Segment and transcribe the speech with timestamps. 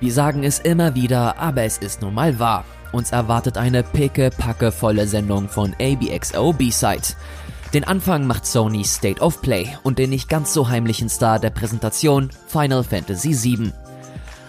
[0.00, 2.64] Wir sagen es immer wieder, aber es ist nun mal wahr.
[2.92, 7.14] Uns erwartet eine picke-packe volle Sendung von ABXO B-Side.
[7.74, 11.50] Den Anfang macht Sony State of Play und den nicht ganz so heimlichen Star der
[11.50, 13.72] Präsentation Final Fantasy VII.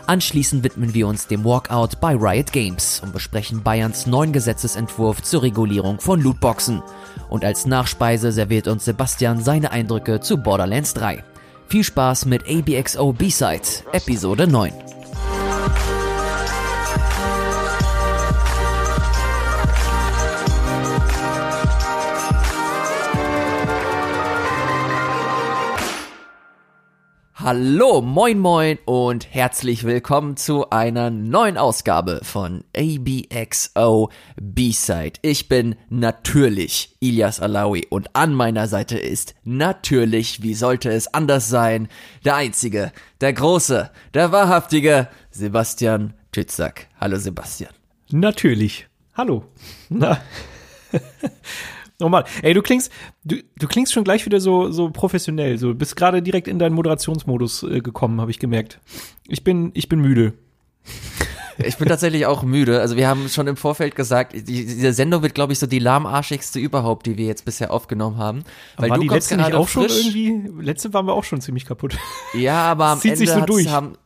[0.05, 5.43] Anschließend widmen wir uns dem Walkout bei Riot Games und besprechen Bayerns neuen Gesetzesentwurf zur
[5.43, 6.81] Regulierung von Lootboxen.
[7.29, 11.23] Und als Nachspeise serviert uns Sebastian seine Eindrücke zu Borderlands 3.
[11.67, 14.73] Viel Spaß mit ABXO B-Side, Episode 9.
[27.51, 35.13] Hallo, moin moin und herzlich willkommen zu einer neuen Ausgabe von ABXO B-Side.
[35.23, 41.49] Ich bin natürlich Ilias Alawi und an meiner Seite ist natürlich, wie sollte es anders
[41.49, 41.87] sein,
[42.23, 46.85] der einzige, der große, der wahrhaftige Sebastian Tützak.
[47.01, 47.73] Hallo Sebastian.
[48.11, 48.87] Natürlich.
[49.15, 49.43] Hallo.
[49.89, 50.21] Na.
[52.07, 52.91] Mann, ey, du klingst,
[53.25, 55.57] du, du klingst schon gleich wieder so, so professionell.
[55.57, 58.79] So, bist gerade direkt in deinen Moderationsmodus äh, gekommen, habe ich gemerkt.
[59.27, 60.33] Ich bin, ich bin müde.
[61.61, 62.79] Ich bin tatsächlich auch müde.
[62.79, 65.79] Also wir haben schon im Vorfeld gesagt, die, diese Sendung wird, glaube ich, so die
[65.79, 68.43] lahmarschigste überhaupt, die wir jetzt bisher aufgenommen haben.
[68.77, 69.91] Weil war du die letzte nicht auch frisch.
[69.91, 70.63] schon irgendwie?
[70.63, 71.97] Letzte waren wir auch schon ziemlich kaputt.
[72.33, 73.97] Ja, aber am Ende so haben,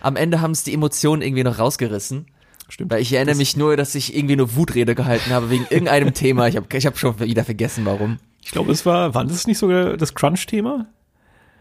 [0.00, 2.26] am Ende haben es die Emotionen irgendwie noch rausgerissen.
[2.70, 2.90] Stimmt.
[2.90, 6.14] Weil ich erinnere das mich nur, dass ich irgendwie eine Wutrede gehalten habe wegen irgendeinem
[6.14, 6.48] Thema.
[6.48, 8.18] Ich habe ich hab schon wieder vergessen, warum.
[8.42, 10.86] Ich glaube, es war, war das nicht sogar das Crunch-Thema?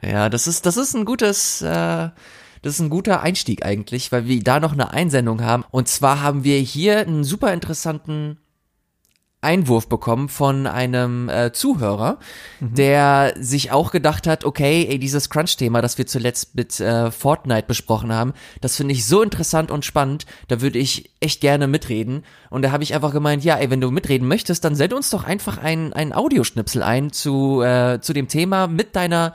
[0.02, 2.10] Ja, das ist, das ist ein gutes, äh,
[2.62, 5.66] das ist ein guter Einstieg eigentlich, weil wir da noch eine Einsendung haben.
[5.72, 8.38] Und zwar haben wir hier einen super interessanten
[9.42, 12.20] Einwurf bekommen von einem äh, Zuhörer,
[12.60, 12.76] mhm.
[12.76, 17.66] der sich auch gedacht hat, okay, ey, dieses Crunch-Thema, das wir zuletzt mit äh, Fortnite
[17.66, 22.26] besprochen haben, das finde ich so interessant und spannend, da würde ich echt gerne mitreden.
[22.50, 25.10] Und da habe ich einfach gemeint, ja, ey, wenn du mitreden möchtest, dann send uns
[25.10, 29.34] doch einfach ein, ein Audioschnipsel ein zu, äh, zu dem Thema mit deiner,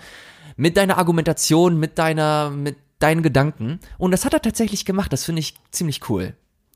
[0.57, 3.81] mit deiner Argumentation, mit deiner, mit deinen Gedanken.
[3.97, 6.35] Und das hat er tatsächlich gemacht, das finde ich ziemlich cool.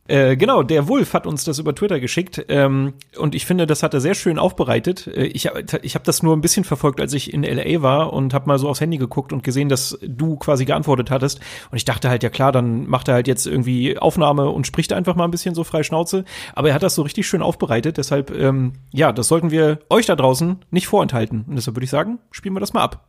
[0.08, 3.82] Äh, genau, der Wolf hat uns das über Twitter geschickt ähm, und ich finde, das
[3.82, 5.06] hat er sehr schön aufbereitet.
[5.06, 8.14] Äh, ich habe ich hab das nur ein bisschen verfolgt, als ich in LA war
[8.14, 11.40] und habe mal so aufs Handy geguckt und gesehen, dass du quasi geantwortet hattest.
[11.70, 14.94] Und ich dachte halt, ja klar, dann macht er halt jetzt irgendwie Aufnahme und spricht
[14.94, 16.24] einfach mal ein bisschen so frei Schnauze.
[16.54, 17.98] Aber er hat das so richtig schön aufbereitet.
[17.98, 21.44] Deshalb, ähm, ja, das sollten wir euch da draußen nicht vorenthalten.
[21.46, 23.08] Und deshalb würde ich sagen, spielen wir das mal ab.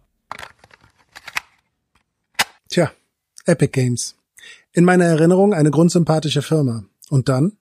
[2.70, 2.92] Tja,
[3.46, 4.19] Epic Games.
[4.80, 6.86] In meiner Erinnerung eine grundsympathische Firma.
[7.10, 7.58] Und dann?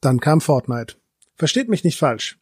[0.00, 0.94] Dann kam Fortnite.
[1.34, 2.38] Versteht mich nicht falsch.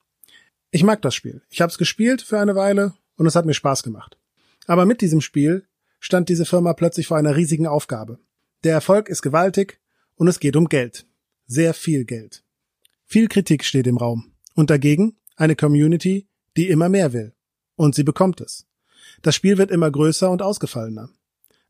[0.71, 1.41] Ich mag das Spiel.
[1.49, 4.19] Ich habe es gespielt für eine Weile und es hat mir Spaß gemacht.
[4.67, 5.65] Aber mit diesem Spiel
[6.01, 8.19] stand diese Firma plötzlich vor einer riesigen Aufgabe.
[8.63, 9.81] Der Erfolg ist gewaltig
[10.17, 11.07] und es geht um Geld.
[11.47, 12.45] Sehr viel Geld.
[13.07, 14.35] Viel Kritik steht im Raum.
[14.55, 17.33] Und dagegen eine Community, die immer mehr will.
[17.75, 18.67] Und sie bekommt es.
[19.23, 21.09] Das Spiel wird immer größer und ausgefallener.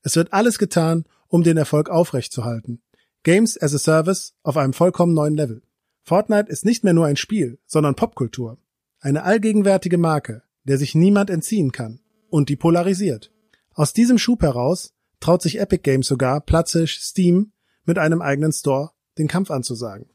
[0.03, 2.83] Es wird alles getan, um den Erfolg aufrechtzuerhalten.
[3.23, 5.63] Games as a Service auf einem vollkommen neuen Level.
[6.03, 8.59] Fortnite ist nicht mehr nur ein Spiel, sondern Popkultur.
[9.01, 13.33] Eine allgegenwärtige Marke, der sich niemand entziehen kann und die polarisiert.
[13.75, 17.53] Aus diesem Schub heraus traut sich Epic Games sogar plötzlich Steam
[17.85, 20.11] mit einem eigenen Store den Kampf anzusagen.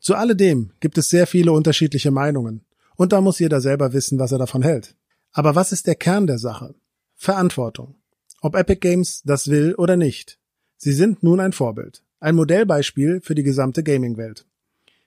[0.00, 2.64] Zu alledem gibt es sehr viele unterschiedliche Meinungen
[2.96, 4.96] und da muss jeder selber wissen, was er davon hält.
[5.32, 6.74] Aber was ist der Kern der Sache?
[7.16, 7.96] Verantwortung.
[8.40, 10.38] Ob Epic Games das will oder nicht.
[10.76, 12.04] Sie sind nun ein Vorbild.
[12.20, 14.46] Ein Modellbeispiel für die gesamte Gaming-Welt.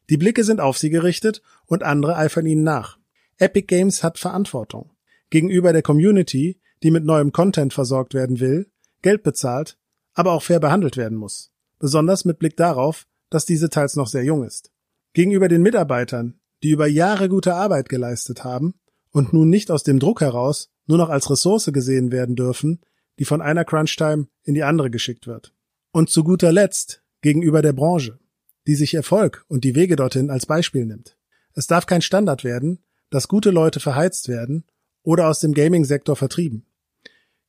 [0.10, 2.98] Die Blicke sind auf sie gerichtet und andere eifern ihnen nach.
[3.38, 4.92] Epic Games hat Verantwortung.
[5.30, 8.70] Gegenüber der Community, die mit neuem Content versorgt werden will,
[9.02, 9.78] Geld bezahlt,
[10.14, 11.52] aber auch fair behandelt werden muss.
[11.80, 14.72] Besonders mit Blick darauf, dass diese teils noch sehr jung ist.
[15.14, 18.76] Gegenüber den Mitarbeitern, die über Jahre gute Arbeit geleistet haben
[19.12, 22.82] und nun nicht aus dem Druck heraus nur noch als Ressource gesehen werden dürfen,
[23.20, 25.54] die von einer Crunchtime in die andere geschickt wird.
[25.92, 28.20] Und zu guter Letzt gegenüber der Branche,
[28.68, 31.18] die sich Erfolg und die Wege dorthin als Beispiel nimmt.
[31.54, 34.64] Es darf kein Standard werden, dass gute Leute verheizt werden
[35.04, 36.66] oder aus dem Gaming-Sektor vertrieben.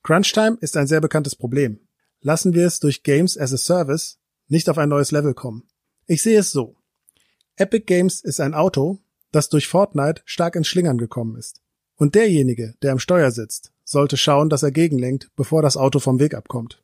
[0.03, 1.79] Crunchtime ist ein sehr bekanntes Problem.
[2.20, 4.19] Lassen wir es durch Games as a Service
[4.49, 5.69] nicht auf ein neues Level kommen.
[6.06, 6.76] Ich sehe es so.
[7.56, 8.99] Epic Games ist ein Auto,
[9.31, 11.62] das durch Fortnite stark ins Schlingern gekommen ist.
[11.97, 16.19] Und derjenige, der am Steuer sitzt, sollte schauen, dass er gegenlenkt, bevor das Auto vom
[16.19, 16.83] Weg abkommt.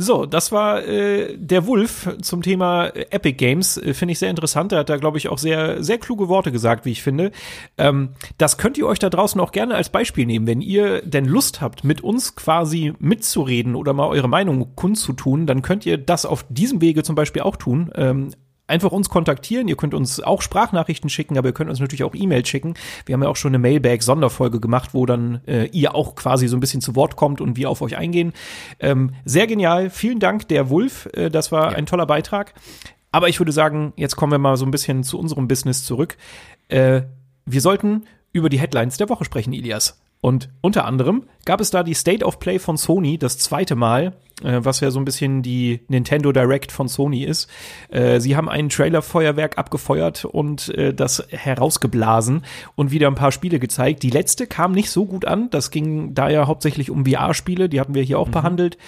[0.00, 3.76] So, das war äh, der Wolf zum Thema äh, Epic Games.
[3.78, 4.70] Äh, finde ich sehr interessant.
[4.70, 7.32] Er hat da, glaube ich, auch sehr, sehr kluge Worte gesagt, wie ich finde.
[7.76, 11.24] Ähm, das könnt ihr euch da draußen auch gerne als Beispiel nehmen, wenn ihr denn
[11.24, 16.26] Lust habt, mit uns quasi mitzureden oder mal eure Meinung kundzutun, dann könnt ihr das
[16.26, 17.90] auf diesem Wege zum Beispiel auch tun.
[17.96, 18.30] Ähm,
[18.68, 19.66] einfach uns kontaktieren.
[19.66, 22.74] Ihr könnt uns auch Sprachnachrichten schicken, aber ihr könnt uns natürlich auch E-Mails schicken.
[23.06, 26.56] Wir haben ja auch schon eine Mailbag-Sonderfolge gemacht, wo dann äh, ihr auch quasi so
[26.56, 28.32] ein bisschen zu Wort kommt und wir auf euch eingehen.
[28.78, 29.90] Ähm, sehr genial.
[29.90, 31.08] Vielen Dank, der Wolf.
[31.14, 31.76] Äh, das war ja.
[31.76, 32.54] ein toller Beitrag.
[33.10, 36.16] Aber ich würde sagen, jetzt kommen wir mal so ein bisschen zu unserem Business zurück.
[36.68, 37.02] Äh,
[37.46, 40.00] wir sollten über die Headlines der Woche sprechen, Ilias.
[40.20, 44.14] Und unter anderem gab es da die State of Play von Sony, das zweite Mal
[44.42, 47.48] was ja so ein bisschen die Nintendo Direct von Sony ist.
[47.90, 52.44] Äh, sie haben ein Trailer-Feuerwerk abgefeuert und äh, das herausgeblasen
[52.76, 54.02] und wieder ein paar Spiele gezeigt.
[54.02, 55.50] Die letzte kam nicht so gut an.
[55.50, 58.32] Das ging da ja hauptsächlich um VR-Spiele, die hatten wir hier auch mhm.
[58.32, 58.78] behandelt.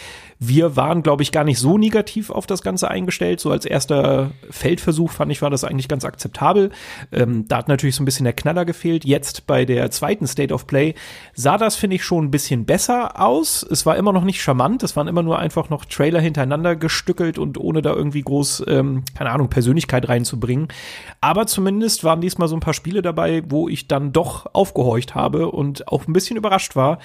[0.42, 3.40] Wir waren, glaube ich, gar nicht so negativ auf das Ganze eingestellt.
[3.40, 6.70] So als erster Feldversuch fand ich, war das eigentlich ganz akzeptabel.
[7.12, 9.04] Ähm, da hat natürlich so ein bisschen der Knaller gefehlt.
[9.04, 10.94] Jetzt bei der zweiten State of Play
[11.34, 13.62] sah das, finde ich, schon ein bisschen besser aus.
[13.62, 14.82] Es war immer noch nicht charmant.
[14.82, 19.02] Es waren immer nur einfach noch Trailer hintereinander gestückelt und ohne da irgendwie groß, ähm,
[19.16, 20.68] keine Ahnung, Persönlichkeit reinzubringen.
[21.20, 25.50] Aber zumindest waren diesmal so ein paar Spiele dabei, wo ich dann doch aufgehorcht habe
[25.50, 26.98] und auch ein bisschen überrascht war.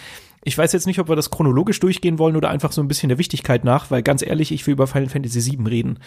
[0.43, 3.09] Ich weiß jetzt nicht, ob wir das chronologisch durchgehen wollen oder einfach so ein bisschen
[3.09, 5.99] der Wichtigkeit nach, weil ganz ehrlich, ich will über Final Fantasy VII reden.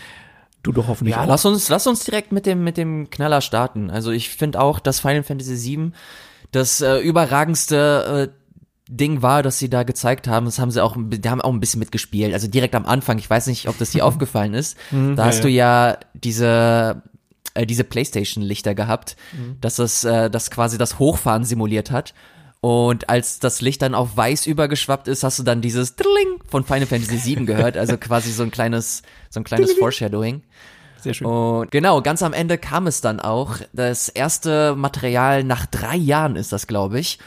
[0.63, 1.27] Du doch hoffentlich ja, auch.
[1.27, 3.91] lass uns, lass uns direkt mit dem, mit dem Knaller starten.
[3.91, 5.93] Also ich finde auch, dass Final Fantasy VII
[6.53, 8.38] das äh, überragendste äh,
[8.89, 11.61] Ding war, dass sie da gezeigt haben, das haben sie auch, die haben auch ein
[11.61, 12.33] bisschen mitgespielt.
[12.33, 15.29] Also direkt am Anfang, ich weiß nicht, ob das dir aufgefallen ist, mhm, da ja,
[15.29, 17.03] hast du ja diese
[17.55, 19.57] äh, diese PlayStation-Lichter gehabt, mhm.
[19.61, 22.15] dass das, äh, das quasi das Hochfahren simuliert hat.
[22.61, 26.65] Und als das Licht dann auf weiß übergeschwappt ist, hast du dann dieses Drilling von
[26.65, 30.43] Final Fantasy VII gehört, also quasi so ein kleines, so ein kleines Foreshadowing.
[31.01, 31.27] Sehr schön.
[31.27, 33.57] Und genau, ganz am Ende kam es dann auch.
[33.73, 37.19] Das erste Material nach drei Jahren ist das, glaube ich.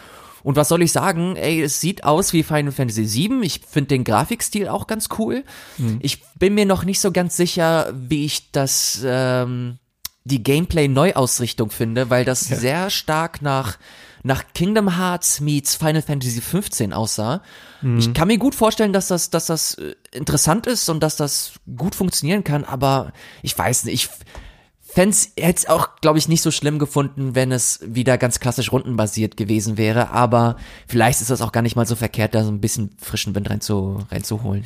[0.43, 1.35] Und was soll ich sagen?
[1.35, 3.41] Ey, es sieht aus wie Final Fantasy VII.
[3.43, 5.43] Ich finde den Grafikstil auch ganz cool.
[5.77, 5.99] Mhm.
[6.01, 9.77] Ich bin mir noch nicht so ganz sicher, wie ich das ähm,
[10.23, 12.57] die Gameplay-Neuausrichtung finde, weil das ja.
[12.57, 13.77] sehr stark nach
[14.23, 17.41] nach Kingdom Hearts meets Final Fantasy 15 aussah.
[17.81, 17.97] Mhm.
[17.97, 21.53] Ich kann mir gut vorstellen, dass das, dass das äh, interessant ist und dass das
[21.75, 24.09] gut funktionieren kann, aber ich weiß nicht, ich
[24.93, 28.73] Fans hätte es auch, glaube ich, nicht so schlimm gefunden, wenn es wieder ganz klassisch
[28.73, 32.51] rundenbasiert gewesen wäre, aber vielleicht ist das auch gar nicht mal so verkehrt, da so
[32.51, 34.65] ein bisschen frischen Wind rein zu, reinzuholen.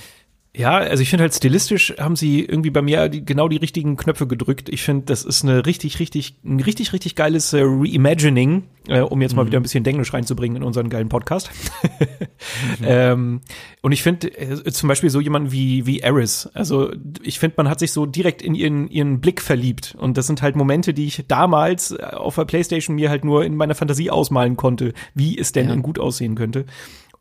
[0.58, 3.98] Ja, also ich finde halt stilistisch haben sie irgendwie bei mir die, genau die richtigen
[3.98, 4.70] Knöpfe gedrückt.
[4.70, 9.22] Ich finde, das ist eine richtig, richtig, ein richtig, richtig geiles äh, Reimagining, äh, um
[9.22, 9.48] jetzt mal mhm.
[9.48, 11.50] wieder ein bisschen Englisch reinzubringen in unseren geilen Podcast.
[12.80, 12.86] mhm.
[12.86, 13.42] ähm,
[13.82, 16.50] und ich finde äh, zum Beispiel so jemand wie, wie Eris.
[16.54, 16.92] Also
[17.22, 19.96] ich finde, man hat sich so direkt in ihren, ihren Blick verliebt.
[19.98, 23.44] Und das sind halt Momente, die ich damals äh, auf der Playstation mir halt nur
[23.44, 25.76] in meiner Fantasie ausmalen konnte, wie es denn ja.
[25.76, 26.66] gut aussehen könnte.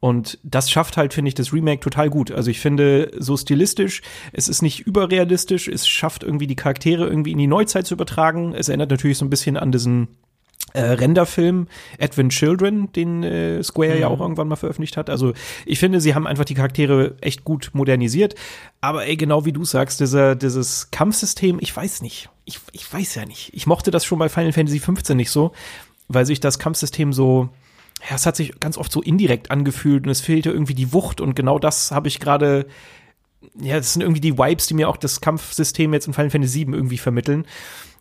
[0.05, 2.31] Und das schafft halt, finde ich, das Remake total gut.
[2.31, 4.03] Also ich finde, so stilistisch,
[4.35, 8.53] es ist nicht überrealistisch, es schafft irgendwie die Charaktere irgendwie in die Neuzeit zu übertragen.
[8.55, 10.09] Es erinnert natürlich so ein bisschen an diesen
[10.75, 11.69] äh, Renderfilm
[11.99, 14.01] Advent Children, den äh, Square mhm.
[14.03, 15.09] ja auch irgendwann mal veröffentlicht hat.
[15.09, 15.33] Also
[15.65, 18.35] ich finde, sie haben einfach die Charaktere echt gut modernisiert.
[18.83, 22.29] Aber ey, genau wie du sagst, dieser, dieses Kampfsystem, ich weiß nicht.
[22.45, 23.55] Ich, ich weiß ja nicht.
[23.55, 25.53] Ich mochte das schon bei Final Fantasy 15 nicht so,
[26.09, 27.49] weil sich das Kampfsystem so
[28.09, 31.21] ja, es hat sich ganz oft so indirekt angefühlt und es fehlte irgendwie die Wucht
[31.21, 32.67] und genau das habe ich gerade
[33.61, 36.67] ja, das sind irgendwie die Vibes, die mir auch das Kampfsystem jetzt in Final Fantasy
[36.67, 37.47] VII irgendwie vermitteln.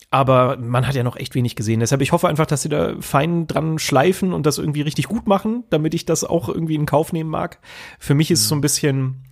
[0.10, 1.80] Aber man hat ja noch echt wenig gesehen.
[1.80, 5.26] Deshalb, ich hoffe einfach, dass sie da fein dran schleifen und das irgendwie richtig gut
[5.28, 7.60] machen, damit ich das auch irgendwie in Kauf nehmen mag.
[7.98, 9.24] Für mich ist es so ein bisschen,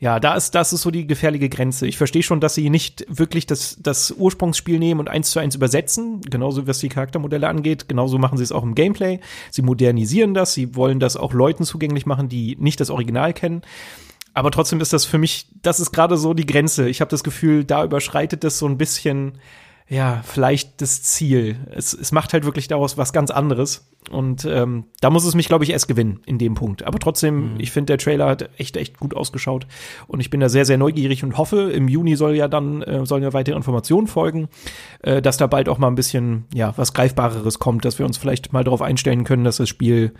[0.00, 1.86] ja, da ist, das ist so die gefährliche Grenze.
[1.88, 5.56] Ich verstehe schon, dass sie nicht wirklich das, das Ursprungsspiel nehmen und eins zu eins
[5.56, 7.88] übersetzen, genauso was die Charaktermodelle angeht.
[7.88, 9.18] Genauso machen sie es auch im Gameplay.
[9.50, 13.62] Sie modernisieren das, sie wollen das auch Leuten zugänglich machen, die nicht das Original kennen.
[14.34, 16.88] Aber trotzdem ist das für mich, das ist gerade so die Grenze.
[16.88, 19.38] Ich habe das Gefühl, da überschreitet das so ein bisschen
[19.90, 21.56] ja, vielleicht das Ziel.
[21.70, 23.88] Es, es macht halt wirklich daraus was ganz anderes.
[24.10, 26.82] Und ähm, da muss es mich, glaube ich, erst gewinnen in dem Punkt.
[26.82, 27.60] Aber trotzdem, mhm.
[27.60, 29.66] ich finde, der Trailer hat echt, echt gut ausgeschaut.
[30.06, 33.06] Und ich bin da sehr, sehr neugierig und hoffe, im Juni soll ja dann, äh,
[33.06, 34.48] sollen ja weitere Informationen folgen,
[35.02, 38.18] äh, dass da bald auch mal ein bisschen, ja, was Greifbareres kommt, dass wir uns
[38.18, 40.12] vielleicht mal darauf einstellen können, dass das Spiel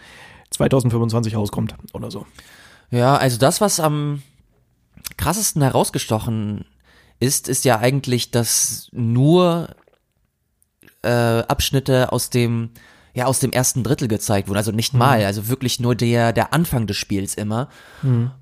[0.51, 2.27] 2025 rauskommt oder so.
[2.91, 4.23] Ja, also das, was am
[5.19, 6.65] krassesten herausgestochen
[7.21, 9.75] ist, ist ja eigentlich, dass nur
[11.03, 12.71] äh, Abschnitte aus dem
[13.15, 16.53] ja aus dem ersten Drittel gezeigt wurden, also nicht mal, also wirklich nur der der
[16.53, 17.69] Anfang des Spiels immer.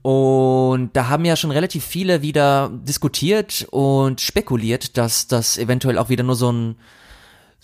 [0.02, 6.10] Und da haben ja schon relativ viele wieder diskutiert und spekuliert, dass das eventuell auch
[6.10, 6.76] wieder nur so ein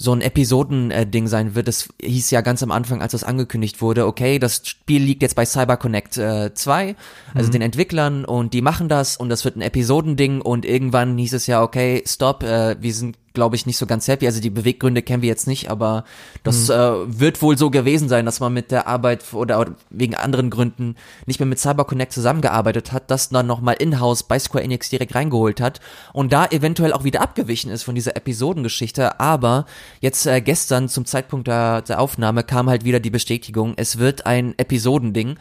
[0.02, 1.68] so ein Episodending sein wird.
[1.68, 5.36] Das hieß ja ganz am Anfang, als das angekündigt wurde, okay, das Spiel liegt jetzt
[5.36, 6.96] bei CyberConnect äh, 2,
[7.34, 11.34] also den Entwicklern und die machen das und das wird ein Episodending und irgendwann hieß
[11.34, 14.50] es ja, okay, stopp, äh, wir sind glaube ich nicht so ganz happy, also die
[14.50, 16.04] Beweggründe kennen wir jetzt nicht, aber
[16.42, 20.14] das äh, wird wohl so gewesen sein, dass man mit der Arbeit oder, oder wegen
[20.14, 20.96] anderen Gründen
[21.26, 25.60] nicht mehr mit CyberConnect zusammengearbeitet hat, das dann nochmal in-house bei Square Enix direkt reingeholt
[25.60, 25.80] hat
[26.12, 29.66] und da eventuell auch wieder abgewichen ist von dieser Episodengeschichte, aber
[30.00, 34.26] jetzt äh, gestern zum Zeitpunkt der, der Aufnahme kam halt wieder die Bestätigung, es wird
[34.26, 35.36] ein Episodending,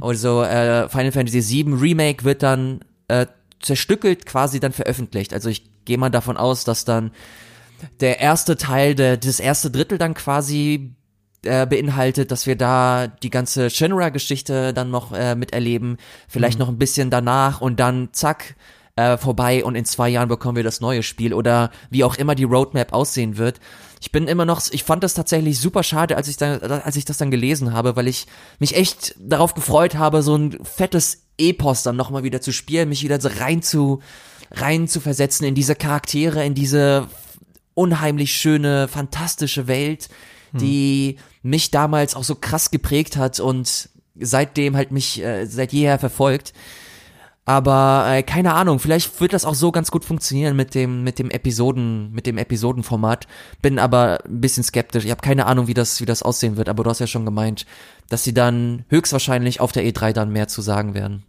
[0.00, 3.26] also äh, Final Fantasy VII Remake wird dann äh,
[3.60, 7.12] zerstückelt quasi dann veröffentlicht, also ich gehe mal davon aus, dass dann
[8.00, 10.94] der erste Teil, der, das erste Drittel dann quasi
[11.44, 15.96] äh, beinhaltet, dass wir da die ganze Shenmue-Geschichte dann noch äh, miterleben,
[16.28, 18.54] vielleicht noch ein bisschen danach und dann zack,
[18.96, 22.34] äh, vorbei und in zwei Jahren bekommen wir das neue Spiel oder wie auch immer
[22.34, 23.58] die Roadmap aussehen wird.
[24.00, 27.04] Ich bin immer noch, ich fand das tatsächlich super schade, als ich dann, als ich
[27.04, 28.26] das dann gelesen habe, weil ich
[28.58, 33.02] mich echt darauf gefreut habe, so ein fettes Epos dann nochmal wieder zu spielen, mich
[33.02, 34.02] wieder so rein zu,
[34.52, 37.08] rein zu versetzen in diese Charaktere, in diese
[37.74, 40.08] unheimlich schöne, fantastische Welt,
[40.52, 45.98] die mich damals auch so krass geprägt hat und seitdem halt mich äh, seit jeher
[45.98, 46.52] verfolgt.
[47.44, 51.18] Aber äh, keine Ahnung, vielleicht wird das auch so ganz gut funktionieren mit dem mit
[51.18, 53.26] dem Episoden mit dem Episodenformat.
[53.62, 55.04] Bin aber ein bisschen skeptisch.
[55.04, 56.68] Ich habe keine Ahnung, wie das wie das aussehen wird.
[56.68, 57.66] Aber du hast ja schon gemeint,
[58.08, 61.24] dass sie dann höchstwahrscheinlich auf der E3 dann mehr zu sagen werden.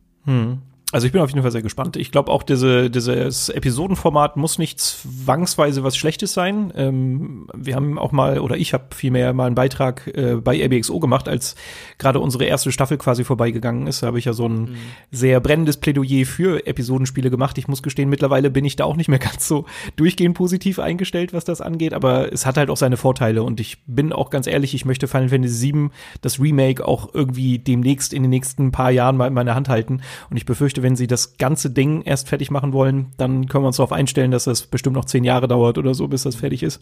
[0.93, 1.97] Also ich bin auf jeden Fall sehr gespannt.
[1.97, 6.71] Ich glaube auch, diese, dieses Episodenformat muss nicht zwangsweise was Schlechtes sein.
[6.75, 11.00] Ähm, wir haben auch mal, oder ich habe vielmehr mal einen Beitrag äh, bei RBXO
[11.00, 11.55] gemacht, als
[11.97, 14.03] gerade unsere erste Staffel quasi vorbeigegangen ist.
[14.03, 14.75] Da habe ich ja so ein
[15.09, 17.57] sehr brennendes Plädoyer für Episodenspiele gemacht.
[17.57, 21.33] Ich muss gestehen, mittlerweile bin ich da auch nicht mehr ganz so durchgehend positiv eingestellt,
[21.33, 24.45] was das angeht, aber es hat halt auch seine Vorteile und ich bin auch ganz
[24.45, 25.89] ehrlich, ich möchte Final Fantasy VII,
[26.21, 30.01] das Remake, auch irgendwie demnächst in den nächsten paar Jahren mal in meiner Hand halten
[30.29, 33.67] und ich befürchte, wenn sie das ganze Ding erst fertig machen wollen, dann können wir
[33.67, 36.61] uns darauf einstellen, dass das bestimmt noch zehn Jahre dauert oder so, bis das fertig
[36.61, 36.79] ist.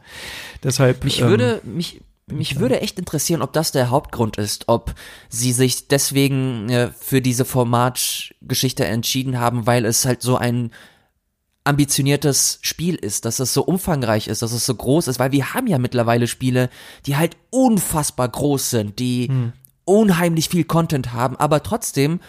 [0.63, 1.05] Deshalb.
[1.05, 4.93] Mich ähm, würde, mich, mich würde echt interessieren, ob das der Hauptgrund ist, ob
[5.29, 10.71] sie sich deswegen äh, für diese Formatgeschichte entschieden haben, weil es halt so ein
[11.63, 15.53] ambitioniertes Spiel ist, dass es so umfangreich ist, dass es so groß ist, weil wir
[15.53, 16.69] haben ja mittlerweile Spiele,
[17.05, 19.29] die halt unfassbar groß sind, die
[19.85, 22.19] unheimlich viel Content haben, aber trotzdem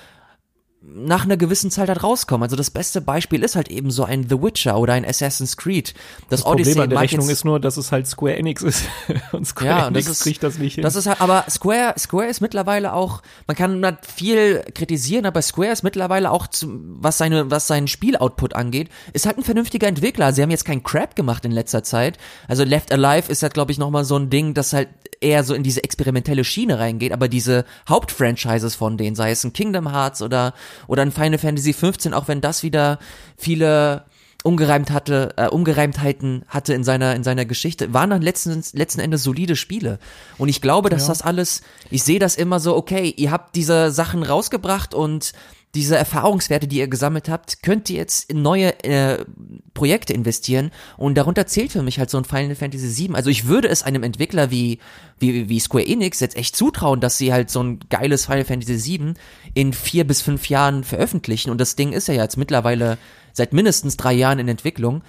[0.84, 2.42] nach einer gewissen Zeit halt rauskommen.
[2.42, 5.94] Also das beste Beispiel ist halt eben so ein The Witcher oder ein Assassin's Creed.
[6.28, 8.84] Das, das Problem an der Rechnung ist nur, dass es halt Square Enix ist.
[9.32, 10.82] und Square ja, Enix das ist, kriegt das nicht hin.
[10.82, 15.40] Das ist halt, aber Square, Square ist mittlerweile auch, man kann da viel kritisieren, aber
[15.40, 19.86] Square ist mittlerweile auch, zum, was seine, was seinen Spieloutput angeht, ist halt ein vernünftiger
[19.86, 20.32] Entwickler.
[20.32, 22.18] Sie haben jetzt keinen Crap gemacht in letzter Zeit.
[22.48, 24.88] Also Left Alive ist halt, glaube ich, nochmal so ein Ding, das halt
[25.20, 29.52] eher so in diese experimentelle Schiene reingeht, aber diese Hauptfranchises von denen, sei es ein
[29.52, 30.54] Kingdom Hearts oder,
[30.86, 32.98] oder ein Final Fantasy 15, auch wenn das wieder
[33.36, 34.04] viele
[34.42, 39.22] ungereimt hatte, äh, Ungereimtheiten hatte in seiner in seiner Geschichte, waren dann letzten letzten Endes
[39.22, 39.98] solide Spiele.
[40.38, 43.90] Und ich glaube, dass das alles, ich sehe das immer so, okay, ihr habt diese
[43.90, 45.32] Sachen rausgebracht und
[45.74, 49.24] diese Erfahrungswerte, die ihr gesammelt habt, könnt ihr jetzt in neue äh,
[49.72, 53.14] Projekte investieren und darunter zählt für mich halt so ein Final Fantasy VII.
[53.14, 54.80] Also ich würde es einem Entwickler wie,
[55.18, 58.98] wie, wie Square Enix jetzt echt zutrauen, dass sie halt so ein geiles Final Fantasy
[58.98, 59.14] VII
[59.54, 62.98] in vier bis fünf Jahren veröffentlichen und das Ding ist ja jetzt mittlerweile
[63.32, 65.02] seit mindestens drei Jahren in Entwicklung.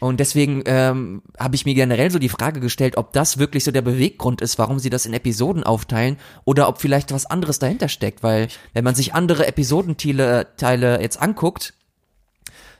[0.00, 3.70] Und deswegen ähm, habe ich mir generell so die Frage gestellt, ob das wirklich so
[3.70, 7.88] der Beweggrund ist, warum sie das in Episoden aufteilen oder ob vielleicht was anderes dahinter
[7.88, 8.22] steckt.
[8.22, 11.74] Weil wenn man sich andere Episodenteile Teile jetzt anguckt,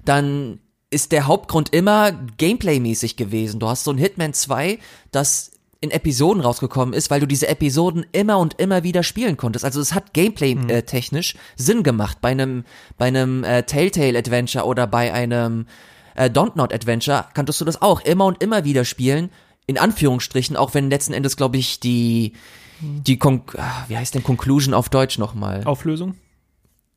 [0.04, 0.60] dann
[0.90, 3.60] ist der Hauptgrund immer Gameplay-mäßig gewesen.
[3.60, 4.78] Du hast so ein Hitman 2,
[5.12, 9.64] das in Episoden rausgekommen ist, weil du diese Episoden immer und immer wieder spielen konntest.
[9.64, 12.64] Also es hat Gameplay-technisch Sinn gemacht bei einem
[12.98, 15.66] bei einem äh, Telltale-Adventure oder bei einem
[16.14, 19.30] äh, Don't Not Adventure kanntest du das auch immer und immer wieder spielen.
[19.66, 22.32] In Anführungsstrichen, auch wenn letzten Endes, glaube ich, die
[22.80, 25.64] die Kon ah, wie heißt denn Conclusion auf Deutsch nochmal?
[25.64, 26.14] Auflösung?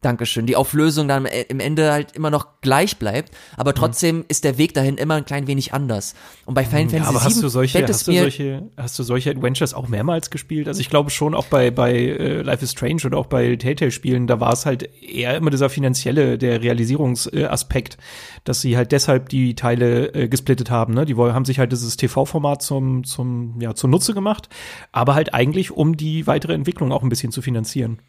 [0.03, 3.75] Dankeschön, die Auflösung dann im Ende halt immer noch gleich bleibt, aber mhm.
[3.75, 4.25] trotzdem mhm.
[4.27, 6.13] ist der Weg dahin immer ein klein wenig anders.
[6.45, 9.31] Und bei Final mhm, Fantasy aber hast du solche, hast du solche, hast du solche
[9.31, 10.67] Adventures auch mehrmals gespielt?
[10.67, 13.91] Also ich glaube schon auch bei bei äh, Life is Strange oder auch bei Telltale
[13.91, 17.97] Spielen, da war es halt eher immer dieser finanzielle, der Realisierungsaspekt,
[18.43, 20.93] dass sie halt deshalb die Teile äh, gesplittet haben.
[20.93, 21.05] Ne?
[21.05, 24.49] Die haben sich halt dieses TV-Format zum zum ja zunutze gemacht,
[24.91, 27.99] aber halt eigentlich um die weitere Entwicklung auch ein bisschen zu finanzieren.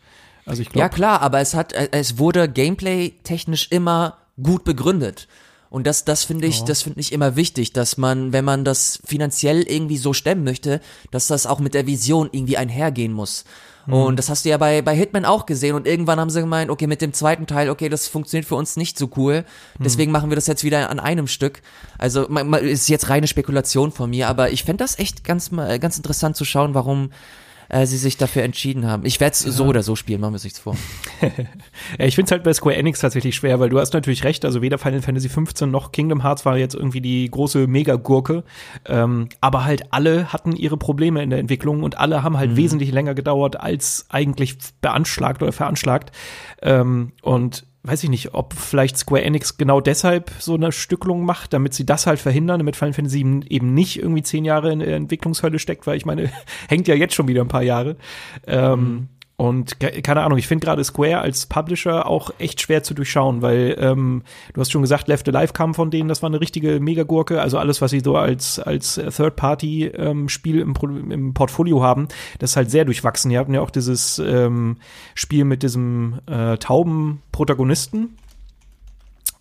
[0.46, 0.80] Also ich glaube.
[0.80, 5.28] Ja klar, aber es hat, äh, es wurde Gameplay technisch immer gut begründet.
[5.70, 6.66] Und das, das finde ich, ja.
[6.66, 10.80] das finde ich immer wichtig, dass man, wenn man das finanziell irgendwie so stemmen möchte,
[11.10, 13.44] dass das auch mit der Vision irgendwie einhergehen muss.
[13.86, 13.94] Mhm.
[13.94, 16.70] Und das hast du ja bei, bei Hitman auch gesehen und irgendwann haben sie gemeint,
[16.70, 19.44] okay, mit dem zweiten Teil, okay, das funktioniert für uns nicht so cool,
[19.78, 19.84] mhm.
[19.84, 20.12] deswegen mhm.
[20.12, 21.62] machen wir das jetzt wieder an einem Stück.
[21.98, 26.36] Also ist jetzt reine Spekulation von mir, aber ich fände das echt ganz, ganz interessant
[26.36, 27.10] zu schauen, warum
[27.74, 29.04] äh, sie sich dafür entschieden haben.
[29.04, 30.76] Ich werde es so oder so spielen, machen wir es nichts vor.
[31.98, 34.62] ich finde es halt bei Square Enix tatsächlich schwer, weil du hast natürlich recht, also
[34.62, 38.44] weder Final Fantasy 15 noch Kingdom Hearts war jetzt irgendwie die große Mega-Gurke,
[38.86, 42.56] ähm, aber halt alle hatten ihre Probleme in der Entwicklung und alle haben halt mhm.
[42.56, 46.12] wesentlich länger gedauert als eigentlich beanschlagt oder veranschlagt
[46.62, 51.52] ähm, und weiß ich nicht, ob vielleicht Square Enix genau deshalb so eine Stückelung macht,
[51.52, 54.96] damit sie das halt verhindern, damit Final Fantasy eben nicht irgendwie zehn Jahre in der
[54.96, 56.32] Entwicklungshölle steckt, weil ich meine,
[56.68, 57.96] hängt ja jetzt schon wieder ein paar Jahre.
[58.46, 59.08] Ähm, mhm.
[59.36, 63.76] Und keine Ahnung, ich finde gerade Square als Publisher auch echt schwer zu durchschauen, weil
[63.80, 64.22] ähm,
[64.52, 67.40] du hast schon gesagt, Left Alive kam von denen, das war eine richtige Megagurke.
[67.40, 72.06] Also alles, was sie so als als Third-Party-Spiel ähm, im, im Portfolio haben,
[72.38, 73.30] das ist halt sehr durchwachsen.
[73.30, 74.76] Die hatten ja auch dieses ähm,
[75.16, 78.16] Spiel mit diesem äh, tauben Protagonisten,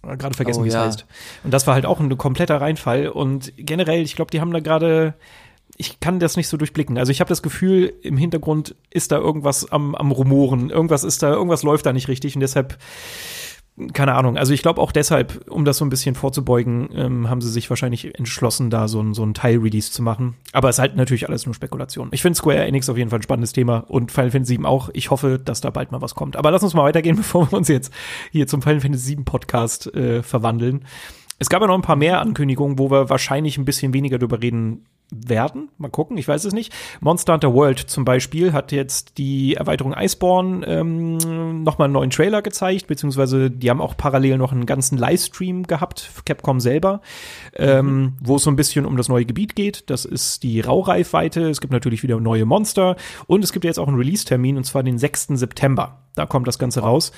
[0.01, 0.85] gerade vergessen, oh, wie es ja.
[0.85, 1.05] heißt.
[1.43, 3.07] Und das war halt auch ein kompletter Reinfall.
[3.09, 5.13] Und generell, ich glaube, die haben da gerade
[5.77, 6.97] ich kann das nicht so durchblicken.
[6.97, 11.23] Also ich habe das Gefühl, im Hintergrund ist da irgendwas am, am Rumoren, irgendwas ist
[11.23, 12.77] da, irgendwas läuft da nicht richtig und deshalb,
[13.93, 14.37] keine Ahnung.
[14.37, 17.69] Also ich glaube auch deshalb, um das so ein bisschen vorzubeugen, ähm, haben sie sich
[17.71, 20.35] wahrscheinlich entschlossen, da so ein, so ein Teil-Release zu machen.
[20.51, 22.09] Aber es ist halt natürlich alles nur Spekulation.
[22.11, 24.89] Ich finde Square Enix auf jeden Fall ein spannendes Thema und Final Fantasy 7 auch.
[24.93, 26.35] Ich hoffe, dass da bald mal was kommt.
[26.35, 27.91] Aber lass uns mal weitergehen, bevor wir uns jetzt
[28.31, 30.85] hier zum Final Fantasy 7 Podcast äh, verwandeln.
[31.39, 34.41] Es gab ja noch ein paar mehr Ankündigungen, wo wir wahrscheinlich ein bisschen weniger drüber
[34.41, 34.85] reden
[35.25, 35.69] werden.
[35.77, 36.73] Mal gucken, ich weiß es nicht.
[37.01, 42.41] Monster Hunter World zum Beispiel hat jetzt die Erweiterung Iceborne ähm, nochmal einen neuen Trailer
[42.41, 47.01] gezeigt, beziehungsweise die haben auch parallel noch einen ganzen Livestream gehabt, Capcom selber,
[47.55, 48.13] ähm, mhm.
[48.21, 49.89] wo es so ein bisschen um das neue Gebiet geht.
[49.89, 51.49] Das ist die Raureifweite.
[51.49, 52.95] Es gibt natürlich wieder neue Monster
[53.27, 55.27] und es gibt jetzt auch einen Release-Termin und zwar den 6.
[55.33, 56.03] September.
[56.15, 57.11] Da kommt das Ganze raus.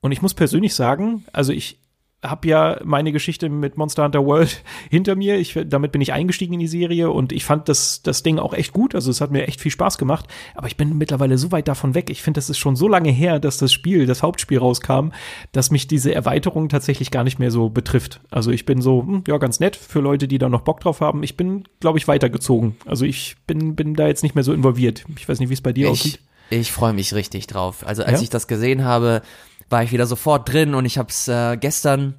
[0.00, 1.80] Und ich muss persönlich sagen, also ich
[2.22, 5.36] habe ja meine Geschichte mit Monster Hunter World hinter mir.
[5.36, 8.54] Ich, damit bin ich eingestiegen in die Serie und ich fand das, das Ding auch
[8.54, 8.94] echt gut.
[8.94, 10.26] Also es hat mir echt viel Spaß gemacht.
[10.54, 12.10] Aber ich bin mittlerweile so weit davon weg.
[12.10, 15.10] Ich finde, das ist schon so lange her, dass das Spiel, das Hauptspiel rauskam,
[15.52, 18.20] dass mich diese Erweiterung tatsächlich gar nicht mehr so betrifft.
[18.30, 21.00] Also ich bin so, hm, ja, ganz nett für Leute, die da noch Bock drauf
[21.00, 21.22] haben.
[21.22, 22.76] Ich bin, glaube ich, weitergezogen.
[22.86, 25.04] Also ich bin, bin da jetzt nicht mehr so involviert.
[25.16, 26.20] Ich weiß nicht, wie es bei dir ich, aussieht.
[26.50, 27.86] Ich freue mich richtig drauf.
[27.86, 28.22] Also als ja?
[28.22, 29.22] ich das gesehen habe,
[29.68, 32.14] war ich wieder sofort drin und ich habe es äh, gestern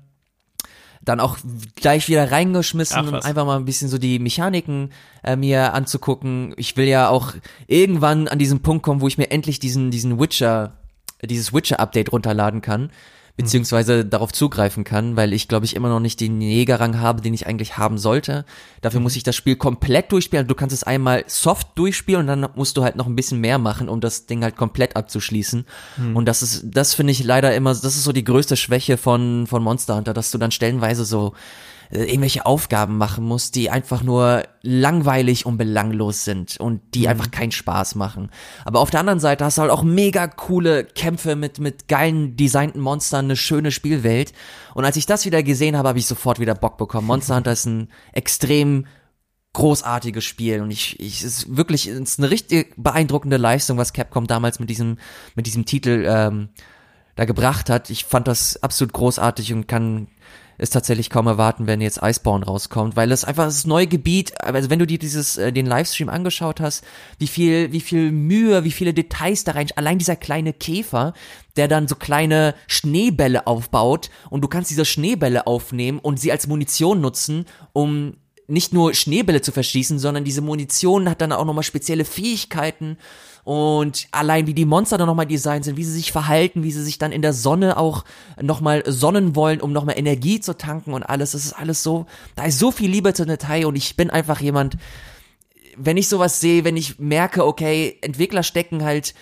[1.01, 1.37] dann auch
[1.75, 4.91] gleich wieder reingeschmissen, Ach, um einfach mal ein bisschen so die Mechaniken
[5.23, 6.53] äh, mir anzugucken.
[6.57, 7.33] Ich will ja auch
[7.67, 10.73] irgendwann an diesen Punkt kommen, wo ich mir endlich diesen diesen Witcher
[11.23, 12.91] dieses Witcher Update runterladen kann
[13.37, 17.35] beziehungsweise darauf zugreifen kann, weil ich glaube ich immer noch nicht den Jägerrang habe, den
[17.35, 18.45] ich eigentlich haben sollte.
[18.81, 20.47] Dafür muss ich das Spiel komplett durchspielen.
[20.47, 23.59] Du kannst es einmal soft durchspielen und dann musst du halt noch ein bisschen mehr
[23.59, 25.65] machen, um das Ding halt komplett abzuschließen.
[25.97, 26.15] Mhm.
[26.15, 29.45] Und das ist, das finde ich leider immer, das ist so die größte Schwäche von,
[29.45, 31.33] von Monster Hunter, dass du dann stellenweise so
[31.91, 37.07] äh, irgendwelche Aufgaben machen muss, die einfach nur langweilig und belanglos sind und die mhm.
[37.07, 38.29] einfach keinen Spaß machen.
[38.65, 42.35] Aber auf der anderen Seite hast du halt auch mega coole Kämpfe mit, mit geilen
[42.35, 44.33] designten Monstern, eine schöne Spielwelt.
[44.73, 47.07] Und als ich das wieder gesehen habe, habe ich sofort wieder Bock bekommen.
[47.07, 48.85] Monster Hunter ist ein extrem
[49.53, 54.27] großartiges Spiel und ich, ich es ist wirklich ist eine richtig beeindruckende Leistung, was Capcom
[54.27, 54.99] damals mit diesem
[55.33, 56.49] mit diesem Titel ähm,
[57.15, 57.89] da gebracht hat.
[57.89, 60.09] Ich fand das absolut großartig und kann
[60.57, 64.69] es tatsächlich kaum erwarten, wenn jetzt Iceborne rauskommt, weil es einfach das neue Gebiet, also
[64.69, 66.83] wenn du dir dieses äh, den Livestream angeschaut hast,
[67.19, 71.13] wie viel wie viel Mühe, wie viele Details da rein, allein dieser kleine Käfer,
[71.55, 76.47] der dann so kleine Schneebälle aufbaut und du kannst diese Schneebälle aufnehmen und sie als
[76.47, 78.15] Munition nutzen, um
[78.47, 82.97] nicht nur Schneebälle zu verschießen, sondern diese Munition hat dann auch nochmal spezielle Fähigkeiten
[83.47, 86.83] und allein wie die Monster dann nochmal designt sind, wie sie sich verhalten, wie sie
[86.83, 88.03] sich dann in der Sonne auch
[88.41, 92.43] nochmal sonnen wollen, um nochmal Energie zu tanken und alles, das ist alles so, da
[92.43, 94.75] ist so viel Liebe zum Detail und ich bin einfach jemand,
[95.77, 99.13] wenn ich sowas sehe, wenn ich merke, okay, Entwickler stecken halt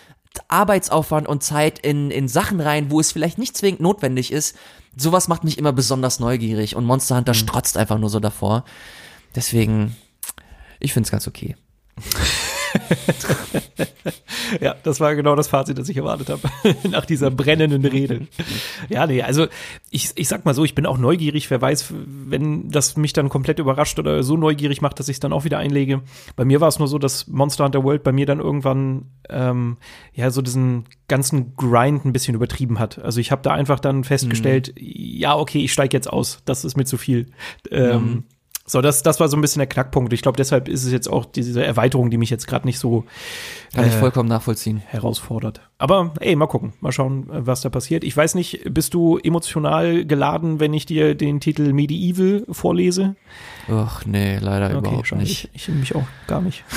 [0.47, 4.57] Arbeitsaufwand und Zeit in, in Sachen rein, wo es vielleicht nicht zwingend notwendig ist.
[4.97, 8.65] Sowas macht mich immer besonders neugierig und Monster Hunter strotzt einfach nur so davor.
[9.35, 9.95] Deswegen,
[10.79, 11.55] ich find's ganz okay.
[14.61, 16.41] ja, das war genau das Fazit, das ich erwartet habe,
[16.89, 18.27] nach dieser brennenden Rede.
[18.89, 19.47] Ja, nee, also
[19.89, 23.29] ich, ich sag mal so, ich bin auch neugierig, wer weiß, wenn das mich dann
[23.29, 26.01] komplett überrascht oder so neugierig macht, dass ich es dann auch wieder einlege.
[26.35, 29.77] Bei mir war es nur so, dass Monster Hunter World bei mir dann irgendwann ähm,
[30.13, 32.99] ja so diesen ganzen Grind ein bisschen übertrieben hat.
[32.99, 34.81] Also ich habe da einfach dann festgestellt, mhm.
[34.83, 37.27] ja, okay, ich steige jetzt aus, das ist mir zu viel.
[37.71, 38.23] Ähm, mhm.
[38.67, 40.11] So, das, das war so ein bisschen der Knackpunkt.
[40.11, 43.05] Ich glaube, deshalb ist es jetzt auch diese Erweiterung, die mich jetzt gerade nicht so
[43.73, 45.61] kann äh, ich vollkommen nachvollziehen herausfordert.
[45.77, 48.05] Aber ey, mal gucken, mal schauen, was da passiert.
[48.05, 53.17] Ich weiß nicht, bist du emotional geladen, wenn ich dir den Titel Medieval vorlese?
[53.69, 55.49] Ach nee, leider okay, überhaupt nicht.
[55.53, 56.63] Ich, ich mich auch gar nicht.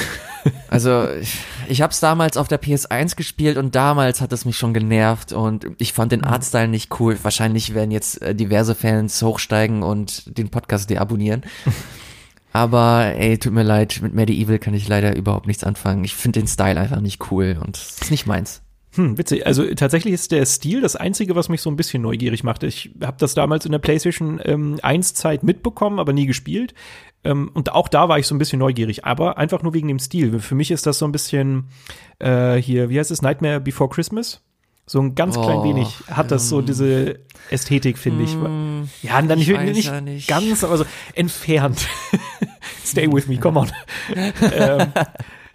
[0.68, 4.56] Also ich, ich habe es damals auf der PS1 gespielt und damals hat es mich
[4.56, 6.26] schon genervt und ich fand den mhm.
[6.26, 7.18] Artstyle nicht cool.
[7.22, 11.42] Wahrscheinlich werden jetzt äh, diverse Fans hochsteigen und den Podcast deabonnieren.
[12.52, 16.04] Aber ey, tut mir leid, mit Medieval kann ich leider überhaupt nichts anfangen.
[16.04, 18.62] Ich finde den Style einfach nicht cool und es ist nicht meins.
[18.98, 19.46] Hm, witzig.
[19.46, 22.64] Also tatsächlich ist der Stil das Einzige, was mich so ein bisschen neugierig macht.
[22.64, 26.74] Ich habe das damals in der PlayStation ähm, 1 Zeit mitbekommen, aber nie gespielt.
[27.22, 30.00] Ähm, und auch da war ich so ein bisschen neugierig, aber einfach nur wegen dem
[30.00, 30.40] Stil.
[30.40, 31.68] Für mich ist das so ein bisschen
[32.18, 34.42] äh, hier, wie heißt es, Nightmare Before Christmas?
[34.84, 38.34] So ein ganz oh, klein wenig hat das so diese Ästhetik, finde ich.
[38.34, 40.84] Mm, ja, dann nicht, nicht, ja nicht, ganz, aber so
[41.14, 41.86] entfernt.
[42.84, 43.70] Stay with me, come on.
[44.52, 44.88] ähm,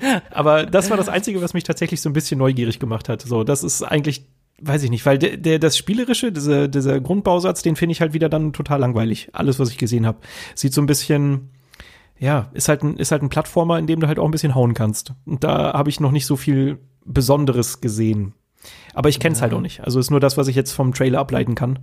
[0.32, 3.22] aber das war das Einzige, was mich tatsächlich so ein bisschen neugierig gemacht hat.
[3.22, 4.26] So, das ist eigentlich
[4.62, 8.14] weiß ich nicht, weil der, der das spielerische, dieser dieser Grundbausatz, den finde ich halt
[8.14, 9.30] wieder dann total langweilig.
[9.34, 10.20] Alles, was ich gesehen habe,
[10.56, 11.50] sieht so ein bisschen
[12.20, 14.56] ja, ist halt ein ist halt ein Plattformer, in dem du halt auch ein bisschen
[14.56, 15.14] hauen kannst.
[15.26, 18.34] Und da habe ich noch nicht so viel Besonderes gesehen.
[18.94, 19.44] Aber ich kenne es ja.
[19.44, 19.82] halt auch nicht.
[19.82, 21.80] Also ist nur das, was ich jetzt vom Trailer ableiten kann.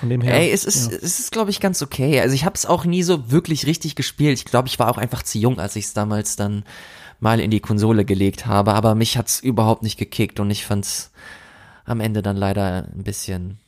[0.00, 0.34] Von dem her.
[0.34, 0.98] Ey, es ist, ja.
[1.00, 2.20] es ist, glaube ich, ganz okay.
[2.20, 4.38] Also ich habe es auch nie so wirklich richtig gespielt.
[4.38, 6.64] Ich glaube, ich war auch einfach zu jung, als ich es damals dann
[7.20, 8.74] mal in die Konsole gelegt habe.
[8.74, 11.12] Aber mich hat's überhaupt nicht gekickt und ich fand's
[11.84, 13.58] am Ende dann leider ein bisschen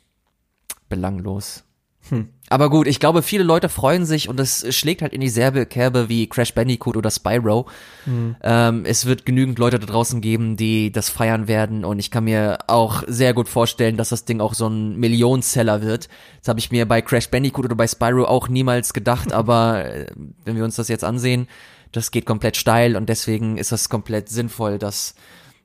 [0.89, 1.65] belanglos.
[2.11, 2.29] Hm.
[2.49, 6.09] Aber gut, ich glaube, viele Leute freuen sich und es schlägt halt in dieselbe Kerbe
[6.09, 7.67] wie Crash Bandicoot oder Spyro.
[8.05, 8.37] Hm.
[8.43, 12.25] Ähm, es wird genügend Leute da draußen geben, die das feiern werden und ich kann
[12.25, 16.09] mir auch sehr gut vorstellen, dass das Ding auch so ein Millionenseller wird.
[16.41, 20.07] Das habe ich mir bei Crash Bandicoot oder bei Spyro auch niemals gedacht, aber äh,
[20.45, 21.47] wenn wir uns das jetzt ansehen,
[21.93, 25.15] das geht komplett steil und deswegen ist das komplett sinnvoll, dass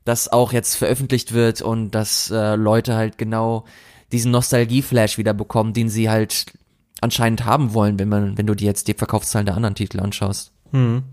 [0.05, 3.65] das auch jetzt veröffentlicht wird und dass äh, Leute halt genau
[4.11, 6.53] diesen Nostalgie-Flash wieder bekommen, den sie halt
[7.01, 10.51] anscheinend haben wollen, wenn man, wenn du dir jetzt die Verkaufszahlen der anderen Titel anschaust.
[10.71, 11.03] Hm.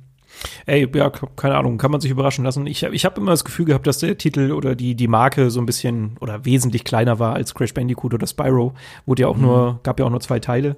[0.65, 2.67] Ey, ja, keine Ahnung, kann man sich überraschen lassen.
[2.67, 5.61] Ich, ich habe immer das Gefühl gehabt, dass der Titel oder die, die Marke so
[5.61, 8.75] ein bisschen oder wesentlich kleiner war als Crash Bandicoot oder Spyro.
[9.07, 9.43] Wurde ja auch mhm.
[9.43, 10.77] nur, gab ja auch nur zwei Teile.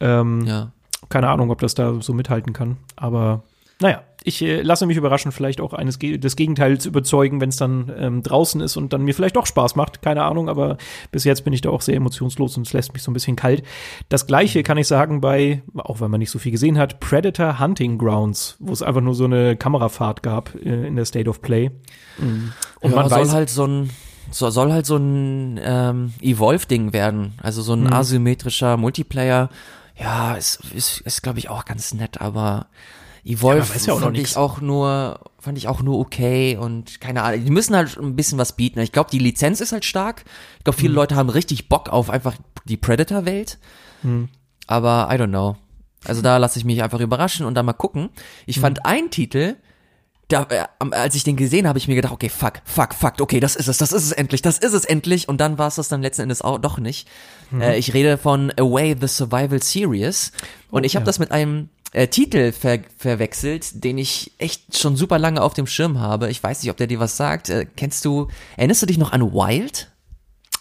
[0.00, 0.72] Ähm, ja.
[1.10, 2.78] Keine Ahnung, ob das da so mithalten kann.
[2.96, 3.44] Aber
[3.80, 7.92] naja, ich äh, lasse mich überraschen, vielleicht auch eines des Gegenteils überzeugen, wenn es dann
[7.96, 10.02] ähm, draußen ist und dann mir vielleicht doch Spaß macht.
[10.02, 10.76] Keine Ahnung, aber
[11.12, 13.36] bis jetzt bin ich da auch sehr emotionslos und es lässt mich so ein bisschen
[13.36, 13.62] kalt.
[14.08, 17.58] Das gleiche kann ich sagen bei, auch wenn man nicht so viel gesehen hat, Predator
[17.60, 21.40] Hunting Grounds, wo es einfach nur so eine Kamerafahrt gab äh, in der State of
[21.40, 21.70] Play.
[22.18, 22.52] Mhm.
[22.80, 23.90] Und ja, man soll weiß, halt so ein
[24.30, 27.92] so, soll halt so ein ähm, Evolve-Ding werden, also so ein mhm.
[27.94, 29.48] asymmetrischer Multiplayer.
[29.98, 32.66] Ja, ist, ist, ist glaube ich auch ganz nett, aber
[33.28, 37.44] Evolve ja, ja fand ich auch nur, fand ich auch nur okay und keine Ahnung.
[37.44, 38.80] Die müssen halt ein bisschen was bieten.
[38.80, 40.24] Ich glaube, die Lizenz ist halt stark.
[40.56, 40.96] Ich glaube, viele mhm.
[40.96, 43.58] Leute haben richtig Bock auf einfach die Predator-Welt.
[44.02, 44.30] Mhm.
[44.66, 45.56] Aber I don't know.
[46.06, 48.08] Also da lasse ich mich einfach überraschen und dann mal gucken.
[48.46, 48.60] Ich mhm.
[48.62, 49.56] fand einen Titel,
[50.28, 53.40] da, äh, als ich den gesehen habe, ich mir gedacht, okay, fuck, fuck, fuck, okay,
[53.40, 55.28] das ist es, das ist es endlich, das ist es endlich.
[55.28, 57.08] Und dann war es das dann letzten Endes auch doch nicht.
[57.50, 57.60] Mhm.
[57.60, 60.32] Äh, ich rede von Away the Survival Series.
[60.70, 61.06] Und oh, ich habe ja.
[61.06, 65.66] das mit einem äh, Titel ver verwechselt, den ich echt schon super lange auf dem
[65.66, 66.30] Schirm habe.
[66.30, 67.48] Ich weiß nicht, ob der dir was sagt.
[67.48, 69.90] Äh, kennst du, erinnerst du dich noch an Wild?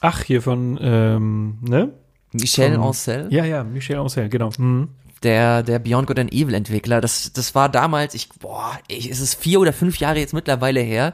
[0.02, 1.94] Ach, hier von, ähm, ne?
[2.32, 3.28] Michel von, Ancel?
[3.30, 4.52] Ja, ja, Michel Ancel, genau.
[4.58, 4.90] Mhm.
[5.24, 9.20] Der, der Beyond Good and Evil Entwickler, das, das war damals, ich, boah, ich, ist
[9.20, 11.14] es vier oder fünf Jahre jetzt mittlerweile her,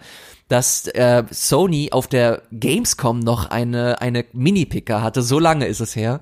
[0.50, 5.22] dass äh, Sony auf der Gamescom noch eine, eine Mini-Picker hatte.
[5.22, 6.20] So lange ist es her.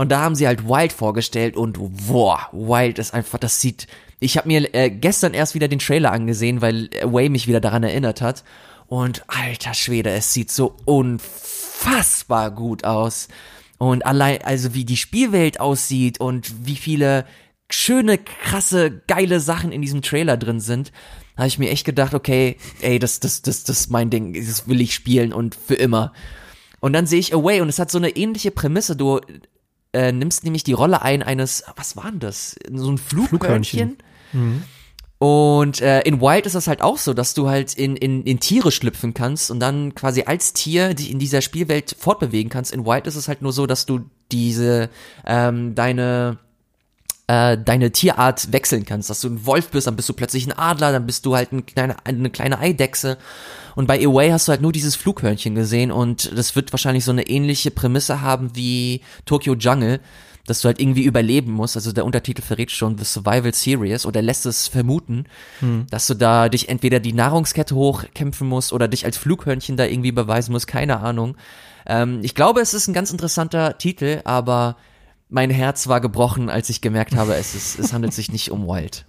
[0.00, 1.76] Und da haben sie halt Wild vorgestellt und
[2.08, 3.86] boah, Wild ist einfach, das sieht.
[4.18, 7.82] Ich habe mir äh, gestern erst wieder den Trailer angesehen, weil Way mich wieder daran
[7.82, 8.42] erinnert hat.
[8.86, 13.28] Und alter Schwede, es sieht so unfassbar gut aus.
[13.76, 17.26] Und allein, also wie die Spielwelt aussieht und wie viele
[17.68, 20.92] schöne, krasse, geile Sachen in diesem Trailer drin sind,
[21.36, 24.66] habe ich mir echt gedacht, okay, ey, das, das, das, das ist mein Ding, das
[24.66, 26.14] will ich spielen und für immer.
[26.80, 28.96] Und dann sehe ich Away und es hat so eine ähnliche Prämisse.
[28.96, 29.20] Du
[29.92, 32.56] äh, nimmst nämlich die Rolle ein eines, was war denn das?
[32.72, 33.98] So ein Flughörnchen.
[34.32, 34.62] Mhm.
[35.18, 38.40] Und äh, in Wild ist das halt auch so, dass du halt in, in, in
[38.40, 42.72] Tiere schlüpfen kannst und dann quasi als Tier dich in dieser Spielwelt fortbewegen kannst.
[42.72, 44.00] In Wild ist es halt nur so, dass du
[44.32, 44.88] diese
[45.26, 46.38] ähm, deine
[47.30, 50.52] äh, deine Tierart wechseln kannst, dass du ein Wolf bist, dann bist du plötzlich ein
[50.52, 53.18] Adler, dann bist du halt ein kleine, eine kleine Eidechse.
[53.76, 57.12] Und bei Away hast du halt nur dieses Flughörnchen gesehen und das wird wahrscheinlich so
[57.12, 60.00] eine ähnliche Prämisse haben wie Tokyo Jungle
[60.46, 61.76] dass du halt irgendwie überleben musst.
[61.76, 65.26] Also der Untertitel verrät schon The Survival Series oder lässt es vermuten,
[65.60, 65.86] hm.
[65.90, 70.10] dass du da dich entweder die Nahrungskette hochkämpfen musst oder dich als Flughörnchen da irgendwie
[70.10, 71.36] beweisen musst, keine Ahnung.
[71.86, 74.76] Ähm, ich glaube, es ist ein ganz interessanter Titel, aber
[75.30, 78.66] mein Herz war gebrochen, als ich gemerkt habe, es, ist, es handelt sich nicht um
[78.66, 79.06] Wild.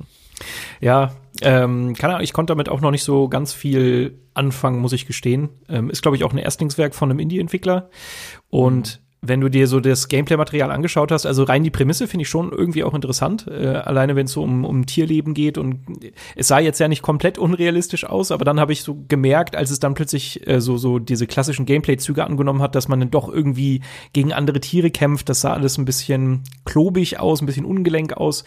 [0.80, 4.94] Ja, ähm, keine Ahnung, ich konnte damit auch noch nicht so ganz viel anfangen, muss
[4.94, 5.50] ich gestehen.
[5.70, 7.90] Ähm, ist, glaube ich, auch ein Erstlingswerk von einem Indie-Entwickler.
[8.50, 12.30] Und wenn du dir so das Gameplay-Material angeschaut hast, also rein die Prämisse finde ich
[12.30, 15.82] schon irgendwie auch interessant, äh, alleine wenn es so um, um Tierleben geht und
[16.36, 19.70] es sah jetzt ja nicht komplett unrealistisch aus, aber dann habe ich so gemerkt, als
[19.70, 23.30] es dann plötzlich äh, so so diese klassischen Gameplay-Züge angenommen hat, dass man dann doch
[23.30, 23.82] irgendwie
[24.14, 28.44] gegen andere Tiere kämpft, das sah alles ein bisschen klobig aus, ein bisschen ungelenk aus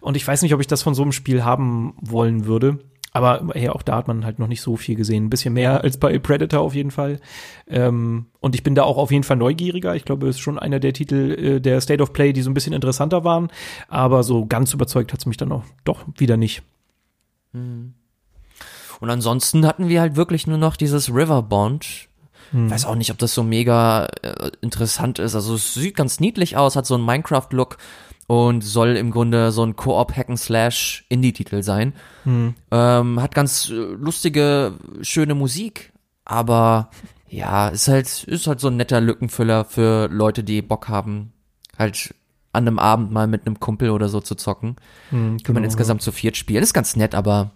[0.00, 2.80] und ich weiß nicht, ob ich das von so einem Spiel haben wollen würde.
[3.16, 5.24] Aber hey, auch da hat man halt noch nicht so viel gesehen.
[5.24, 7.18] Ein bisschen mehr als bei Predator auf jeden Fall.
[7.66, 9.96] Ähm, und ich bin da auch auf jeden Fall neugieriger.
[9.96, 12.50] Ich glaube, es ist schon einer der Titel äh, der State of Play, die so
[12.50, 13.48] ein bisschen interessanter waren.
[13.88, 16.62] Aber so ganz überzeugt hat es mich dann auch doch wieder nicht.
[17.54, 17.94] Hm.
[19.00, 22.08] Und ansonsten hatten wir halt wirklich nur noch dieses Riverbond.
[22.50, 22.70] Hm.
[22.70, 25.34] Weiß auch nicht, ob das so mega äh, interessant ist.
[25.34, 27.78] Also es sieht ganz niedlich aus, hat so einen Minecraft-Look
[28.26, 31.94] und soll im Grunde so ein Koop Hack and Slash Indie Titel sein.
[32.24, 32.54] Hm.
[32.70, 35.92] Ähm, hat ganz äh, lustige, schöne Musik,
[36.24, 36.90] aber
[37.28, 41.32] ja, ist halt ist halt so ein netter Lückenfüller für Leute, die Bock haben,
[41.78, 42.14] halt
[42.52, 44.76] an einem Abend mal mit einem Kumpel oder so zu zocken.
[45.10, 46.62] Hm, Kann man genau, insgesamt zu viert spielen.
[46.62, 47.50] Ist ganz nett, aber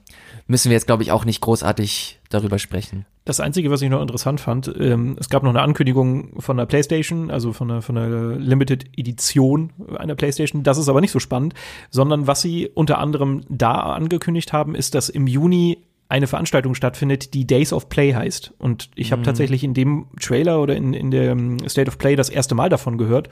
[0.46, 3.04] müssen wir jetzt, glaube ich, auch nicht großartig darüber sprechen.
[3.24, 6.64] Das Einzige, was ich noch interessant fand, ähm, es gab noch eine Ankündigung von der
[6.64, 10.62] PlayStation, also von der, von der Limited Edition einer PlayStation.
[10.62, 11.54] Das ist aber nicht so spannend,
[11.90, 17.34] sondern was sie unter anderem da angekündigt haben, ist, dass im Juni eine Veranstaltung stattfindet,
[17.34, 18.52] die Days of Play heißt.
[18.58, 19.26] Und ich habe mhm.
[19.26, 22.68] tatsächlich in dem Trailer oder in, in der ähm, State of Play das erste Mal
[22.68, 23.28] davon gehört,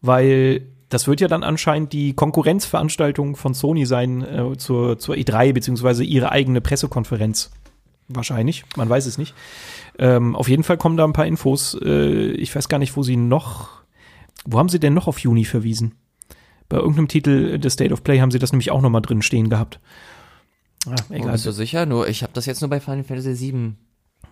[0.00, 5.52] weil das wird ja dann anscheinend die Konkurrenzveranstaltung von Sony sein äh, zur, zur E3,
[5.52, 7.50] beziehungsweise ihre eigene Pressekonferenz.
[8.08, 9.34] Wahrscheinlich, man weiß es nicht.
[9.98, 11.76] Ähm, auf jeden Fall kommen da ein paar Infos.
[11.82, 13.82] Äh, ich weiß gar nicht, wo sie noch.
[14.44, 15.94] Wo haben sie denn noch auf Juni verwiesen?
[16.68, 19.22] Bei irgendeinem Titel des State of Play haben sie das nämlich auch noch mal drin
[19.22, 19.80] stehen gehabt.
[20.86, 21.28] Ah, egal.
[21.28, 21.86] Oh, bist du sicher?
[21.86, 23.74] Nur, ich habe das jetzt nur bei Final Fantasy VII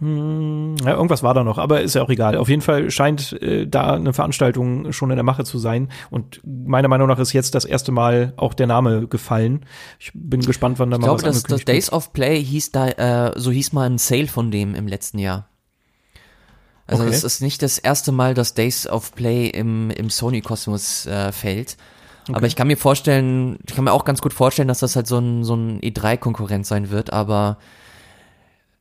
[0.00, 2.37] hm, ja, irgendwas war da noch, aber ist ja auch egal.
[2.37, 5.88] Auf jeden Fall scheint äh, da eine Veranstaltung schon in der Mache zu sein.
[6.11, 9.64] Und meiner Meinung nach ist jetzt das erste Mal auch der Name gefallen.
[9.98, 12.72] Ich bin gespannt, wann da ich mal glaube, was das, das Days of Play hieß
[12.72, 15.48] da, äh, so hieß mal ein Sale von dem im letzten Jahr.
[16.87, 17.12] Also okay.
[17.12, 21.76] das ist nicht das erste Mal, dass Days of Play im, im Sony-Kosmos äh, fällt.
[22.24, 22.37] Okay.
[22.37, 25.07] Aber ich kann mir vorstellen, ich kann mir auch ganz gut vorstellen, dass das halt
[25.07, 27.59] so ein, so ein E3-Konkurrent sein wird, aber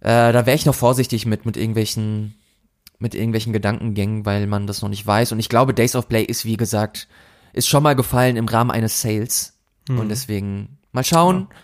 [0.02, 2.36] äh, da wäre ich noch vorsichtig mit, mit irgendwelchen,
[3.00, 5.32] mit irgendwelchen Gedankengängen, weil man das noch nicht weiß.
[5.32, 7.08] Und ich glaube, Days of Play ist, wie gesagt,
[7.54, 9.58] ist schon mal gefallen im Rahmen eines Sales.
[9.88, 10.00] Mhm.
[10.00, 11.48] Und deswegen mal schauen.
[11.50, 11.56] Ja.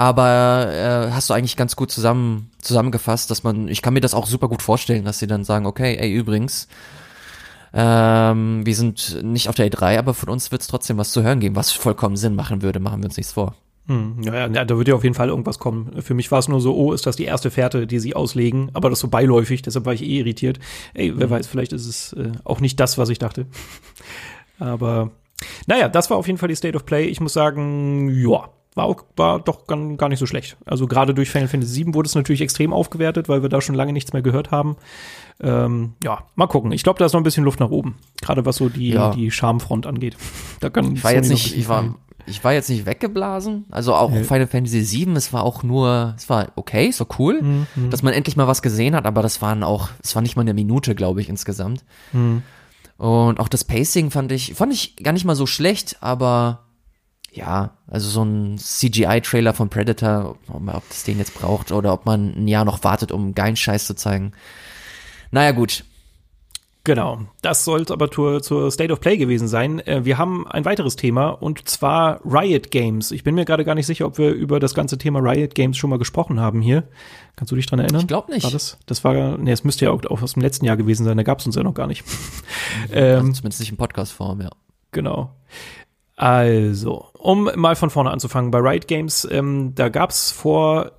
[0.00, 4.14] Aber äh, hast du eigentlich ganz gut zusammen zusammengefasst, dass man, ich kann mir das
[4.14, 6.68] auch super gut vorstellen, dass sie dann sagen, okay, ey, übrigens,
[7.72, 11.22] ähm, wir sind nicht auf der E3, aber von uns wird es trotzdem was zu
[11.22, 13.56] hören geben, was vollkommen Sinn machen würde, machen wir uns nichts vor.
[13.88, 16.02] Hm, ja, ja, da wird ja auf jeden Fall irgendwas kommen.
[16.02, 18.70] Für mich war es nur so, oh, ist das die erste Fährte, die sie auslegen,
[18.74, 20.58] aber das so beiläufig, deshalb war ich eh irritiert.
[20.92, 21.30] Ey, wer mhm.
[21.30, 23.46] weiß, vielleicht ist es äh, auch nicht das, was ich dachte.
[24.58, 25.10] aber
[25.66, 27.06] naja, das war auf jeden Fall die State of Play.
[27.06, 30.58] Ich muss sagen, ja, war, auch, war doch gar, nicht so schlecht.
[30.66, 33.74] Also gerade durch Final Fantasy VII wurde es natürlich extrem aufgewertet, weil wir da schon
[33.74, 34.76] lange nichts mehr gehört haben.
[35.40, 36.72] Ähm, ja, mal gucken.
[36.72, 37.96] Ich glaube, da ist noch ein bisschen Luft nach oben.
[38.20, 39.12] Gerade was so die, ja.
[39.12, 40.16] die Schamfront angeht.
[40.60, 41.94] Da kann ich war jetzt nicht, ich war,
[42.28, 43.64] ich war jetzt nicht weggeblasen.
[43.70, 44.24] Also auch nee.
[44.24, 47.90] Final Fantasy VII, es war auch nur, es war okay, so cool, mhm, mhm.
[47.90, 50.42] dass man endlich mal was gesehen hat, aber das waren auch, es war nicht mal
[50.42, 51.84] eine Minute, glaube ich, insgesamt.
[52.12, 52.42] Mhm.
[52.96, 56.64] Und auch das Pacing fand ich, fand ich gar nicht mal so schlecht, aber
[57.32, 62.06] ja, also so ein CGI-Trailer von Predator, ob, ob das den jetzt braucht oder ob
[62.06, 64.32] man ein Jahr noch wartet, um geilen Scheiß zu zeigen.
[65.30, 65.84] Naja, gut.
[66.88, 69.86] Genau, das sollte aber zur, zur State of Play gewesen sein.
[69.86, 73.10] Äh, wir haben ein weiteres Thema und zwar Riot Games.
[73.10, 75.76] Ich bin mir gerade gar nicht sicher, ob wir über das ganze Thema Riot Games
[75.76, 76.84] schon mal gesprochen haben hier.
[77.36, 78.00] Kannst du dich dran erinnern?
[78.00, 78.44] Ich glaube nicht.
[78.44, 81.04] War das, das war, nee, es müsste ja auch, auch aus dem letzten Jahr gewesen
[81.04, 82.04] sein, da gab es uns ja noch gar nicht.
[82.90, 84.48] ähm, zumindest nicht in Podcast-Form, ja.
[84.92, 85.36] Genau.
[86.20, 90.90] Also, um mal von vorne anzufangen, bei Riot Games, ähm, da gab's vor,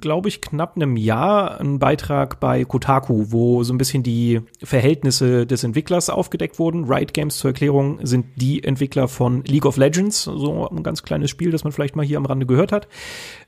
[0.00, 5.46] glaube ich, knapp einem Jahr einen Beitrag bei Kotaku, wo so ein bisschen die Verhältnisse
[5.46, 6.84] des Entwicklers aufgedeckt wurden.
[6.84, 11.28] Riot Games zur Erklärung sind die Entwickler von League of Legends, so ein ganz kleines
[11.28, 12.86] Spiel, das man vielleicht mal hier am Rande gehört hat.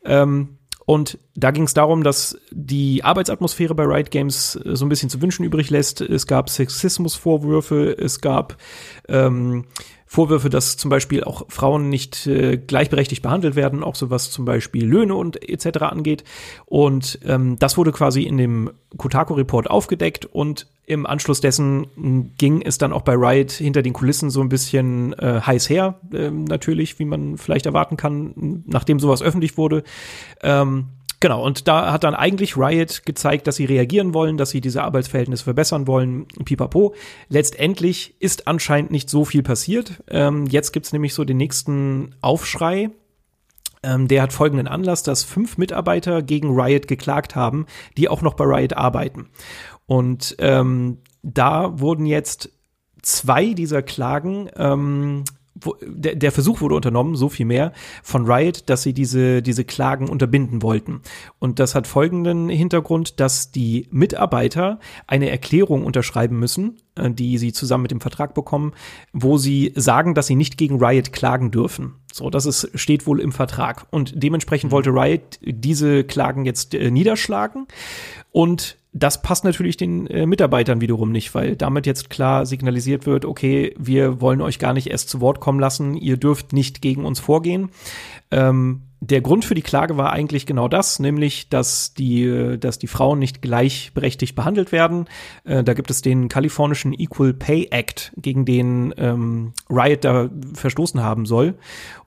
[0.05, 4.89] Ähm, und da ging es darum, dass die Arbeitsatmosphäre bei Riot Games äh, so ein
[4.89, 6.01] bisschen zu wünschen übrig lässt.
[6.01, 8.57] Es gab Sexismusvorwürfe, es gab
[9.07, 9.67] ähm,
[10.13, 14.45] Vorwürfe, dass zum Beispiel auch Frauen nicht äh, gleichberechtigt behandelt werden, auch so was zum
[14.45, 15.83] Beispiel Löhne und etc.
[15.83, 16.25] angeht.
[16.67, 22.77] Und ähm, das wurde quasi in dem Kotaku-Report aufgedeckt und im Anschluss dessen ging es
[22.77, 26.99] dann auch bei Riot hinter den Kulissen so ein bisschen äh, heiß her, äh, natürlich,
[26.99, 29.85] wie man vielleicht erwarten kann, nachdem sowas öffentlich wurde.
[30.43, 30.87] Ähm,
[31.21, 34.83] Genau, und da hat dann eigentlich Riot gezeigt, dass sie reagieren wollen, dass sie diese
[34.83, 36.95] Arbeitsverhältnisse verbessern wollen, pipapo.
[37.29, 40.03] Letztendlich ist anscheinend nicht so viel passiert.
[40.09, 42.89] Ähm, jetzt gibt's nämlich so den nächsten Aufschrei.
[43.83, 47.67] Ähm, der hat folgenden Anlass, dass fünf Mitarbeiter gegen Riot geklagt haben,
[47.99, 49.29] die auch noch bei Riot arbeiten.
[49.85, 52.51] Und ähm, da wurden jetzt
[53.03, 55.25] zwei dieser Klagen ähm,
[55.83, 60.09] der, der Versuch wurde unternommen, so viel mehr, von Riot, dass sie diese, diese Klagen
[60.09, 61.03] unterbinden wollten.
[61.39, 67.53] Und das hat folgenden Hintergrund, dass die Mitarbeiter eine Erklärung unterschreiben müssen, äh, die sie
[67.53, 68.73] zusammen mit dem Vertrag bekommen,
[69.13, 71.95] wo sie sagen, dass sie nicht gegen Riot klagen dürfen.
[72.13, 73.87] So, das ist, steht wohl im Vertrag.
[73.91, 74.75] Und dementsprechend mhm.
[74.75, 77.67] wollte Riot diese Klagen jetzt äh, niederschlagen.
[78.33, 83.25] Und das passt natürlich den äh, Mitarbeitern wiederum nicht, weil damit jetzt klar signalisiert wird,
[83.25, 87.05] okay, wir wollen euch gar nicht erst zu Wort kommen lassen, ihr dürft nicht gegen
[87.05, 87.71] uns vorgehen.
[88.31, 92.87] Ähm, der Grund für die Klage war eigentlich genau das, nämlich, dass die, dass die
[92.87, 95.07] Frauen nicht gleichberechtigt behandelt werden.
[95.45, 101.03] Äh, da gibt es den kalifornischen Equal Pay Act, gegen den ähm, Riot da verstoßen
[101.03, 101.55] haben soll.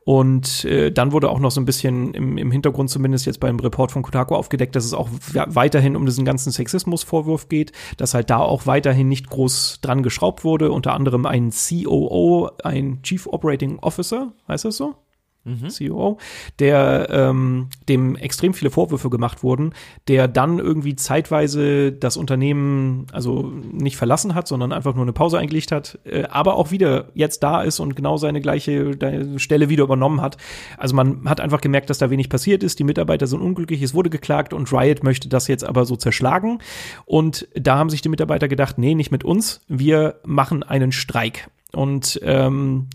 [0.06, 3.60] Und äh, dann wurde auch noch so ein bisschen im, im Hintergrund zumindest jetzt beim
[3.60, 5.10] Report von Kotaku aufgedeckt, dass es auch
[5.48, 10.44] weiterhin um diesen ganzen Sexismusvorwurf geht, dass halt da auch weiterhin nicht groß dran geschraubt
[10.44, 10.72] wurde.
[10.72, 14.96] Unter anderem ein COO, ein Chief Operating Officer, heißt das so?
[15.44, 15.70] Mhm.
[15.70, 16.18] CEO,
[16.60, 19.74] der ähm, dem extrem viele Vorwürfe gemacht wurden,
[20.08, 25.38] der dann irgendwie zeitweise das Unternehmen also nicht verlassen hat, sondern einfach nur eine Pause
[25.38, 28.98] eingelegt hat, äh, aber auch wieder jetzt da ist und genau seine gleiche
[29.38, 30.38] Stelle wieder übernommen hat.
[30.78, 32.80] Also man hat einfach gemerkt, dass da wenig passiert ist.
[32.80, 36.60] Die Mitarbeiter sind unglücklich, es wurde geklagt und Riot möchte das jetzt aber so zerschlagen.
[37.06, 41.50] Und da haben sich die Mitarbeiter gedacht, nee, nicht mit uns, wir machen einen Streik.
[41.74, 42.88] Und ähm,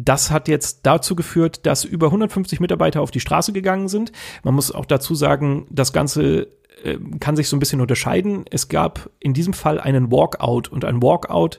[0.00, 4.12] das hat jetzt dazu geführt, dass über 150 Mitarbeiter auf die Straße gegangen sind.
[4.44, 6.46] Man muss auch dazu sagen, das Ganze
[6.84, 8.44] äh, kann sich so ein bisschen unterscheiden.
[8.48, 11.58] Es gab in diesem Fall einen Walkout und ein Walkout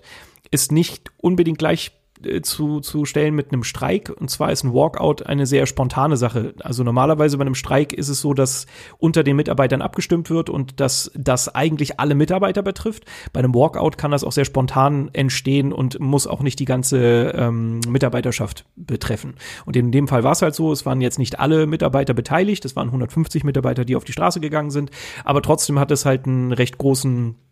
[0.52, 1.92] ist nicht unbedingt gleich
[2.42, 4.10] zu, zu stellen mit einem Streik.
[4.10, 6.54] Und zwar ist ein Walkout eine sehr spontane Sache.
[6.60, 8.66] Also normalerweise bei einem Streik ist es so, dass
[8.98, 13.06] unter den Mitarbeitern abgestimmt wird und dass das eigentlich alle Mitarbeiter betrifft.
[13.34, 17.34] Bei einem Walkout kann das auch sehr spontan entstehen und muss auch nicht die ganze
[17.36, 19.36] ähm, Mitarbeiterschaft betreffen.
[19.66, 22.66] Und in dem Fall war es halt so, es waren jetzt nicht alle Mitarbeiter beteiligt,
[22.66, 24.92] es waren 150 Mitarbeiter, die auf die Straße gegangen sind,
[25.24, 27.49] aber trotzdem hat es halt einen recht großen äh,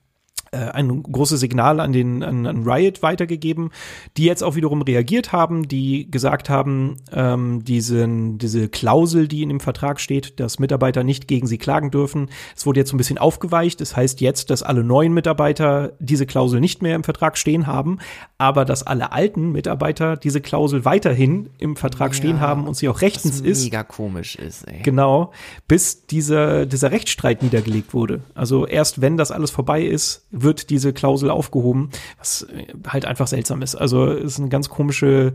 [0.52, 3.72] ein großes Signal an den an, an Riot weitergegeben,
[4.16, 9.50] die jetzt auch wiederum reagiert haben, die gesagt haben, ähm, diesen, diese Klausel, die in
[9.50, 13.18] dem Vertrag steht, dass Mitarbeiter nicht gegen sie klagen dürfen, es wurde jetzt ein bisschen
[13.18, 13.82] aufgeweicht.
[13.82, 18.00] Das heißt jetzt, dass alle neuen Mitarbeiter diese Klausel nicht mehr im Vertrag stehen haben,
[18.38, 22.90] aber dass alle alten Mitarbeiter diese Klausel weiterhin im Vertrag ja, stehen haben und sie
[22.90, 23.64] auch rechtens ist.
[23.66, 24.68] Mega komisch ist.
[24.68, 24.82] Ey.
[24.84, 25.32] Genau,
[25.68, 28.22] bis dieser dieser Rechtsstreit niedergelegt wurde.
[28.34, 33.28] Also erst wenn das alles vorbei ist, wird diese Klausel aufgehoben, was äh, halt einfach
[33.28, 33.76] seltsam ist.
[33.76, 35.34] Also ist eine ganz komische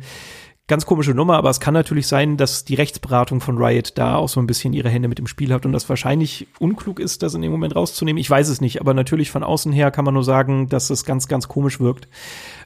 [0.68, 4.28] ganz komische Nummer, aber es kann natürlich sein, dass die Rechtsberatung von Riot da auch
[4.28, 7.34] so ein bisschen ihre Hände mit im Spiel hat und das wahrscheinlich unklug ist, das
[7.34, 8.20] in dem Moment rauszunehmen.
[8.20, 11.04] Ich weiß es nicht, aber natürlich von außen her kann man nur sagen, dass es
[11.04, 12.08] ganz, ganz komisch wirkt.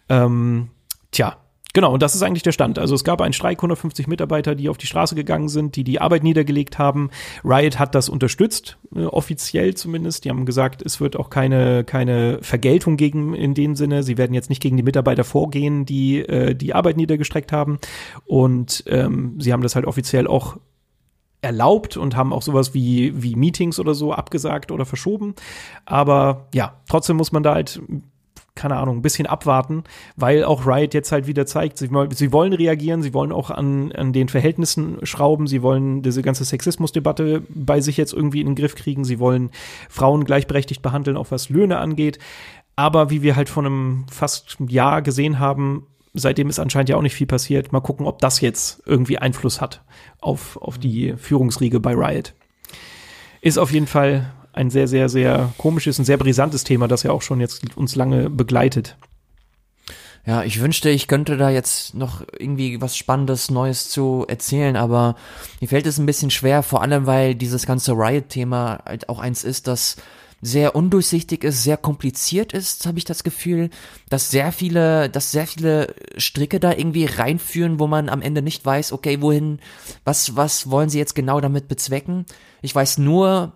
[0.09, 0.69] Ähm,
[1.11, 1.39] tja,
[1.77, 2.79] Genau, und das ist eigentlich der Stand.
[2.79, 6.01] Also es gab einen Streik, 150 Mitarbeiter, die auf die Straße gegangen sind, die die
[6.01, 7.11] Arbeit niedergelegt haben.
[7.45, 10.25] Riot hat das unterstützt, äh, offiziell zumindest.
[10.25, 14.05] Die haben gesagt, es wird auch keine, keine Vergeltung gegen in dem Sinne.
[14.05, 17.79] Sie werden jetzt nicht gegen die Mitarbeiter vorgehen, die äh, die Arbeit niedergestreckt haben.
[18.25, 20.57] Und ähm, sie haben das halt offiziell auch
[21.43, 25.35] erlaubt und haben auch sowas wie, wie Meetings oder so abgesagt oder verschoben.
[25.85, 27.83] Aber ja, trotzdem muss man da halt
[28.57, 29.85] keine Ahnung, ein bisschen abwarten,
[30.17, 33.93] weil auch Riot jetzt halt wieder zeigt, sie, sie wollen reagieren, sie wollen auch an,
[33.93, 38.57] an den Verhältnissen schrauben, sie wollen diese ganze Sexismusdebatte bei sich jetzt irgendwie in den
[38.57, 39.51] Griff kriegen, sie wollen
[39.89, 42.19] Frauen gleichberechtigt behandeln, auch was Löhne angeht.
[42.75, 47.03] Aber wie wir halt vor einem fast Jahr gesehen haben, seitdem ist anscheinend ja auch
[47.03, 47.73] nicht viel passiert.
[47.73, 49.83] Mal gucken, ob das jetzt irgendwie Einfluss hat
[50.21, 52.35] auf, auf die Führungsriege bei Riot.
[53.41, 57.13] Ist auf jeden Fall ein sehr, sehr, sehr komisches und sehr brisantes Thema, das ja
[57.13, 58.97] auch schon jetzt uns lange begleitet.
[60.27, 65.15] Ja, ich wünschte, ich könnte da jetzt noch irgendwie was Spannendes, Neues zu erzählen, aber
[65.61, 69.45] mir fällt es ein bisschen schwer, vor allem weil dieses ganze Riot-Thema halt auch eins
[69.45, 69.97] ist, das
[70.43, 73.71] sehr undurchsichtig ist, sehr kompliziert ist, habe ich das Gefühl,
[74.09, 78.65] dass sehr viele, dass sehr viele Stricke da irgendwie reinführen, wo man am Ende nicht
[78.67, 79.61] weiß, okay, wohin,
[80.05, 82.27] was, was wollen sie jetzt genau damit bezwecken?
[82.63, 83.53] Ich weiß nur,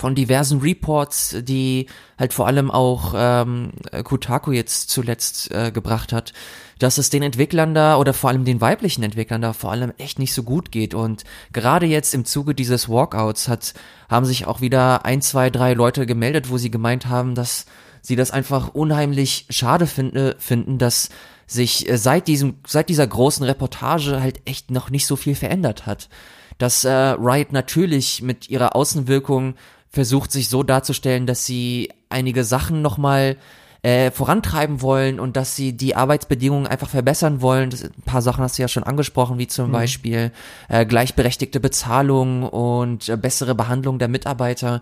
[0.00, 1.86] von diversen Reports, die
[2.18, 3.72] halt vor allem auch ähm,
[4.02, 6.32] Kotaku jetzt zuletzt äh, gebracht hat,
[6.78, 10.18] dass es den Entwicklern da oder vor allem den weiblichen Entwicklern da vor allem echt
[10.18, 10.94] nicht so gut geht.
[10.94, 13.74] Und gerade jetzt im Zuge dieses Walkouts hat,
[14.08, 17.66] haben sich auch wieder ein, zwei, drei Leute gemeldet, wo sie gemeint haben, dass
[18.00, 21.10] sie das einfach unheimlich schade finde, finden, dass
[21.46, 25.84] sich äh, seit diesem, seit dieser großen Reportage halt echt noch nicht so viel verändert
[25.84, 26.08] hat.
[26.56, 29.54] Dass äh, Riot natürlich mit ihrer Außenwirkung
[29.90, 33.36] versucht sich so darzustellen, dass sie einige Sachen nochmal
[33.82, 37.70] äh, vorantreiben wollen und dass sie die Arbeitsbedingungen einfach verbessern wollen.
[37.70, 39.72] Das, ein paar Sachen hast du ja schon angesprochen, wie zum mhm.
[39.72, 40.32] Beispiel
[40.68, 44.80] äh, gleichberechtigte Bezahlung und äh, bessere Behandlung der Mitarbeiter.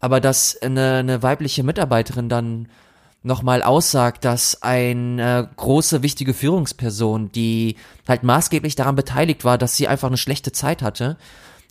[0.00, 2.68] Aber dass eine, eine weibliche Mitarbeiterin dann
[3.22, 7.76] nochmal aussagt, dass eine äh, große, wichtige Führungsperson, die
[8.08, 11.16] halt maßgeblich daran beteiligt war, dass sie einfach eine schlechte Zeit hatte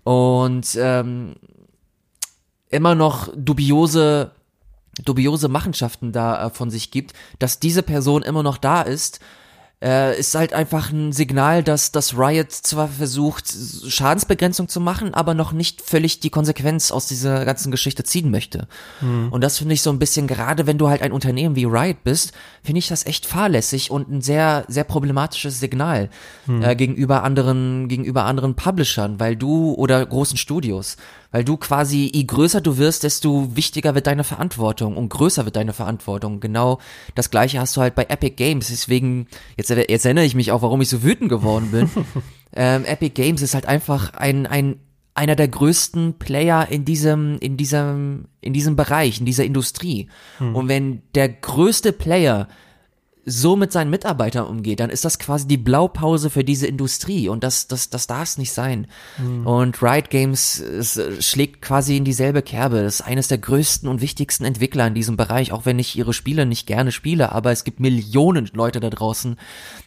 [0.04, 1.36] und ähm,
[2.72, 4.32] immer noch dubiose
[5.06, 9.20] dubiose Machenschaften da äh, von sich gibt, dass diese Person immer noch da ist,
[9.84, 13.52] äh, ist halt einfach ein Signal, dass das Riot zwar versucht,
[13.88, 18.68] Schadensbegrenzung zu machen, aber noch nicht völlig die Konsequenz aus dieser ganzen Geschichte ziehen möchte.
[19.02, 19.30] Mhm.
[19.32, 22.04] Und das finde ich so ein bisschen, gerade wenn du halt ein Unternehmen wie Riot
[22.04, 26.10] bist, finde ich das echt fahrlässig und ein sehr, sehr problematisches Signal
[26.46, 26.62] mhm.
[26.62, 30.98] äh, gegenüber anderen, gegenüber anderen Publishern, weil du oder großen Studios,
[31.32, 35.56] weil du quasi, je größer du wirst, desto wichtiger wird deine Verantwortung und größer wird
[35.56, 36.40] deine Verantwortung.
[36.40, 36.80] Genau
[37.16, 38.68] das gleiche hast du halt bei Epic Games.
[38.68, 39.28] Deswegen,
[39.58, 41.90] jetzt, jetzt erinnere ich mich auch, warum ich so wütend geworden bin.
[42.54, 44.76] ähm, Epic Games ist halt einfach ein, ein
[45.14, 50.08] einer der größten Player in diesem, in diesem, in diesem Bereich, in dieser Industrie.
[50.38, 50.56] Hm.
[50.56, 52.48] Und wenn der größte Player
[53.26, 57.44] so mit seinen Mitarbeitern umgeht, dann ist das quasi die Blaupause für diese Industrie und
[57.44, 58.88] das, das, das darf es nicht sein.
[59.20, 59.46] Mhm.
[59.46, 62.82] Und Riot Games es, schlägt quasi in dieselbe Kerbe.
[62.82, 66.14] Das ist eines der größten und wichtigsten Entwickler in diesem Bereich, auch wenn ich ihre
[66.14, 69.38] Spiele nicht gerne spiele, aber es gibt Millionen Leute da draußen,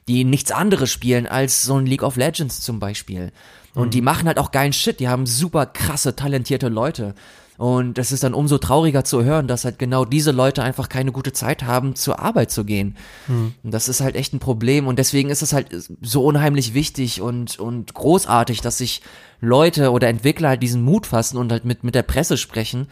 [0.07, 3.33] die nichts anderes spielen als so ein League of Legends zum Beispiel.
[3.75, 3.91] Und mhm.
[3.91, 7.15] die machen halt auch geilen Shit, die haben super krasse, talentierte Leute.
[7.57, 11.13] Und es ist dann umso trauriger zu hören, dass halt genau diese Leute einfach keine
[11.13, 12.97] gute Zeit haben, zur Arbeit zu gehen.
[13.29, 13.55] Mhm.
[13.63, 14.89] Und das ist halt echt ein Problem.
[14.89, 15.69] Und deswegen ist es halt
[16.03, 19.03] so unheimlich wichtig und, und großartig, dass sich
[19.41, 22.89] Leute oder Entwickler halt diesen Mut fassen und halt mit, mit der Presse sprechen,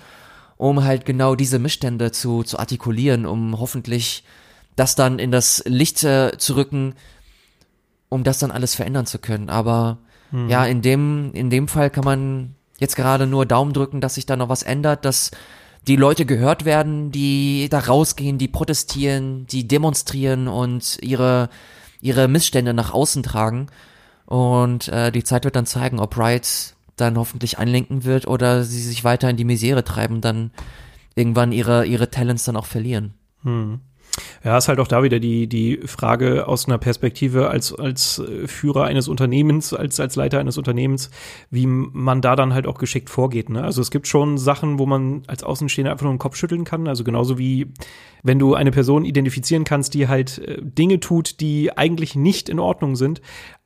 [0.56, 4.22] um halt genau diese Missstände zu, zu artikulieren, um hoffentlich
[4.76, 6.94] das dann in das Licht äh, zu rücken,
[8.08, 9.50] um das dann alles verändern zu können.
[9.50, 9.98] Aber
[10.30, 10.48] mhm.
[10.48, 14.26] ja, in dem, in dem Fall kann man jetzt gerade nur Daumen drücken, dass sich
[14.26, 15.30] da noch was ändert, dass
[15.88, 21.48] die Leute gehört werden, die da rausgehen, die protestieren, die demonstrieren und ihre,
[22.00, 23.68] ihre Missstände nach außen tragen.
[24.26, 28.82] Und äh, die Zeit wird dann zeigen, ob Riot dann hoffentlich einlenken wird oder sie
[28.82, 30.52] sich weiter in die Misere treiben, dann
[31.14, 33.14] irgendwann ihre, ihre Talents dann auch verlieren.
[33.42, 33.80] Hm.
[34.44, 38.46] Ja, ist halt auch da wieder die, die Frage aus einer Perspektive als, als äh,
[38.46, 41.10] Führer eines Unternehmens, als, als Leiter eines Unternehmens,
[41.50, 43.48] wie man da dann halt auch geschickt vorgeht.
[43.48, 43.62] Ne?
[43.62, 46.88] Also es gibt schon Sachen, wo man als Außenstehender einfach nur den Kopf schütteln kann.
[46.88, 47.72] Also genauso wie
[48.22, 52.58] wenn du eine Person identifizieren kannst, die halt äh, Dinge tut, die eigentlich nicht in
[52.58, 53.20] Ordnung sind,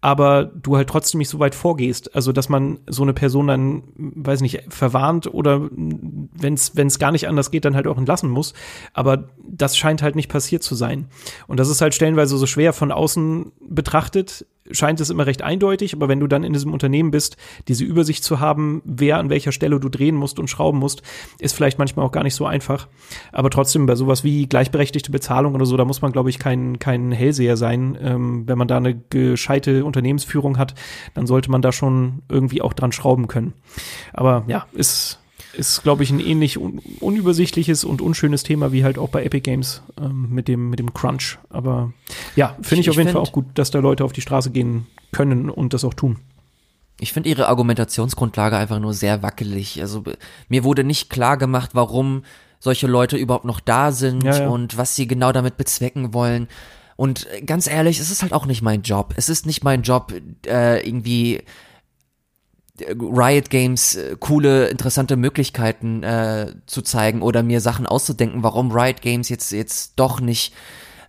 [0.07, 2.15] aber du halt trotzdem nicht so weit vorgehst.
[2.15, 7.27] Also, dass man so eine Person dann, weiß nicht, verwarnt oder wenn es gar nicht
[7.27, 8.55] anders geht, dann halt auch entlassen muss.
[8.93, 11.09] Aber das scheint halt nicht passiert zu sein.
[11.49, 15.95] Und das ist halt stellenweise so schwer von außen betrachtet, scheint es immer recht eindeutig,
[15.95, 17.37] aber wenn du dann in diesem Unternehmen bist,
[17.69, 21.03] diese Übersicht zu haben, wer an welcher Stelle du drehen musst und schrauben musst,
[21.39, 22.89] ist vielleicht manchmal auch gar nicht so einfach.
[23.33, 26.79] Aber trotzdem bei sowas wie gleichberechtigte Bezahlung oder so, da muss man, glaube ich, kein,
[26.79, 27.99] kein Hellseher sein.
[28.01, 30.75] Ähm, wenn man da eine gescheite Unternehmensführung hat,
[31.14, 33.55] dann sollte man da schon irgendwie auch dran schrauben können.
[34.12, 35.21] Aber ja, ist
[35.57, 39.41] ist, glaube ich, ein ähnlich un unübersichtliches und unschönes Thema wie halt auch bei Epic
[39.41, 41.39] Games ähm, mit dem mit dem Crunch.
[41.51, 41.93] Aber
[42.35, 44.51] ja, finde ich, ich, auf jeden Fall auch gut, dass da Leute auf die Straße
[44.51, 46.19] gehen können und das auch tun.
[46.99, 49.81] Ich finde ihre Argumentationsgrundlage einfach nur sehr wackelig.
[49.81, 50.05] Also
[50.49, 52.23] mir wurde nicht klar gemacht, warum
[52.59, 54.49] solche Leute überhaupt noch da sind ja, ja.
[54.49, 56.49] und was sie genau damit bezwecken wollen.
[56.97, 59.13] Und ganz ehrlich, es ist halt auch nicht mein Job.
[59.17, 60.15] Es ist nicht mein Job,
[60.47, 61.43] äh, irgendwie
[62.81, 69.01] Riot Games äh, coole, interessante Möglichkeiten äh, zu zeigen oder mir Sachen auszudenken, warum Riot
[69.03, 70.55] Games jetzt jetzt doch nicht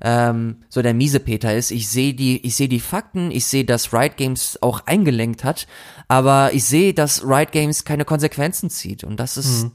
[0.02, 1.72] ähm, so der miese Peter ist.
[1.72, 5.68] Ich sehe die, ich sehe die Fakten, ich sehe, dass Riot Games auch eingelenkt hat,
[6.08, 9.72] aber ich sehe, dass Riot Games keine Konsequenzen zieht und das ist mhm.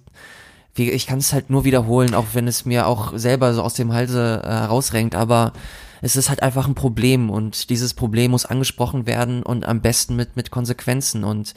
[0.75, 3.75] wie, ich kann es halt nur wiederholen, auch wenn es mir auch selber so aus
[3.75, 5.53] dem Halse äh, rausrenkt, aber
[6.03, 10.17] es ist halt einfach ein Problem und dieses Problem muss angesprochen werden und am besten
[10.17, 11.55] mit, mit Konsequenzen und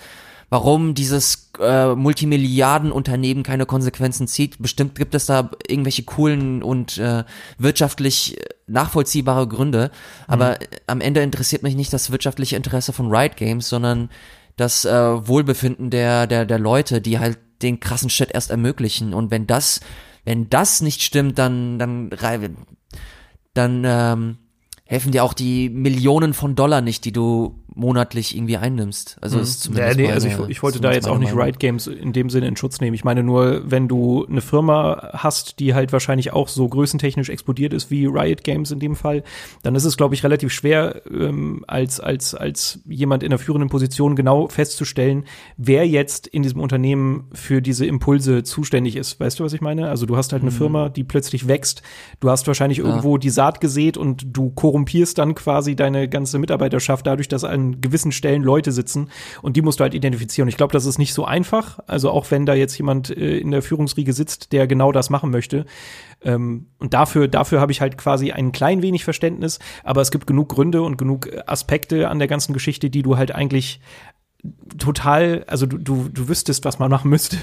[0.49, 4.61] warum dieses äh, Multimilliardenunternehmen keine Konsequenzen zieht.
[4.61, 7.23] Bestimmt gibt es da irgendwelche coolen und äh,
[7.57, 8.37] wirtschaftlich
[8.67, 9.91] nachvollziehbare Gründe.
[10.27, 10.55] Aber mhm.
[10.87, 14.09] am Ende interessiert mich nicht das wirtschaftliche Interesse von Riot Games, sondern
[14.55, 19.13] das äh, Wohlbefinden der, der, der Leute, die halt den krassen Shit erst ermöglichen.
[19.13, 19.79] Und wenn das,
[20.23, 22.09] wenn das nicht stimmt, dann, dann
[23.55, 24.37] dann ähm,
[24.85, 29.17] helfen dir auch die Millionen von Dollar nicht, die du monatlich irgendwie einnimmst.
[29.21, 29.43] Also mhm.
[29.43, 32.13] ist zumindest ja, nee, also ich, ich wollte da jetzt auch nicht Riot Games in
[32.13, 32.95] dem Sinne in Schutz nehmen.
[32.95, 37.73] Ich meine nur, wenn du eine Firma hast, die halt wahrscheinlich auch so größentechnisch explodiert
[37.73, 39.23] ist wie Riot Games in dem Fall,
[39.61, 43.69] dann ist es, glaube ich, relativ schwer, ähm, als, als, als jemand in einer führenden
[43.69, 45.26] Position genau festzustellen,
[45.57, 49.19] wer jetzt in diesem Unternehmen für diese Impulse zuständig ist.
[49.19, 49.89] Weißt du, was ich meine?
[49.89, 50.55] Also du hast halt eine mhm.
[50.55, 51.82] Firma, die plötzlich wächst.
[52.21, 52.86] Du hast wahrscheinlich ja.
[52.86, 57.64] irgendwo die Saat gesät und du korrumpierst dann quasi deine ganze Mitarbeiterschaft dadurch, dass ein
[57.82, 59.09] gewissen Stellen Leute sitzen
[59.41, 60.47] und die musst du halt identifizieren.
[60.47, 61.80] Ich glaube, das ist nicht so einfach.
[61.88, 65.32] Also auch wenn da jetzt jemand äh, in der Führungsriege sitzt, der genau das machen
[65.32, 65.66] möchte.
[66.24, 70.28] Ähm, und dafür, dafür habe ich halt quasi ein klein wenig Verständnis, aber es gibt
[70.28, 73.80] genug Gründe und genug Aspekte an der ganzen Geschichte, die du halt eigentlich
[74.77, 77.37] total, also du, du, du wüsstest, was man machen müsste.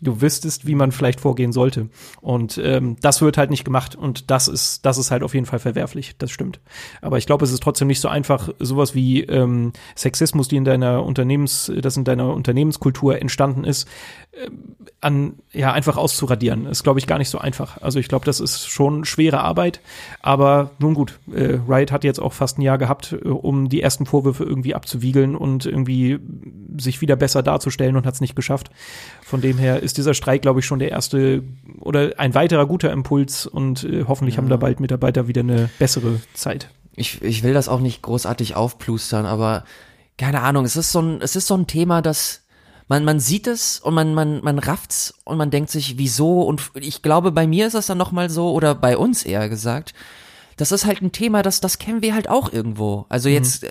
[0.00, 1.88] Du wüsstest, wie man vielleicht vorgehen sollte.
[2.20, 5.46] Und ähm, das wird halt nicht gemacht und das ist, das ist halt auf jeden
[5.46, 6.60] Fall verwerflich, das stimmt.
[7.02, 10.64] Aber ich glaube, es ist trotzdem nicht so einfach, sowas wie ähm, Sexismus, die in
[10.64, 13.88] deiner Unternehmens, das in deiner Unternehmenskultur entstanden ist,
[15.00, 16.66] an ja einfach auszuradieren.
[16.66, 17.80] Ist, glaube ich, gar nicht so einfach.
[17.80, 19.80] Also ich glaube, das ist schon schwere Arbeit.
[20.20, 23.80] Aber nun gut, äh, Riot hat jetzt auch fast ein Jahr gehabt, äh, um die
[23.80, 26.18] ersten Vorwürfe irgendwie abzuwiegeln und irgendwie
[26.78, 28.70] sich wieder besser darzustellen und hat es nicht geschafft.
[29.22, 31.42] Von dem her ist dieser Streik, glaube ich, schon der erste
[31.78, 34.42] oder ein weiterer guter Impuls und äh, hoffentlich ja.
[34.42, 36.70] haben da bald Mitarbeiter wieder eine bessere Zeit.
[36.96, 39.64] Ich, ich will das auch nicht großartig aufplustern, aber
[40.16, 42.42] keine Ahnung, es ist so ein, es ist so ein Thema, das
[42.88, 46.42] man, man sieht es und man, man, man rafft's und man denkt sich, wieso?
[46.42, 49.94] Und ich glaube, bei mir ist das dann nochmal so, oder bei uns eher gesagt,
[50.56, 53.06] das ist halt ein Thema, das, das kennen wir halt auch irgendwo.
[53.08, 53.68] Also jetzt, mhm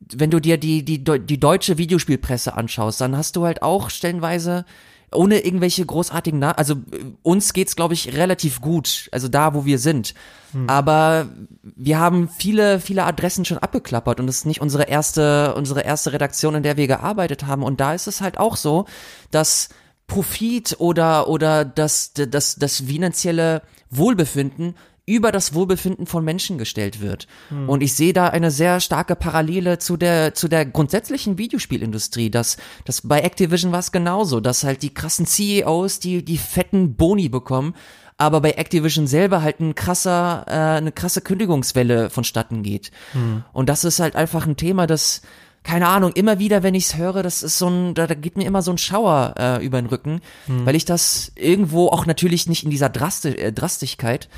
[0.00, 4.64] wenn du dir die, die, die deutsche Videospielpresse anschaust, dann hast du halt auch stellenweise
[5.12, 6.76] ohne irgendwelche großartigen, Na also
[7.22, 10.14] uns geht's glaube ich relativ gut, also da, wo wir sind.
[10.52, 10.68] Hm.
[10.68, 11.28] Aber
[11.62, 16.12] wir haben viele, viele Adressen schon abgeklappert und es ist nicht unsere erste, unsere erste
[16.12, 17.62] Redaktion, in der wir gearbeitet haben.
[17.62, 18.86] Und da ist es halt auch so,
[19.30, 19.68] dass
[20.06, 24.74] Profit oder, oder das, das, das finanzielle Wohlbefinden
[25.08, 27.26] über das Wohlbefinden von Menschen gestellt wird.
[27.48, 27.68] Hm.
[27.68, 32.30] Und ich sehe da eine sehr starke Parallele zu der, zu der grundsätzlichen Videospielindustrie.
[32.30, 36.94] dass das bei Activision war es genauso, dass halt die krassen CEOs, die, die fetten
[36.94, 37.74] Boni bekommen,
[38.18, 42.90] aber bei Activision selber halt ein krasser, äh, eine krasse Kündigungswelle vonstatten geht.
[43.12, 43.44] Hm.
[43.52, 45.22] Und das ist halt einfach ein Thema, das,
[45.62, 48.44] keine Ahnung, immer wieder, wenn ich's höre, das ist so ein, da, da geht mir
[48.44, 50.66] immer so ein Schauer äh, über den Rücken, hm.
[50.66, 54.28] weil ich das irgendwo auch natürlich nicht in dieser Drasti äh, Drastigkeit,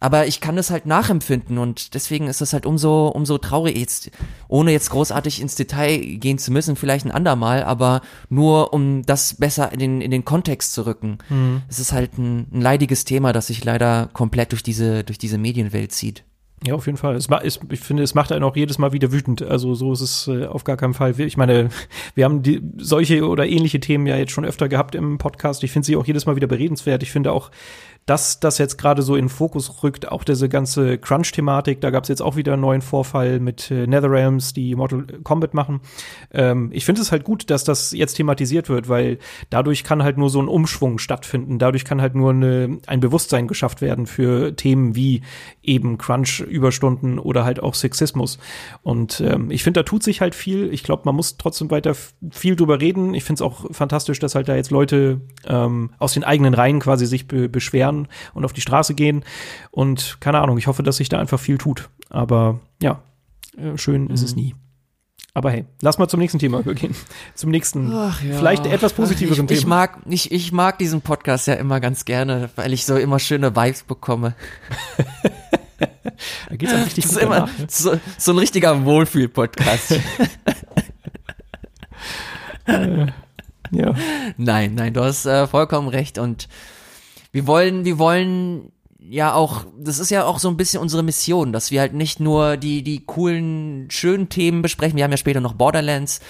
[0.00, 4.10] aber ich kann das halt nachempfinden und deswegen ist das halt umso, umso traurig jetzt,
[4.48, 9.34] ohne jetzt großartig ins Detail gehen zu müssen, vielleicht ein andermal, aber nur um das
[9.34, 11.18] besser in den, in den Kontext zu rücken.
[11.28, 11.62] Mhm.
[11.68, 15.38] Es ist halt ein, ein leidiges Thema, das sich leider komplett durch diese, durch diese
[15.38, 16.24] Medienwelt zieht.
[16.64, 17.16] Ja, auf jeden Fall.
[17.16, 19.42] Es, ist, ich finde, es macht einen auch jedes Mal wieder wütend.
[19.42, 21.18] Also so ist es äh, auf gar keinen Fall.
[21.20, 21.68] Ich meine,
[22.14, 25.62] wir haben die, solche oder ähnliche Themen ja jetzt schon öfter gehabt im Podcast.
[25.64, 27.02] Ich finde sie auch jedes Mal wieder beredenswert.
[27.02, 27.50] Ich finde auch
[28.06, 32.04] dass das jetzt gerade so in den Fokus rückt, auch diese ganze Crunch-Thematik, da gab
[32.04, 35.80] es jetzt auch wieder einen neuen Vorfall mit äh, Netherrealms, die Mortal Kombat machen.
[36.32, 39.18] Ähm, ich finde es halt gut, dass das jetzt thematisiert wird, weil
[39.50, 41.58] dadurch kann halt nur so ein Umschwung stattfinden.
[41.58, 45.22] Dadurch kann halt nur eine, ein Bewusstsein geschafft werden für Themen wie
[45.64, 48.38] eben Crunch-Überstunden oder halt auch Sexismus.
[48.82, 50.72] Und ähm, ich finde, da tut sich halt viel.
[50.72, 51.96] Ich glaube, man muss trotzdem weiter
[52.30, 53.14] viel drüber reden.
[53.14, 56.78] Ich finde es auch fantastisch, dass halt da jetzt Leute ähm, aus den eigenen Reihen
[56.78, 59.24] quasi sich be beschweren fahren und auf die Straße gehen.
[59.70, 61.88] Und keine Ahnung, ich hoffe, dass sich da einfach viel tut.
[62.10, 63.00] Aber ja,
[63.56, 64.10] äh, schön mhm.
[64.10, 64.42] ist es mhm.
[64.42, 64.54] nie.
[65.34, 66.94] Aber hey, lass mal zum nächsten Thema übergehen.
[67.34, 68.10] Zum nächsten, ja.
[68.10, 69.58] vielleicht etwas positiveren ich, Thema.
[69.58, 73.18] Ich mag, ich, ich mag diesen Podcast ja immer ganz gerne, weil ich so immer
[73.18, 74.34] schöne Vibes bekomme.
[76.48, 77.66] da geht's auch richtig das ist immer danach, ne?
[77.68, 79.90] so, so ein richtiger Wohlfühl-Podcast.
[82.64, 83.06] äh,
[83.72, 83.94] ja.
[84.38, 86.48] Nein, nein, du hast äh, vollkommen recht und
[87.36, 91.52] wir wollen, wir wollen ja auch, das ist ja auch so ein bisschen unsere Mission,
[91.52, 94.96] dass wir halt nicht nur die, die coolen, schönen Themen besprechen.
[94.96, 96.20] Wir haben ja später noch Borderlands,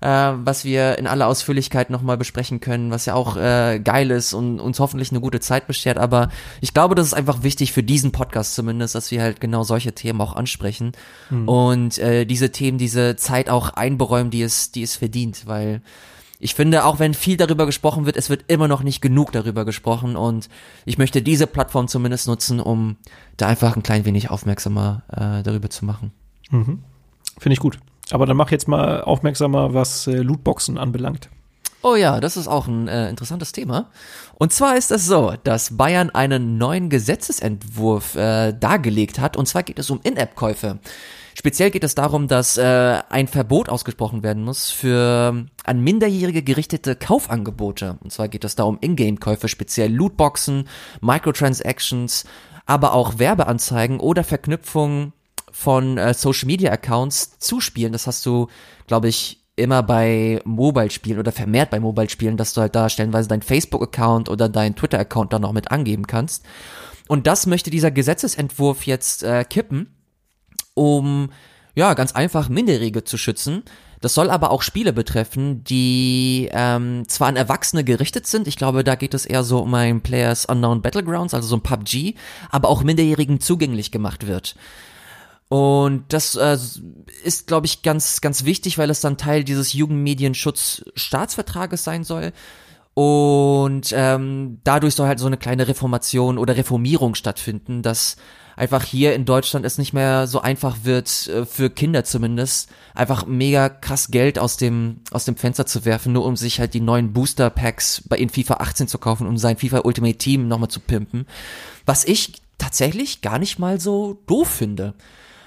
[0.00, 4.32] äh, was wir in aller Ausführlichkeit nochmal besprechen können, was ja auch äh, geil ist
[4.32, 5.98] und uns hoffentlich eine gute Zeit beschert.
[5.98, 6.28] Aber
[6.60, 9.92] ich glaube, das ist einfach wichtig für diesen Podcast zumindest, dass wir halt genau solche
[9.92, 10.92] Themen auch ansprechen
[11.30, 11.48] hm.
[11.48, 15.82] und äh, diese Themen, diese Zeit auch einberäumen, die es, die es verdient, weil
[16.44, 19.64] ich finde, auch wenn viel darüber gesprochen wird, es wird immer noch nicht genug darüber
[19.64, 20.50] gesprochen und
[20.84, 22.96] ich möchte diese Plattform zumindest nutzen, um
[23.38, 26.12] da einfach ein klein wenig aufmerksamer äh, darüber zu machen.
[26.50, 26.80] Mhm.
[27.38, 27.78] Finde ich gut.
[28.10, 31.30] Aber dann mach jetzt mal aufmerksamer, was äh, Lootboxen anbelangt.
[31.80, 33.88] Oh ja, das ist auch ein äh, interessantes Thema.
[34.34, 39.38] Und zwar ist es so, dass Bayern einen neuen Gesetzesentwurf äh, dargelegt hat.
[39.38, 40.78] Und zwar geht es um In-App-Käufe.
[41.36, 46.94] Speziell geht es darum, dass äh, ein Verbot ausgesprochen werden muss für an Minderjährige gerichtete
[46.94, 47.98] Kaufangebote.
[48.02, 50.68] Und zwar geht es da um Ingame-Käufe, speziell Lootboxen,
[51.00, 52.24] Microtransactions,
[52.66, 55.12] aber auch Werbeanzeigen oder Verknüpfungen
[55.50, 57.92] von äh, Social-Media-Accounts zu Spielen.
[57.92, 58.46] Das hast du,
[58.86, 63.42] glaube ich, immer bei Mobile-Spielen oder vermehrt bei Mobile-Spielen, dass du halt da stellenweise dein
[63.42, 66.44] Facebook-Account oder dein Twitter-Account dann noch mit angeben kannst.
[67.08, 69.94] Und das möchte dieser Gesetzesentwurf jetzt äh, kippen
[70.74, 71.30] um
[71.74, 73.62] ja ganz einfach Minderjährige zu schützen.
[74.00, 78.84] Das soll aber auch Spiele betreffen, die ähm, zwar an Erwachsene gerichtet sind, ich glaube,
[78.84, 82.14] da geht es eher so um ein Players Unknown Battlegrounds, also so ein PUBG,
[82.50, 84.56] aber auch Minderjährigen zugänglich gemacht wird.
[85.48, 86.58] Und das äh,
[87.22, 92.32] ist, glaube ich, ganz, ganz wichtig, weil es dann Teil dieses Jugendmedienschutzstaatsvertrages sein soll.
[92.94, 98.16] Und ähm, dadurch soll halt so eine kleine Reformation oder Reformierung stattfinden, dass
[98.56, 103.26] einfach hier in Deutschland es nicht mehr so einfach wird, äh, für Kinder zumindest, einfach
[103.26, 106.80] mega krass Geld aus dem, aus dem Fenster zu werfen, nur um sich halt die
[106.80, 110.70] neuen Booster Packs bei in FIFA 18 zu kaufen, um sein FIFA Ultimate Team nochmal
[110.70, 111.26] zu pimpen.
[111.86, 114.94] Was ich tatsächlich gar nicht mal so doof finde.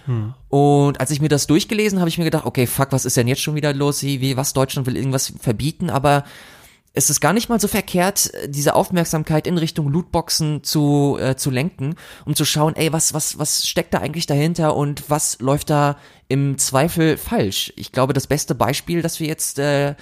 [0.05, 0.33] Hm.
[0.49, 3.27] Und als ich mir das durchgelesen habe, ich mir gedacht, okay, fuck, was ist denn
[3.27, 4.03] jetzt schon wieder los?
[4.03, 6.23] Wie, was Deutschland will irgendwas verbieten, aber
[6.97, 11.51] es ist gar nicht mal so verkehrt, diese Aufmerksamkeit in Richtung Lootboxen zu, äh, zu
[11.51, 11.95] lenken,
[12.25, 15.97] um zu schauen, ey, was, was, was steckt da eigentlich dahinter und was läuft da
[16.27, 17.71] im Zweifel falsch?
[17.75, 19.93] Ich glaube, das beste Beispiel, das wir jetzt äh,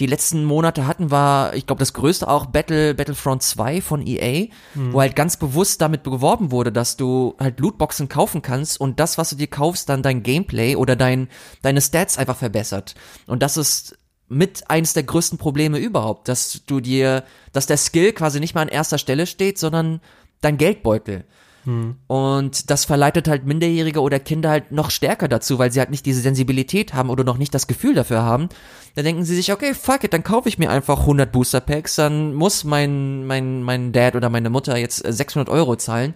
[0.00, 4.48] die letzten Monate hatten, war, ich glaube, das größte auch Battle, Battlefront 2 von EA,
[4.72, 4.94] hm.
[4.94, 9.18] wo halt ganz bewusst damit beworben wurde, dass du halt Lootboxen kaufen kannst und das,
[9.18, 11.28] was du dir kaufst, dann dein Gameplay oder dein,
[11.60, 12.94] deine Stats einfach verbessert.
[13.26, 13.98] Und das ist
[14.32, 18.62] mit eines der größten Probleme überhaupt, dass du dir, dass der Skill quasi nicht mal
[18.62, 20.00] an erster Stelle steht, sondern
[20.40, 21.24] dein Geldbeutel.
[21.64, 21.96] Hm.
[22.08, 26.04] Und das verleitet halt Minderjährige oder Kinder halt noch stärker dazu, weil sie halt nicht
[26.04, 28.48] diese Sensibilität haben oder noch nicht das Gefühl dafür haben.
[28.96, 31.94] Dann denken sie sich, okay, fuck it, dann kaufe ich mir einfach 100 Booster Packs,
[31.94, 36.14] dann muss mein, mein, mein Dad oder meine Mutter jetzt 600 Euro zahlen.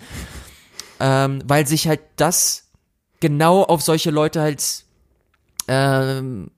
[0.99, 2.65] Ähm, weil sich halt das
[3.21, 4.85] genau auf solche Leute halt
[5.69, 6.51] ähm,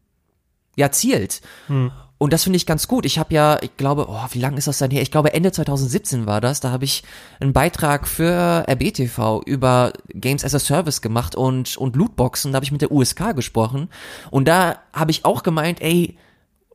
[0.79, 1.43] ja zielt.
[1.67, 1.91] Hm.
[2.19, 3.05] Und das finde ich ganz gut.
[3.05, 5.03] Ich habe ja, ich glaube, oh, wie lange ist das denn her?
[5.03, 6.61] Ich glaube Ende 2017 war das.
[6.61, 7.05] Da habe ich
[7.39, 12.53] einen Beitrag für RBTV über Games as a Service gemacht und und Lootboxen.
[12.53, 13.89] Da habe ich mit der USK gesprochen
[14.31, 16.17] und da habe ich auch gemeint, ey,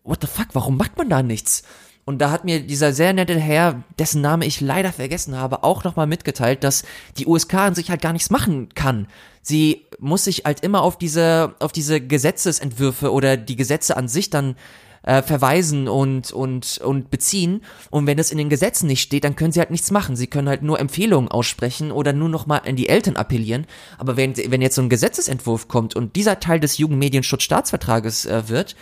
[0.03, 0.47] what the fuck?
[0.53, 1.63] Warum macht man da nichts?
[2.05, 5.83] Und da hat mir dieser sehr nette Herr, dessen Name ich leider vergessen habe, auch
[5.83, 6.83] nochmal mitgeteilt, dass
[7.17, 9.07] die USK an sich halt gar nichts machen kann.
[9.41, 14.29] Sie muss sich halt immer auf diese, auf diese Gesetzesentwürfe oder die Gesetze an sich
[14.29, 14.55] dann
[15.03, 17.61] äh, verweisen und, und, und beziehen.
[17.89, 20.15] Und wenn das in den Gesetzen nicht steht, dann können sie halt nichts machen.
[20.15, 23.65] Sie können halt nur Empfehlungen aussprechen oder nur noch mal an die Eltern appellieren.
[23.97, 28.75] Aber wenn, wenn jetzt so ein Gesetzesentwurf kommt und dieser Teil des Jugendmedienschutzstaatsvertrages äh, wird,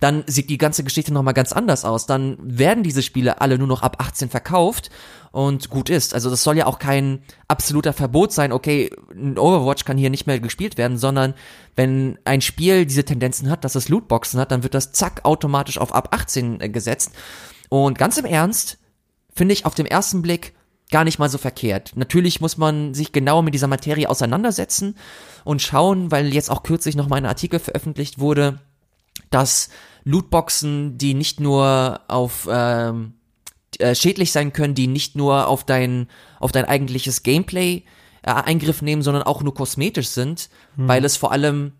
[0.00, 2.06] dann sieht die ganze Geschichte nochmal ganz anders aus.
[2.06, 4.90] Dann werden diese Spiele alle nur noch ab 18 verkauft
[5.32, 6.14] und gut ist.
[6.14, 10.26] Also das soll ja auch kein absoluter Verbot sein, okay, ein Overwatch kann hier nicht
[10.26, 11.34] mehr gespielt werden, sondern
[11.76, 15.78] wenn ein Spiel diese Tendenzen hat, dass es Lootboxen hat, dann wird das zack automatisch
[15.78, 17.12] auf ab 18 äh, gesetzt.
[17.68, 18.78] Und ganz im Ernst,
[19.34, 20.54] finde ich auf dem ersten Blick
[20.90, 21.92] gar nicht mal so verkehrt.
[21.96, 24.96] Natürlich muss man sich genau mit dieser Materie auseinandersetzen
[25.44, 28.60] und schauen, weil jetzt auch kürzlich noch mal ein Artikel veröffentlicht wurde,
[29.30, 29.68] dass
[30.04, 33.14] Lootboxen, die nicht nur auf ähm,
[33.78, 36.08] äh, schädlich sein können, die nicht nur auf dein
[36.40, 37.84] auf dein eigentliches Gameplay
[38.22, 40.88] äh, Eingriff nehmen, sondern auch nur kosmetisch sind, hm.
[40.88, 41.72] weil es vor allem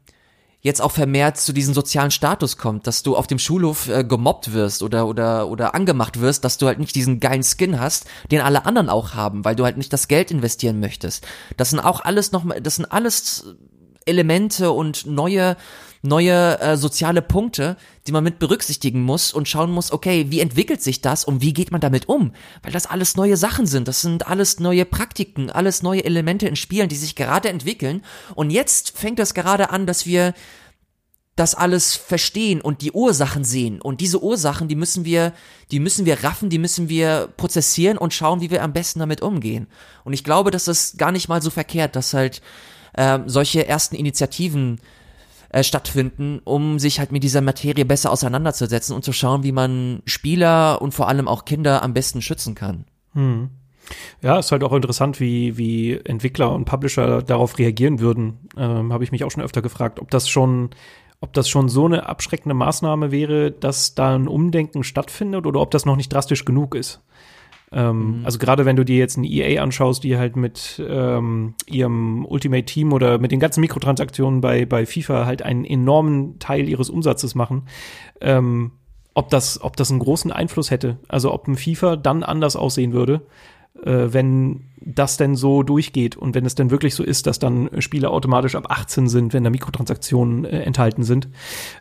[0.61, 4.53] jetzt auch vermehrt zu diesem sozialen Status kommt, dass du auf dem Schulhof äh, gemobbt
[4.53, 8.41] wirst oder oder oder angemacht wirst, dass du halt nicht diesen geilen Skin hast, den
[8.41, 11.27] alle anderen auch haben, weil du halt nicht das Geld investieren möchtest.
[11.57, 13.57] Das sind auch alles noch das sind alles
[14.05, 15.57] Elemente und neue
[16.03, 17.77] neue äh, soziale Punkte,
[18.07, 21.53] die man mit berücksichtigen muss und schauen muss, okay, wie entwickelt sich das und wie
[21.53, 22.33] geht man damit um?
[22.63, 26.57] Weil das alles neue Sachen sind, das sind alles neue Praktiken, alles neue Elemente in
[26.57, 28.03] Spielen, die sich gerade entwickeln.
[28.35, 30.35] Und jetzt fängt es gerade an, dass wir
[31.39, 33.81] das alles verstehen und die Ursachen sehen.
[33.81, 35.33] Und diese Ursachen, die müssen wir,
[35.71, 39.21] die müssen wir raffen, die müssen wir prozessieren und schauen, wie wir am besten damit
[39.21, 39.69] umgehen.
[40.05, 42.43] Und ich glaube, dass es gar nicht mal so verkehrt, dass halt
[42.95, 44.81] äh, solche ersten Initiativen
[45.51, 50.03] äh, stattfinden, um sich halt mit dieser Materie besser auseinanderzusetzen und zu schauen, wie man
[50.05, 52.85] Spieler und vor allem auch Kinder am besten schützen kann.
[53.15, 53.51] Hm.
[54.21, 58.49] Ja, ist halt auch interessant, wie, wie Entwickler und Publisher darauf reagieren würden.
[58.57, 60.71] Ähm, Habe ich mich auch schon öfter gefragt, ob das schon,
[61.21, 65.71] ob das schon so eine abschreckende Maßnahme wäre, dass da ein Umdenken stattfindet oder ob
[65.71, 67.01] das noch nicht drastisch genug ist.
[67.71, 68.25] Ähm, mhm.
[68.25, 72.65] Also gerade wenn du dir jetzt ein EA anschaust, die halt mit ähm, ihrem Ultimate
[72.65, 77.35] Team oder mit den ganzen Mikrotransaktionen bei, bei FIFA halt einen enormen Teil ihres Umsatzes
[77.35, 77.65] machen,
[78.21, 78.73] ähm,
[79.15, 80.99] ob das, ob das einen großen Einfluss hätte.
[81.09, 83.23] Also ob ein FIFA dann anders aussehen würde,
[83.83, 87.69] äh, wenn das denn so durchgeht und wenn es denn wirklich so ist, dass dann
[87.81, 91.29] Spiele automatisch ab 18 sind, wenn da Mikrotransaktionen äh, enthalten sind.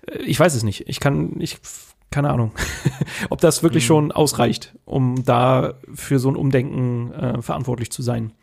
[0.08, 0.90] Äh, ich weiß es nicht.
[0.90, 1.58] Ich kann, ich
[2.12, 2.52] keine Ahnung,
[3.30, 3.88] ob das wirklich mhm.
[3.88, 8.34] schon ausreicht, um da für so ein Umdenken äh, verantwortlich zu sein.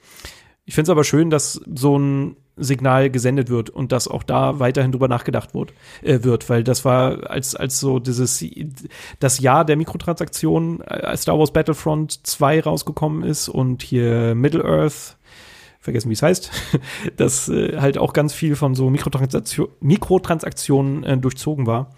[0.66, 4.60] Ich finde es aber schön, dass so ein Signal gesendet wird und dass auch da
[4.60, 8.44] weiterhin drüber nachgedacht wird, äh, wird, weil das war als als so dieses
[9.18, 14.64] das Jahr der Mikrotransaktionen, äh, als Star Wars Battlefront 2 rausgekommen ist und hier Middle
[14.64, 15.16] Earth
[15.80, 16.50] vergessen, wie es heißt,
[17.16, 21.90] dass äh, halt auch ganz viel von so Mikrotransaktion, Mikrotransaktionen äh, durchzogen war.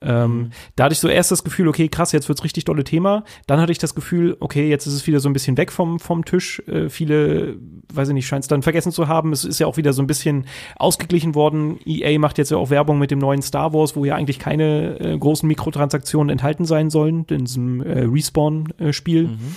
[0.00, 0.50] Ähm, mhm.
[0.76, 3.24] Da hatte ich so erst das Gefühl, okay, krass, jetzt wird's richtig tolle Thema.
[3.46, 5.98] Dann hatte ich das Gefühl, okay, jetzt ist es wieder so ein bisschen weg vom,
[5.98, 6.62] vom Tisch.
[6.66, 7.56] Äh, viele,
[7.92, 9.32] weiß ich nicht, scheint es dann vergessen zu haben.
[9.32, 11.78] Es ist ja auch wieder so ein bisschen ausgeglichen worden.
[11.86, 15.00] EA macht jetzt ja auch Werbung mit dem neuen Star Wars, wo ja eigentlich keine
[15.00, 19.28] äh, großen Mikrotransaktionen enthalten sein sollen, in diesem äh, Respawn-Spiel.
[19.28, 19.56] Mhm.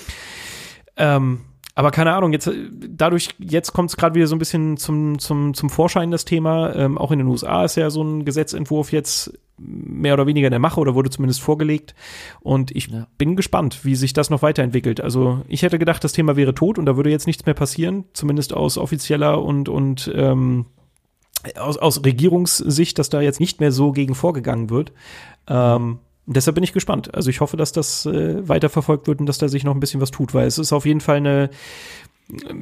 [0.98, 1.40] Ähm,
[1.78, 2.50] aber keine Ahnung, jetzt
[2.90, 6.74] dadurch, jetzt kommt es gerade wieder so ein bisschen zum, zum, zum Vorschein, das Thema.
[6.76, 10.52] Ähm, auch in den USA ist ja so ein Gesetzentwurf jetzt mehr oder weniger in
[10.52, 11.96] der Mache oder wurde zumindest vorgelegt.
[12.42, 13.08] Und ich ja.
[13.18, 15.02] bin gespannt, wie sich das noch weiterentwickelt.
[15.02, 18.06] Also ich hätte gedacht, das Thema wäre tot und da würde jetzt nichts mehr passieren,
[18.14, 20.66] zumindest aus offizieller und, und ähm,
[21.60, 24.92] aus, aus Regierungssicht, dass da jetzt nicht mehr so gegen vorgegangen wird.
[25.48, 27.14] Ähm, deshalb bin ich gespannt.
[27.16, 30.02] Also ich hoffe, dass das äh, weiterverfolgt wird und dass da sich noch ein bisschen
[30.02, 31.50] was tut, weil es ist auf jeden Fall eine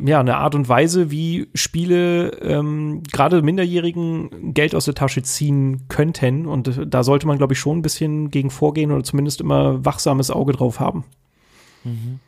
[0.05, 5.87] ja, eine Art und Weise, wie Spiele ähm, gerade Minderjährigen Geld aus der Tasche ziehen
[5.87, 6.45] könnten.
[6.45, 10.29] Und da sollte man, glaube ich, schon ein bisschen gegen vorgehen oder zumindest immer wachsames
[10.29, 11.03] Auge drauf haben.
[11.83, 12.19] Mhm.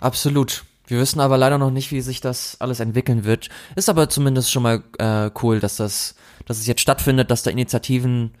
[0.00, 0.64] Absolut.
[0.86, 3.48] Wir wissen aber leider noch nicht, wie sich das alles entwickeln wird.
[3.74, 6.14] Ist aber zumindest schon mal äh, cool, dass das,
[6.46, 8.32] dass es jetzt stattfindet, dass da Initiativen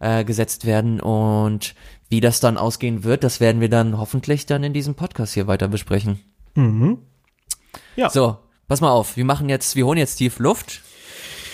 [0.00, 1.74] äh, gesetzt werden und
[2.08, 5.46] wie das dann ausgehen wird, das werden wir dann hoffentlich dann in diesem Podcast hier
[5.46, 6.20] weiter besprechen.
[6.54, 6.98] Mhm.
[7.96, 8.10] Ja.
[8.10, 8.36] So,
[8.68, 10.80] pass mal auf, wir machen jetzt, wir holen jetzt tief Luft,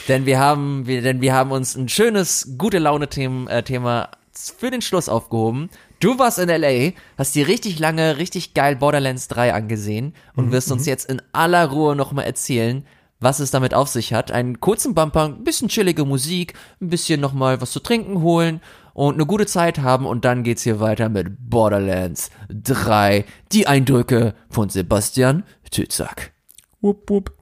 [0.08, 4.70] denn wir haben, wir, denn wir haben uns ein schönes, gute Laune-Thema äh, Thema für
[4.70, 5.68] den Schluss aufgehoben.
[6.00, 10.52] Du warst in LA, hast dir richtig lange, richtig geil Borderlands 3 angesehen und mhm,
[10.52, 10.88] wirst uns mhm.
[10.88, 12.84] jetzt in aller Ruhe nochmal erzählen,
[13.20, 14.30] was es damit auf sich hat.
[14.30, 18.60] Einen kurzen Bumper, ein bisschen chillige Musik, ein bisschen nochmal was zu trinken holen
[18.94, 23.24] und eine gute Zeit haben und dann geht's hier weiter mit Borderlands 3.
[23.52, 26.32] Die Eindrücke von Sebastian Tütsack.
[26.80, 27.37] Wupp, wupp.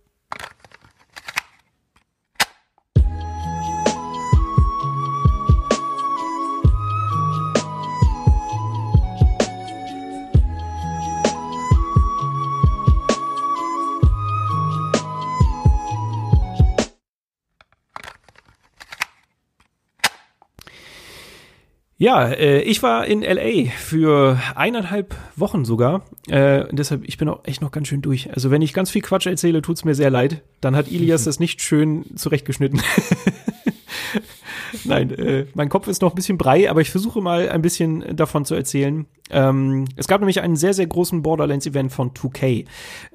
[21.98, 26.02] Ja, äh, ich war in LA für eineinhalb Wochen sogar.
[26.28, 28.30] Äh, deshalb, ich bin auch echt noch ganz schön durch.
[28.34, 30.42] Also wenn ich ganz viel Quatsch erzähle, tut's mir sehr leid.
[30.60, 32.82] Dann hat Ilias das nicht schön zurechtgeschnitten.
[34.84, 38.04] Nein, äh, mein Kopf ist noch ein bisschen brei, aber ich versuche mal ein bisschen
[38.14, 39.06] davon zu erzählen.
[39.30, 42.66] Ähm, es gab nämlich einen sehr, sehr großen Borderlands-Event von 2K.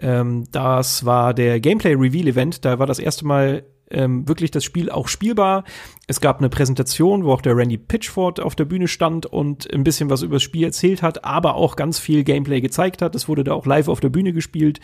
[0.02, 2.66] Ähm, das war der Gameplay Reveal Event.
[2.66, 5.64] Da war das erste Mal ähm, wirklich das Spiel auch spielbar.
[6.08, 9.84] Es gab eine Präsentation, wo auch der Randy Pitchford auf der Bühne stand und ein
[9.84, 13.16] bisschen was über das Spiel erzählt hat, aber auch ganz viel Gameplay gezeigt hat.
[13.16, 14.80] Das wurde da auch live auf der Bühne gespielt.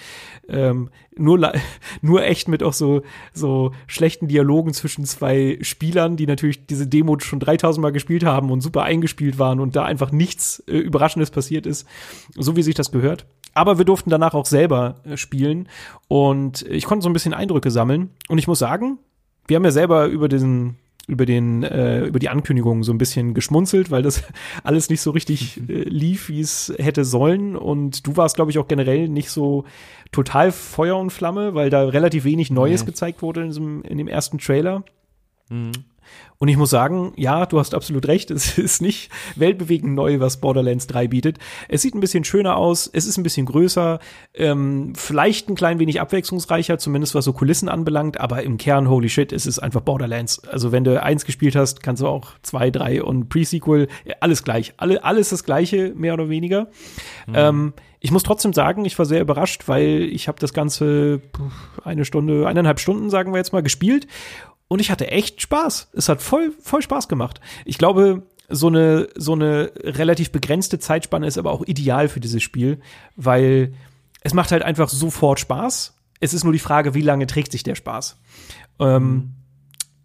[0.48, 1.52] Ähm, nur,
[2.02, 3.02] nur echt mit auch so,
[3.34, 8.52] so schlechten Dialogen zwischen zwei Spielern, die natürlich diese Demo schon 3000 Mal gespielt haben
[8.52, 11.88] und super eingespielt waren und da einfach nichts äh, Überraschendes passiert ist,
[12.36, 13.26] so wie sich das gehört.
[13.58, 15.68] Aber wir durften danach auch selber äh, spielen
[16.08, 18.12] und ich konnte so ein bisschen Eindrücke sammeln.
[18.30, 19.00] Und ich muss sagen,
[19.48, 20.78] wir haben ja selber über diesen
[21.08, 24.24] über den äh, über die Ankündigung so ein bisschen geschmunzelt, weil das
[24.64, 28.60] alles nicht so richtig äh, lief, wie es hätte sollen und du warst glaube ich
[28.60, 29.64] auch generell nicht so
[30.12, 32.88] total Feuer und Flamme, weil da relativ wenig Neues nee.
[32.88, 34.84] gezeigt wurde in, diesem, in dem ersten Trailer.
[35.50, 35.72] Mhm.
[36.40, 38.30] Und ich muss sagen, ja, du hast absolut recht.
[38.30, 41.38] Es ist nicht weltbewegend neu, was Borderlands 3 bietet.
[41.68, 44.00] Es sieht ein bisschen schöner aus, es ist ein bisschen größer,
[44.36, 49.10] ähm, vielleicht ein klein wenig abwechslungsreicher, zumindest was so Kulissen anbelangt, aber im Kern, holy
[49.10, 50.48] shit, es ist einfach Borderlands.
[50.48, 53.88] Also wenn du eins gespielt hast, kannst du auch zwei, drei und Pre-Sequel,
[54.20, 54.74] alles gleich.
[54.78, 56.68] Alle, alles das gleiche, mehr oder weniger.
[57.26, 57.34] Mhm.
[57.36, 61.22] Ähm, ich muss trotzdem sagen, ich war sehr überrascht, weil ich habe das Ganze
[61.84, 64.08] eine Stunde, eineinhalb Stunden, sagen wir jetzt mal, gespielt
[64.68, 65.90] und ich hatte echt Spaß.
[65.94, 67.40] Es hat voll, voll Spaß gemacht.
[67.66, 72.44] Ich glaube, so eine, so eine relativ begrenzte Zeitspanne ist aber auch ideal für dieses
[72.44, 72.80] Spiel,
[73.16, 73.74] weil
[74.22, 75.96] es macht halt einfach sofort Spaß.
[76.20, 78.18] Es ist nur die Frage, wie lange trägt sich der Spaß.
[78.80, 79.34] Ähm, mhm.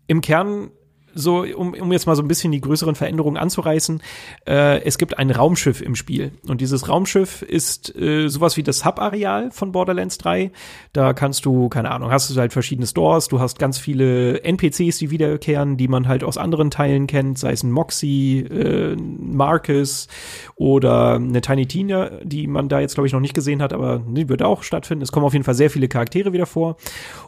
[0.06, 0.70] Im Kern
[1.14, 4.02] so, um, um jetzt mal so ein bisschen die größeren Veränderungen anzureißen,
[4.46, 6.32] äh, es gibt ein Raumschiff im Spiel.
[6.48, 10.50] Und dieses Raumschiff ist äh, sowas wie das Hub-Areal von Borderlands 3.
[10.92, 14.98] Da kannst du, keine Ahnung, hast du halt verschiedene Stores, du hast ganz viele NPCs,
[14.98, 20.08] die wiederkehren, die man halt aus anderen Teilen kennt, sei es ein Moxie, äh, Marcus
[20.56, 24.02] oder eine Tiny Tina, die man da jetzt, glaube ich, noch nicht gesehen hat, aber
[24.06, 25.02] die wird auch stattfinden.
[25.02, 26.76] Es kommen auf jeden Fall sehr viele Charaktere wieder vor.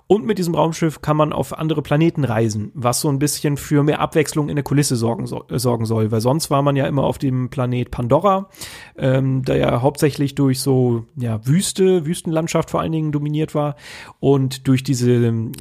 [0.07, 3.74] Und mit diesem Raumschiff kann man auf andere Planeten reisen, was so ein bisschen für
[3.83, 6.11] mehr Abwechslung in der Kulisse sorgen, so, äh, sorgen soll.
[6.11, 8.49] Weil sonst war man ja immer auf dem Planet Pandora,
[8.97, 13.77] ähm, der ja hauptsächlich durch so ja, Wüste, Wüstenlandschaft vor allen Dingen dominiert war.
[14.21, 15.53] Und durch diese ähm,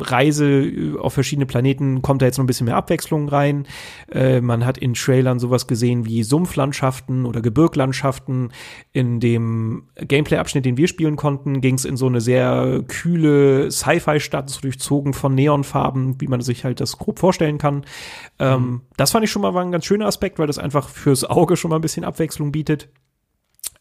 [0.00, 3.66] Reise auf verschiedene Planeten kommt da jetzt noch ein bisschen mehr Abwechslung rein.
[4.10, 8.52] Äh, man hat in Trailern sowas gesehen wie Sumpflandschaften oder Gebirglandschaften.
[8.92, 14.50] In dem Gameplay-Abschnitt, den wir spielen konnten, ging es in so eine sehr kühle Sci-Fi-Stadt,
[14.50, 17.84] so durchzogen von Neonfarben, wie man sich halt das grob vorstellen kann.
[18.38, 18.80] Ähm, mhm.
[18.96, 21.56] Das fand ich schon mal war ein ganz schöner Aspekt, weil das einfach fürs Auge
[21.56, 22.88] schon mal ein bisschen Abwechslung bietet.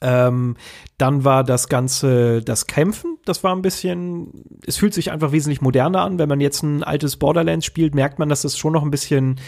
[0.01, 0.57] Ähm,
[0.97, 5.61] dann war das Ganze das Kämpfen, das war ein bisschen, es fühlt sich einfach wesentlich
[5.61, 6.19] moderner an.
[6.19, 9.39] Wenn man jetzt ein altes Borderlands spielt, merkt man, dass das schon noch ein bisschen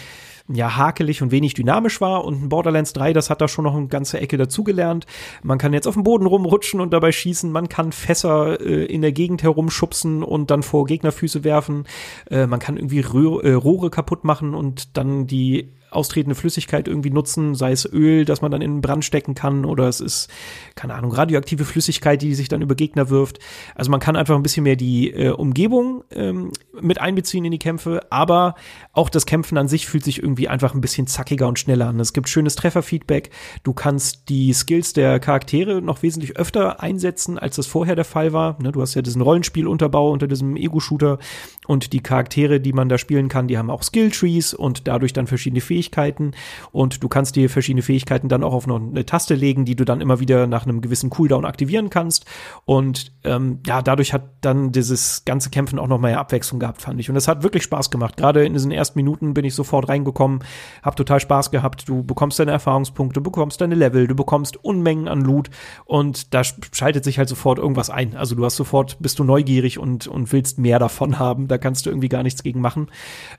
[0.47, 3.75] ja hakelig und wenig dynamisch war und ein Borderlands 3, das hat da schon noch
[3.75, 5.05] eine ganze Ecke dazugelernt.
[5.43, 9.01] Man kann jetzt auf dem Boden rumrutschen und dabei schießen, man kann Fässer äh, in
[9.01, 11.85] der Gegend herumschubsen und dann vor Gegnerfüße werfen.
[12.29, 17.09] Äh, man kann irgendwie Röhr, äh, Rohre kaputt machen und dann die austretende Flüssigkeit irgendwie
[17.09, 20.29] nutzen, sei es Öl, das man dann in den Brand stecken kann, oder es ist,
[20.75, 23.39] keine Ahnung, radioaktive Flüssigkeit, die sich dann über Gegner wirft.
[23.75, 27.59] Also man kann einfach ein bisschen mehr die äh, Umgebung ähm, mit einbeziehen in die
[27.59, 28.55] Kämpfe, aber
[28.93, 31.99] auch das Kämpfen an sich fühlt sich irgendwie einfach ein bisschen zackiger und schneller an.
[31.99, 33.29] Es gibt schönes Trefferfeedback,
[33.63, 38.33] du kannst die Skills der Charaktere noch wesentlich öfter einsetzen, als das vorher der Fall
[38.33, 38.61] war.
[38.61, 41.19] Ne, du hast ja diesen Rollenspielunterbau unter diesem Ego-Shooter
[41.68, 45.28] und die Charaktere, die man da spielen kann, die haben auch Skill-Trees und dadurch dann
[45.28, 46.32] verschiedene Fähigkeiten
[46.72, 50.01] und du kannst dir verschiedene Fähigkeiten dann auch auf eine Taste legen, die du dann
[50.01, 52.26] immer wieder nach einem gewissen Cooldown aktivieren kannst.
[52.65, 56.99] Und ähm, ja, dadurch hat dann dieses ganze Kämpfen auch noch mal Abwechslung gehabt, fand
[56.99, 57.09] ich.
[57.09, 58.18] Und das hat wirklich Spaß gemacht.
[58.18, 60.39] Gerade in diesen ersten Minuten bin ich sofort reingekommen,
[60.82, 61.88] hab total Spaß gehabt.
[61.88, 65.49] Du bekommst deine Erfahrungspunkte, bekommst deine Level, du bekommst Unmengen an Loot
[65.86, 68.15] und da schaltet sich halt sofort irgendwas ein.
[68.15, 71.47] Also du hast sofort, bist du neugierig und, und willst mehr davon haben.
[71.47, 72.87] Da kannst du irgendwie gar nichts gegen machen.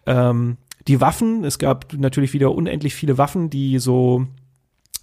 [0.06, 0.56] Ähm,
[0.86, 4.26] die Waffen, es gab natürlich wieder unendlich viele Waffen, die so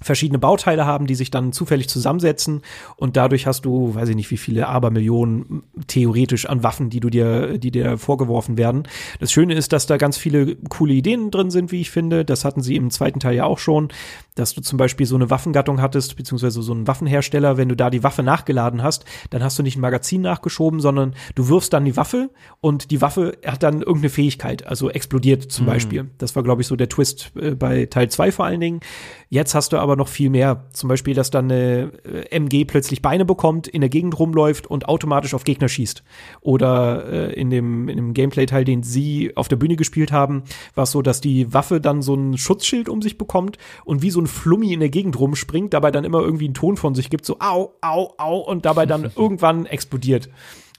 [0.01, 2.61] verschiedene Bauteile haben, die sich dann zufällig zusammensetzen
[2.97, 7.09] und dadurch hast du, weiß ich nicht, wie viele Abermillionen theoretisch an Waffen, die du
[7.09, 8.83] dir, die dir vorgeworfen werden.
[9.19, 12.25] Das Schöne ist, dass da ganz viele coole Ideen drin sind, wie ich finde.
[12.25, 13.89] Das hatten sie im zweiten Teil ja auch schon,
[14.35, 17.89] dass du zum Beispiel so eine Waffengattung hattest, beziehungsweise so einen Waffenhersteller, wenn du da
[17.89, 21.85] die Waffe nachgeladen hast, dann hast du nicht ein Magazin nachgeschoben, sondern du wirfst dann
[21.85, 22.29] die Waffe
[22.59, 25.69] und die Waffe hat dann irgendeine Fähigkeit, also explodiert zum mhm.
[25.69, 26.09] Beispiel.
[26.17, 28.81] Das war, glaube ich, so der Twist äh, bei Teil 2 vor allen Dingen.
[29.29, 30.65] Jetzt hast du aber noch viel mehr.
[30.73, 34.89] Zum Beispiel, dass dann eine äh, MG plötzlich Beine bekommt, in der Gegend rumläuft und
[34.89, 36.03] automatisch auf Gegner schießt.
[36.41, 40.85] Oder äh, in dem, in dem Gameplay-Teil, den sie auf der Bühne gespielt haben, war
[40.85, 44.19] es so, dass die Waffe dann so ein Schutzschild um sich bekommt und wie so
[44.19, 47.25] ein Flummi in der Gegend rumspringt, dabei dann immer irgendwie einen Ton von sich gibt,
[47.25, 50.29] so au, au, au und dabei dann irgendwann explodiert.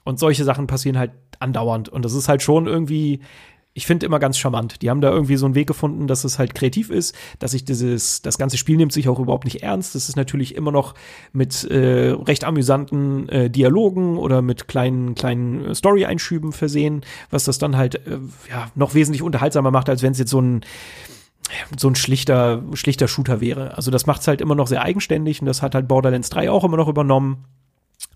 [0.03, 1.89] Und solche Sachen passieren halt andauernd.
[1.89, 3.21] Und das ist halt schon irgendwie
[3.77, 4.81] ich finde immer ganz charmant.
[4.81, 7.63] Die haben da irgendwie so einen Weg gefunden, dass es halt kreativ ist, dass sich
[7.63, 9.93] dieses, das ganze Spiel nimmt sich auch überhaupt nicht ernst.
[9.93, 10.95] Das ist natürlich immer noch
[11.31, 17.77] mit äh, recht amüsanten äh, Dialogen oder mit kleinen, kleinen Story-Einschüben versehen, was das dann
[17.77, 18.17] halt äh,
[18.49, 20.61] ja, noch wesentlich unterhaltsamer macht, als wenn es jetzt so ein
[21.77, 23.77] so ein schlichter, schlichter Shooter wäre.
[23.77, 26.49] Also das macht es halt immer noch sehr eigenständig und das hat halt Borderlands 3
[26.49, 27.45] auch immer noch übernommen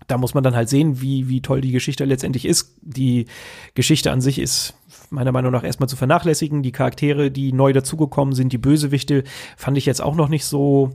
[0.06, 2.76] da muss man dann halt sehen, wie, wie toll die Geschichte letztendlich ist.
[2.82, 3.26] Die
[3.74, 4.74] Geschichte an sich ist
[5.12, 6.62] meiner Meinung nach erstmal zu vernachlässigen.
[6.62, 9.24] Die Charaktere, die neu dazugekommen sind, die Bösewichte,
[9.56, 10.90] fand ich jetzt auch noch nicht so,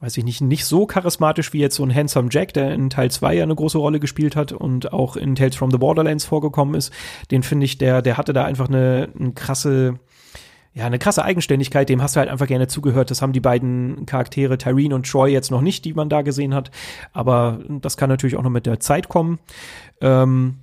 [0.00, 3.10] weiß ich nicht, nicht so charismatisch wie jetzt so ein Handsome Jack, der in Teil
[3.10, 6.74] 2 ja eine große Rolle gespielt hat und auch in Tales from the Borderlands vorgekommen
[6.74, 6.92] ist.
[7.30, 9.98] Den finde ich, der, der hatte da einfach eine, eine krasse,
[10.74, 13.10] ja, eine krasse Eigenständigkeit, dem hast du halt einfach gerne zugehört.
[13.10, 16.54] Das haben die beiden Charaktere Tyrene und Troy jetzt noch nicht, die man da gesehen
[16.54, 16.70] hat.
[17.12, 19.38] Aber das kann natürlich auch noch mit der Zeit kommen.
[20.00, 20.56] Ähm,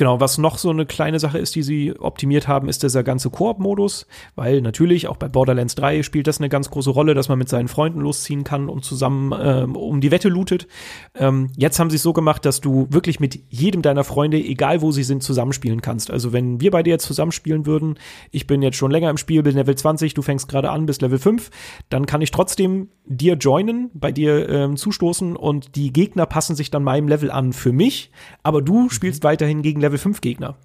[0.00, 3.28] Genau, was noch so eine kleine Sache ist, die sie optimiert haben, ist dieser ganze
[3.28, 7.38] Koop-Modus, weil natürlich auch bei Borderlands 3 spielt das eine ganz große Rolle, dass man
[7.38, 10.68] mit seinen Freunden losziehen kann und zusammen ähm, um die Wette lootet.
[11.14, 14.80] Ähm, jetzt haben sie es so gemacht, dass du wirklich mit jedem deiner Freunde, egal
[14.80, 16.10] wo sie sind, zusammenspielen kannst.
[16.10, 17.98] Also wenn wir bei dir jetzt zusammenspielen würden,
[18.30, 21.02] ich bin jetzt schon länger im Spiel, bin Level 20, du fängst gerade an bis
[21.02, 21.50] Level 5,
[21.90, 26.70] dann kann ich trotzdem dir joinen, bei dir ähm, zustoßen und die Gegner passen sich
[26.70, 28.90] dann meinem Level an für mich, aber du mhm.
[28.90, 30.56] spielst weiterhin gegen Level 5 Gegner.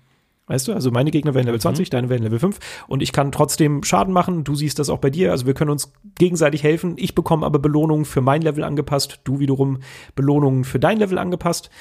[0.47, 1.91] Weißt du, also meine Gegner werden Level 20, mhm.
[1.91, 4.43] deine werden Level 5 und ich kann trotzdem Schaden machen.
[4.43, 5.31] Du siehst das auch bei dir.
[5.31, 6.93] Also wir können uns gegenseitig helfen.
[6.97, 9.79] Ich bekomme aber Belohnungen für mein Level angepasst, du wiederum
[10.15, 11.71] Belohnungen für dein Level angepasst.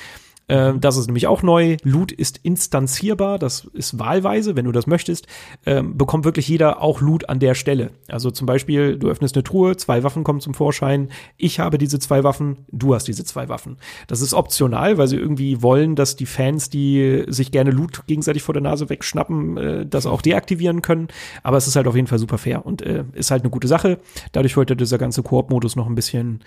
[0.49, 1.77] Ähm, das ist nämlich auch neu.
[1.83, 5.27] Loot ist instanzierbar, das ist wahlweise, wenn du das möchtest,
[5.65, 7.91] ähm, bekommt wirklich jeder auch Loot an der Stelle.
[8.09, 11.99] Also zum Beispiel, du öffnest eine Truhe, zwei Waffen kommen zum Vorschein, ich habe diese
[11.99, 13.79] zwei Waffen, du hast diese zwei Waffen.
[14.07, 18.43] Das ist optional, weil sie irgendwie wollen, dass die Fans, die sich gerne Loot gegenseitig
[18.43, 21.09] vor der Nase wegschnappen, äh, das auch deaktivieren können.
[21.43, 23.69] Aber es ist halt auf jeden Fall super fair und äh, ist halt eine gute
[23.69, 23.99] Sache.
[24.33, 26.41] Dadurch wird dieser ganze Koop-Modus noch ein bisschen,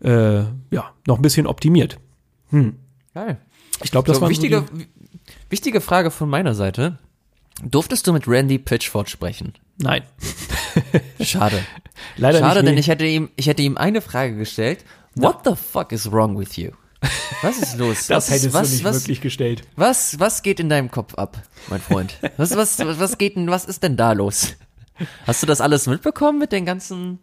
[0.00, 0.40] äh,
[0.70, 1.98] ja, noch ein bisschen optimiert.
[2.50, 2.76] Hm.
[3.14, 3.38] Geil.
[3.82, 4.84] Ich glaube, das so, war wichtige, so
[5.48, 6.98] wichtige Frage von meiner Seite.
[7.62, 9.54] Durftest du mit Randy Pitchford sprechen?
[9.78, 10.02] Nein.
[11.20, 11.64] Schade.
[12.16, 14.84] Leider Schade, nicht, denn ich hätte ihm, ich hätte ihm eine Frage gestellt.
[15.14, 16.70] What the fuck is wrong with you?
[17.42, 18.06] Was ist los?
[18.08, 19.62] das was, hättest was, du nicht was, wirklich gestellt.
[19.76, 22.18] Was, was geht in deinem Kopf ab, mein Freund?
[22.36, 24.54] Was, was, was geht denn, was ist denn da los?
[25.26, 27.20] Hast du das alles mitbekommen mit den ganzen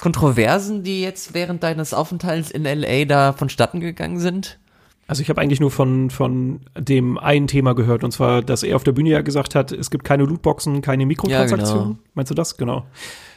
[0.00, 4.58] Kontroversen, die jetzt während deines Aufenthalts in LA da vonstatten gegangen sind?
[5.06, 8.76] Also ich habe eigentlich nur von, von dem einen Thema gehört, und zwar, dass er
[8.76, 11.82] auf der Bühne ja gesagt hat, es gibt keine Lootboxen, keine Mikrotransaktionen.
[11.82, 11.98] Ja, genau.
[12.14, 12.56] Meinst du das?
[12.56, 12.86] Genau.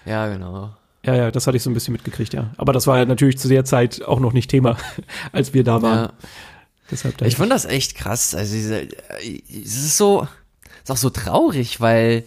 [0.05, 0.72] Ja, genau.
[1.05, 2.51] Ja, ja, das hatte ich so ein bisschen mitgekriegt, ja.
[2.57, 4.78] Aber das war ja natürlich zu der Zeit auch noch nicht Thema,
[5.32, 6.05] als wir da waren.
[6.05, 6.13] Ja.
[6.89, 8.34] Deshalb ich fand das echt krass.
[8.34, 10.26] Also diese, es ist so,
[10.84, 12.24] ist auch so traurig, weil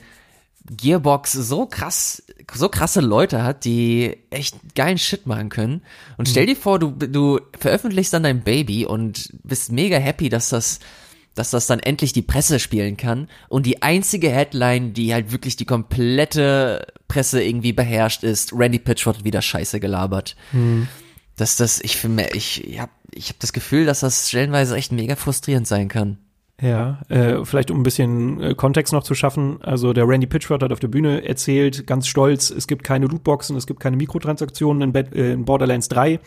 [0.70, 2.22] Gearbox so krass,
[2.55, 5.82] so krasse Leute hat, die echt geilen Shit machen können.
[6.16, 6.48] Und stell mhm.
[6.48, 10.80] dir vor, du, du veröffentlichst dann dein Baby und bist mega happy, dass das,
[11.34, 13.28] dass das dann endlich die Presse spielen kann.
[13.48, 19.18] Und die einzige Headline, die halt wirklich die komplette Presse irgendwie beherrscht, ist, Randy Pitchford
[19.18, 20.36] hat wieder Scheiße gelabert.
[20.53, 20.88] Mhm.
[21.36, 24.92] Dass das, ich finde, ich, ich hab, ich hab das Gefühl, dass das stellenweise echt
[24.92, 26.18] mega frustrierend sein kann.
[26.61, 29.63] Ja, äh, vielleicht um ein bisschen äh, Kontext noch zu schaffen.
[29.63, 33.57] Also der Randy Pitchford hat auf der Bühne erzählt, ganz stolz, es gibt keine Lootboxen,
[33.57, 36.21] es gibt keine Mikrotransaktionen in, Bad, äh, in Borderlands 3.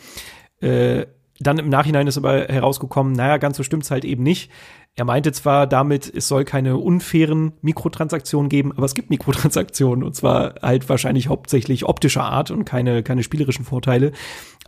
[0.60, 1.06] Äh,
[1.40, 4.50] dann im Nachhinein ist aber herausgekommen, naja, ganz so stimmt's halt eben nicht.
[4.96, 10.14] Er meinte zwar damit, es soll keine unfairen Mikrotransaktionen geben, aber es gibt Mikrotransaktionen und
[10.14, 14.12] zwar halt wahrscheinlich hauptsächlich optischer Art und keine, keine spielerischen Vorteile.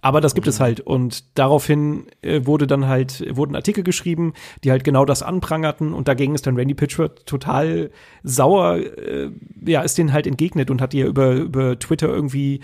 [0.03, 0.51] Aber das gibt mhm.
[0.51, 0.81] es halt.
[0.81, 5.93] Und daraufhin äh, wurde dann halt, wurden Artikel geschrieben, die halt genau das anprangerten.
[5.93, 7.91] Und dagegen ist dann Randy Pitchford total
[8.25, 9.31] sauer, äh,
[9.64, 12.61] ja, ist denen halt entgegnet und hat ihr über, über Twitter irgendwie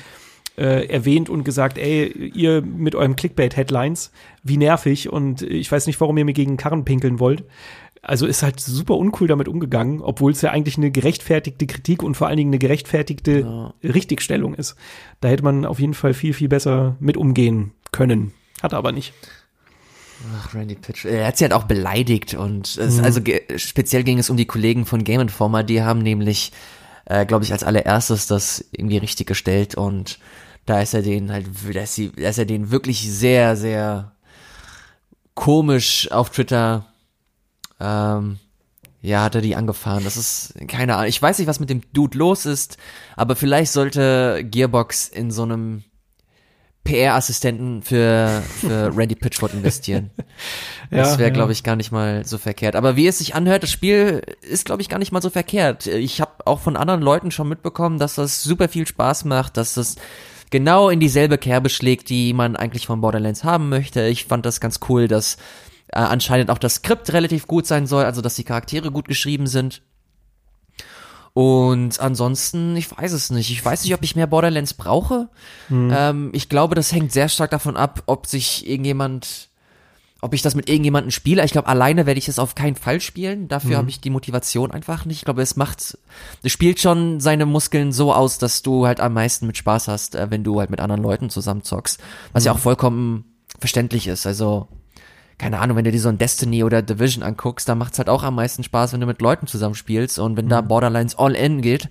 [0.57, 4.11] äh, erwähnt und gesagt, ey, ihr mit eurem Clickbait-Headlines,
[4.43, 7.45] wie nervig und ich weiß nicht, warum ihr mir gegen Karren pinkeln wollt.
[8.05, 12.17] Also ist halt super uncool damit umgegangen, obwohl es ja eigentlich eine gerechtfertigte Kritik und
[12.17, 13.75] vor allen Dingen eine gerechtfertigte Ja.
[13.85, 14.75] Richtigstellung ist.
[15.21, 18.33] Da hätte man auf jeden Fall viel, viel besser mit umgehen können.
[18.61, 19.15] Hat er aber nicht.
[20.37, 21.05] Ach, Randy Pitch.
[21.05, 24.47] Er hat sie halt auch beleidigt und es, also ge- speziell ging es um die
[24.47, 26.53] Kollegen von Game Informer, die haben nämlich,
[27.07, 30.19] äh, glaube ich, als allererstes das irgendwie richtig gestellt und
[30.67, 34.13] da ist er denen halt, da ist, sie, da ist er denen wirklich sehr, sehr
[35.35, 36.87] komisch auf Twitter,
[37.81, 38.39] ähm,
[39.01, 40.05] ja, hat er die angefahren.
[40.05, 42.77] Das ist, keine Ahnung, ich weiß nicht, was mit dem Dude los ist,
[43.17, 45.83] aber vielleicht sollte Gearbox in so einem
[46.85, 50.11] PR-Assistenten für, für Randy Pitchford investieren.
[50.91, 51.35] Das wäre, ja.
[51.35, 52.77] glaube ich, gar nicht mal so verkehrt.
[52.77, 55.87] Aber wie es sich anhört, das Spiel ist, glaube ich, gar nicht mal so verkehrt.
[55.87, 59.73] Ich habe auch von anderen Leuten schon mitbekommen, dass das super viel Spaß macht, dass
[59.73, 59.97] das
[60.53, 64.07] genau in dieselbe Kerbe schlägt, die man eigentlich von Borderlands haben möchte.
[64.07, 65.37] Ich fand das ganz cool, dass
[65.89, 69.49] äh, anscheinend auch das Skript relativ gut sein soll, also dass die Charaktere gut geschrieben
[69.49, 69.83] sind.
[71.35, 73.51] Und ansonsten, ich weiß es nicht.
[73.51, 75.31] Ich weiß nicht, ob ich mehr Borderlands brauche.
[75.91, 79.49] Ähm, ich glaube, das hängt sehr stark davon ab, ob sich irgendjemand,
[80.23, 81.45] ob ich das mit irgendjemandem spiele.
[81.45, 83.49] Ich glaube, alleine werde ich es auf keinen Fall spielen.
[83.49, 85.19] Dafür habe ich die Motivation einfach nicht.
[85.19, 85.99] Ich glaube, es macht,
[86.45, 90.15] es spielt schon seine Muskeln so aus, dass du halt am meisten mit Spaß hast,
[90.15, 92.01] äh, wenn du halt mit anderen Leuten zusammenzockst.
[92.33, 93.25] Was ja auch vollkommen
[93.59, 94.25] verständlich ist.
[94.25, 94.69] Also,
[95.39, 98.23] keine Ahnung, wenn du dir so ein Destiny oder Division anguckst, da macht's halt auch
[98.23, 101.89] am meisten Spaß, wenn du mit Leuten zusammenspielst und wenn da Borderlands all in geht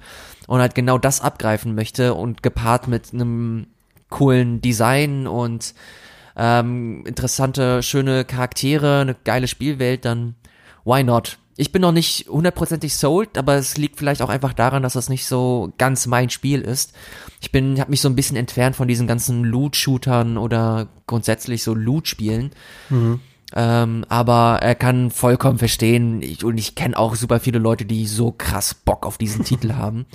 [0.47, 3.67] und halt genau das abgreifen möchte und gepaart mit einem
[4.09, 5.73] coolen Design und
[6.35, 10.35] ähm, interessante, schöne Charaktere, eine geile Spielwelt, dann
[10.85, 11.37] why not?
[11.57, 15.09] Ich bin noch nicht hundertprozentig sold, aber es liegt vielleicht auch einfach daran, dass das
[15.09, 16.93] nicht so ganz mein Spiel ist.
[17.41, 21.75] Ich bin, habe mich so ein bisschen entfernt von diesen ganzen Loot-Shootern oder grundsätzlich so
[21.75, 22.51] Loot-Spielen.
[23.53, 28.07] Ähm, aber er kann vollkommen verstehen ich, und ich kenne auch super viele Leute, die
[28.07, 30.05] so krass Bock auf diesen Titel haben.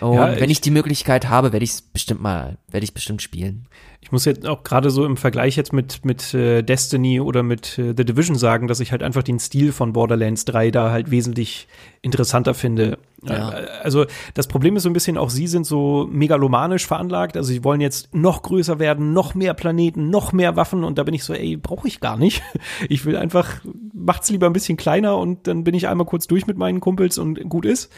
[0.00, 2.94] Und Ja, wenn ich- ich die Möglichkeit habe, werde ich es bestimmt mal, werde ich
[2.94, 3.66] bestimmt spielen.
[4.00, 7.78] Ich muss jetzt auch gerade so im Vergleich jetzt mit, mit äh, Destiny oder mit
[7.78, 11.10] äh, The Division sagen, dass ich halt einfach den Stil von Borderlands 3 da halt
[11.10, 11.66] wesentlich
[12.02, 12.98] interessanter finde.
[13.22, 13.52] Ja.
[13.58, 14.04] Äh, also
[14.34, 17.38] das Problem ist so ein bisschen, auch sie sind so megalomanisch veranlagt.
[17.38, 21.02] Also sie wollen jetzt noch größer werden, noch mehr Planeten, noch mehr Waffen und da
[21.04, 22.42] bin ich so, ey, brauche ich gar nicht.
[22.90, 23.62] Ich will einfach,
[23.94, 27.16] macht's lieber ein bisschen kleiner und dann bin ich einmal kurz durch mit meinen Kumpels
[27.16, 27.90] und gut ist.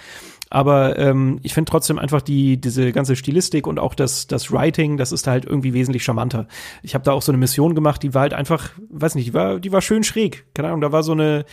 [0.51, 4.97] Aber ähm, ich finde trotzdem einfach die diese ganze Stilistik und auch das das Writing,
[4.97, 6.47] das ist da halt irgendwie wesentlich charmanter.
[6.83, 9.35] Ich habe da auch so eine Mission gemacht, die war halt einfach, weiß nicht, die
[9.35, 10.45] war die war schön schräg.
[10.55, 11.45] Keine Ahnung, da war so eine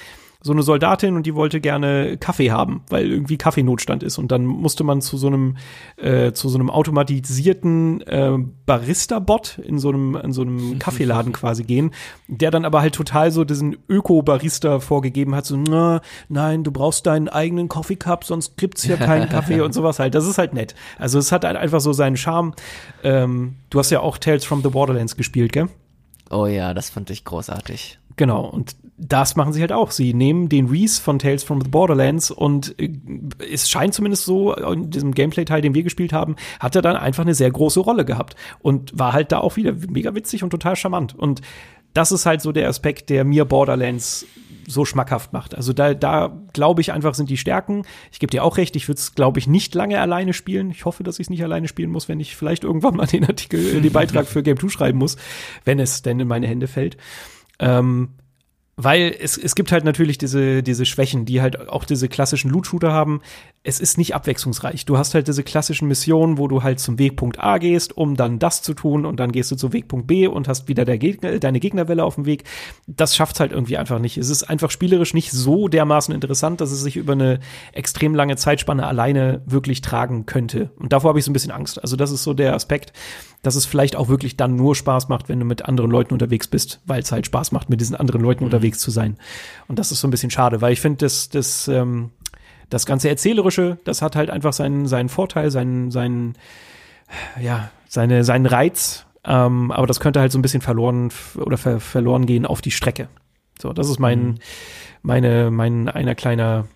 [0.43, 4.45] so eine Soldatin und die wollte gerne Kaffee haben, weil irgendwie Kaffeenotstand ist und dann
[4.45, 5.55] musste man zu so einem
[5.95, 11.63] äh, zu so einem automatisierten äh, Barista-Bot in so einem in so einem Kaffeeladen quasi
[11.63, 11.91] gehen,
[12.27, 17.05] der dann aber halt total so diesen Öko-Barista vorgegeben hat, so na, nein, du brauchst
[17.05, 20.13] deinen eigenen Coffee Cup, sonst gibt's hier keinen Kaffee und sowas halt.
[20.13, 20.75] Das ist halt nett.
[20.99, 22.53] Also es hat halt einfach so seinen Charme.
[23.01, 25.69] Ähm, du hast ja auch Tales from the Borderlands gespielt, gell?
[26.29, 27.99] Oh ja, das fand ich großartig.
[28.15, 29.91] Genau, und das machen sie halt auch.
[29.91, 32.91] Sie nehmen den Reese von Tales from the Borderlands und äh,
[33.51, 37.23] es scheint zumindest so, in diesem Gameplay-Teil, den wir gespielt haben, hat er dann einfach
[37.23, 40.75] eine sehr große Rolle gehabt und war halt da auch wieder mega witzig und total
[40.75, 41.15] charmant.
[41.15, 41.41] Und
[41.93, 44.25] das ist halt so der Aspekt, der mir Borderlands
[44.67, 45.55] so schmackhaft macht.
[45.55, 47.83] Also da, da glaube ich einfach sind die Stärken.
[48.11, 50.71] Ich gebe dir auch recht, ich würde es, glaube ich, nicht lange alleine spielen.
[50.71, 53.25] Ich hoffe, dass ich es nicht alleine spielen muss, wenn ich vielleicht irgendwann mal den
[53.25, 55.17] Artikel, äh, den Beitrag für Game 2 schreiben muss,
[55.65, 56.97] wenn es denn in meine Hände fällt.
[57.59, 58.09] Ähm,
[58.75, 62.91] weil es, es gibt halt natürlich diese, diese Schwächen, die halt auch diese klassischen Loot-Shooter
[62.91, 63.21] haben.
[63.61, 64.85] Es ist nicht abwechslungsreich.
[64.85, 68.39] Du hast halt diese klassischen Missionen, wo du halt zum Wegpunkt A gehst, um dann
[68.39, 71.37] das zu tun und dann gehst du zum Wegpunkt B und hast wieder der Gegner,
[71.37, 72.45] deine Gegnerwelle auf dem Weg.
[72.87, 74.17] Das schafft's halt irgendwie einfach nicht.
[74.17, 77.39] Es ist einfach spielerisch nicht so dermaßen interessant, dass es sich über eine
[77.73, 80.71] extrem lange Zeitspanne alleine wirklich tragen könnte.
[80.77, 81.79] Und davor habe ich so ein bisschen Angst.
[81.81, 82.91] Also das ist so der Aspekt,
[83.43, 86.47] dass es vielleicht auch wirklich dann nur Spaß macht, wenn du mit anderen Leuten unterwegs
[86.47, 89.17] bist, weil es halt Spaß macht, mit diesen anderen Leuten unterwegs zu sein.
[89.67, 92.11] Und das ist so ein bisschen schade, weil ich finde, das, das, ähm,
[92.69, 96.35] das ganze Erzählerische, das hat halt einfach seinen, seinen Vorteil, seinen, seinen,
[97.41, 99.05] ja, seine, seinen Reiz.
[99.25, 102.71] Ähm, aber das könnte halt so ein bisschen verloren oder ver verloren gehen auf die
[102.71, 103.07] Strecke.
[103.61, 104.39] So, das ist mein,
[105.01, 106.67] meine, mein einer kleiner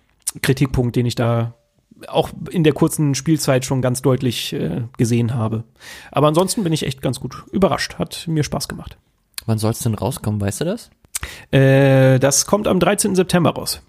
[0.42, 1.54] Kritikpunkt, den ich da
[2.06, 5.64] auch in der kurzen Spielzeit schon ganz deutlich äh, gesehen habe.
[6.12, 7.98] Aber ansonsten bin ich echt ganz gut überrascht.
[7.98, 8.96] Hat mir Spaß gemacht.
[9.46, 10.90] Wann soll's denn rauskommen, weißt du das?
[11.50, 13.14] Äh, das kommt am 13.
[13.14, 13.82] September raus.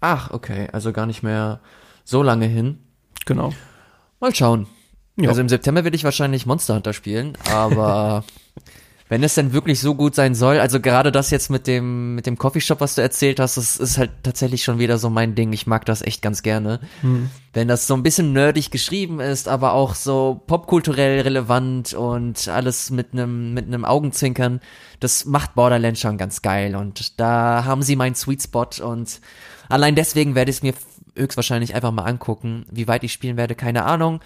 [0.00, 1.60] Ach, okay, also gar nicht mehr
[2.04, 2.78] so lange hin.
[3.24, 3.52] Genau.
[4.20, 4.66] Mal schauen.
[5.16, 5.28] Ja.
[5.30, 8.24] Also im September werde ich wahrscheinlich Monster Hunter spielen, aber
[9.08, 12.26] wenn es denn wirklich so gut sein soll, also gerade das jetzt mit dem mit
[12.26, 15.52] dem Coffeeshop, was du erzählt hast, das ist halt tatsächlich schon wieder so mein Ding.
[15.52, 16.80] Ich mag das echt ganz gerne.
[17.52, 22.90] Wenn das so ein bisschen nerdig geschrieben ist, aber auch so popkulturell relevant und alles
[22.90, 24.60] mit einem mit einem Augenzwinkern,
[24.98, 29.20] das macht Borderlands schon ganz geil und da haben sie meinen Sweet Spot und
[29.68, 30.74] allein deswegen werde ich es mir
[31.16, 32.66] höchstwahrscheinlich einfach mal angucken.
[32.70, 34.20] Wie weit ich spielen werde, keine Ahnung.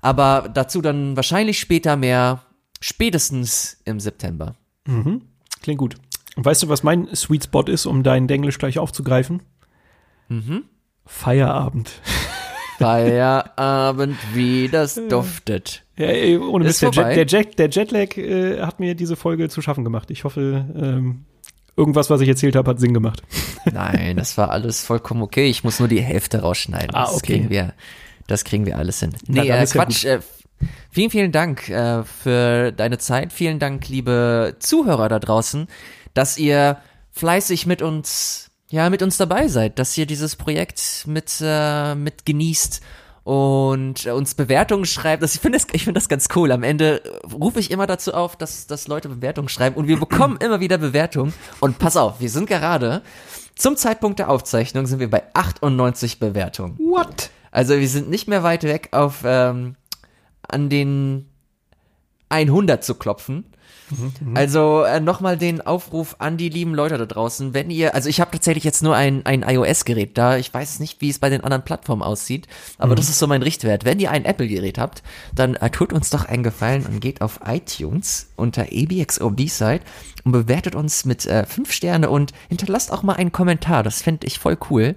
[0.00, 2.40] Aber dazu dann wahrscheinlich später mehr,
[2.82, 4.54] spätestens im September.
[5.62, 5.94] Klingt gut.
[6.36, 9.42] Und weißt du, was mein Sweet Spot ist, um deinen Denglisch gleich aufzugreifen?
[10.28, 10.64] Mhm.
[11.06, 11.90] Feierabend.
[12.78, 15.84] Feierabend, wie das duftet.
[15.96, 17.14] Ja, ey, ohne Ist Mist, der.
[17.14, 20.10] Jet, der, Jet, der Jetlag äh, hat mir diese Folge zu schaffen gemacht.
[20.10, 21.24] Ich hoffe, ähm,
[21.76, 23.22] irgendwas, was ich erzählt habe, hat Sinn gemacht.
[23.72, 25.48] Nein, das war alles vollkommen okay.
[25.48, 26.94] Ich muss nur die Hälfte rausschneiden.
[26.94, 27.34] Ah, Das okay.
[27.34, 27.74] kriegen wir,
[28.26, 29.10] das kriegen wir alles hin.
[29.28, 30.04] Na, Nee, dann äh, ja Quatsch.
[30.04, 30.20] Äh,
[30.90, 33.32] vielen, vielen Dank äh, für deine Zeit.
[33.32, 35.66] Vielen Dank, liebe Zuhörer da draußen,
[36.14, 36.78] dass ihr
[37.12, 42.24] fleißig mit uns, ja, mit uns dabei seid, dass ihr dieses Projekt mit, äh, mit
[42.26, 42.80] genießt
[43.24, 45.22] und uns Bewertungen schreibt.
[45.22, 46.50] Das, ich finde das, ich finde das ganz cool.
[46.50, 47.02] Am Ende
[47.32, 50.78] rufe ich immer dazu auf, dass, dass Leute Bewertungen schreiben und wir bekommen immer wieder
[50.78, 51.32] Bewertungen.
[51.60, 53.02] Und pass auf, wir sind gerade
[53.54, 56.78] zum Zeitpunkt der Aufzeichnung sind wir bei 98 Bewertungen.
[56.78, 57.30] What?
[57.50, 59.76] Also wir sind nicht mehr weit weg auf ähm,
[60.52, 61.28] an den
[62.28, 63.44] 100 zu klopfen.
[64.34, 68.20] Also äh, nochmal den Aufruf an die lieben Leute da draußen, wenn ihr, also ich
[68.20, 71.44] habe tatsächlich jetzt nur ein, ein iOS-Gerät da, ich weiß nicht, wie es bei den
[71.44, 72.46] anderen Plattformen aussieht,
[72.78, 73.84] aber das ist so mein Richtwert.
[73.84, 75.02] Wenn ihr ein Apple-Gerät habt,
[75.34, 79.80] dann äh, tut uns doch einen Gefallen und geht auf iTunes unter ABXO B-Side
[80.24, 84.26] und bewertet uns mit äh, fünf Sterne und hinterlasst auch mal einen Kommentar, das fände
[84.26, 84.94] ich voll cool.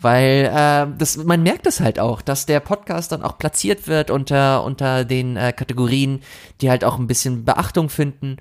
[0.00, 4.10] Weil äh, das, man merkt es halt auch, dass der Podcast dann auch platziert wird
[4.10, 6.22] unter, unter den äh, Kategorien,
[6.60, 8.36] die halt auch ein bisschen Beachtung finden.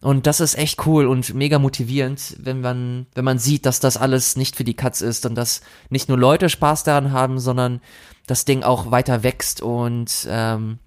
[0.00, 3.96] Und das ist echt cool und mega motivierend, wenn man, wenn man sieht, dass das
[3.96, 5.60] alles nicht für die Katz ist und dass
[5.90, 7.80] nicht nur Leute Spaß daran haben, sondern
[8.26, 10.78] das Ding auch weiter wächst und ähm,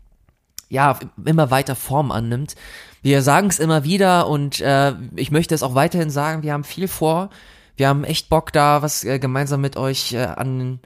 [0.70, 2.56] ja, immer weiter Form annimmt.
[3.02, 6.64] Wir sagen es immer wieder und äh, ich möchte es auch weiterhin sagen, wir haben
[6.64, 7.30] viel vor.
[7.78, 10.80] Wir haben echt Bock da, was äh, gemeinsam mit euch äh, an,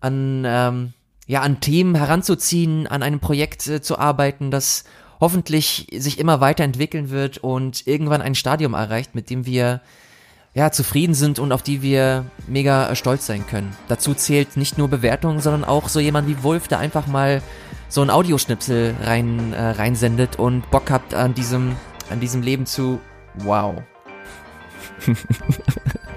[0.00, 0.92] an, ähm,
[1.26, 4.84] ja, an Themen heranzuziehen, an einem Projekt äh, zu arbeiten, das
[5.20, 9.80] hoffentlich sich immer weiterentwickeln wird und irgendwann ein Stadium erreicht, mit dem wir
[10.52, 13.76] ja, zufrieden sind und auf die wir mega äh, stolz sein können.
[13.88, 17.42] Dazu zählt nicht nur Bewertungen, sondern auch so jemand wie Wolf, der einfach mal
[17.88, 21.76] so ein Audioschnipsel rein, äh, reinsendet und Bock habt an diesem,
[22.10, 23.00] an diesem Leben zu,
[23.34, 23.82] wow.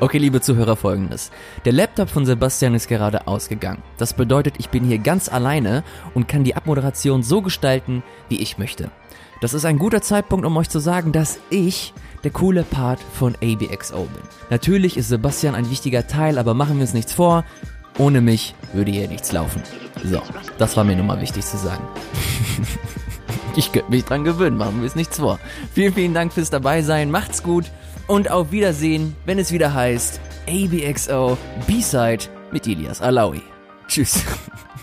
[0.00, 1.30] Okay, liebe Zuhörer, folgendes.
[1.64, 3.82] Der Laptop von Sebastian ist gerade ausgegangen.
[3.98, 8.58] Das bedeutet, ich bin hier ganz alleine und kann die Abmoderation so gestalten, wie ich
[8.58, 8.90] möchte.
[9.40, 13.34] Das ist ein guter Zeitpunkt, um euch zu sagen, dass ich der coole Part von
[13.42, 14.22] ABXO bin.
[14.50, 17.44] Natürlich ist Sebastian ein wichtiger Teil, aber machen wir uns nichts vor.
[17.98, 19.62] Ohne mich würde hier nichts laufen.
[20.02, 20.20] So,
[20.58, 21.84] das war mir nun mal wichtig zu sagen.
[23.56, 25.38] Ich könnte mich dran gewöhnen, machen wir es nichts vor.
[25.72, 27.70] Vielen, vielen Dank fürs Dabeisein, macht's gut
[28.06, 33.42] und auf Wiedersehen, wenn es wieder heißt ABXO B-Side mit Ilias Alawi.
[33.88, 34.22] Tschüss.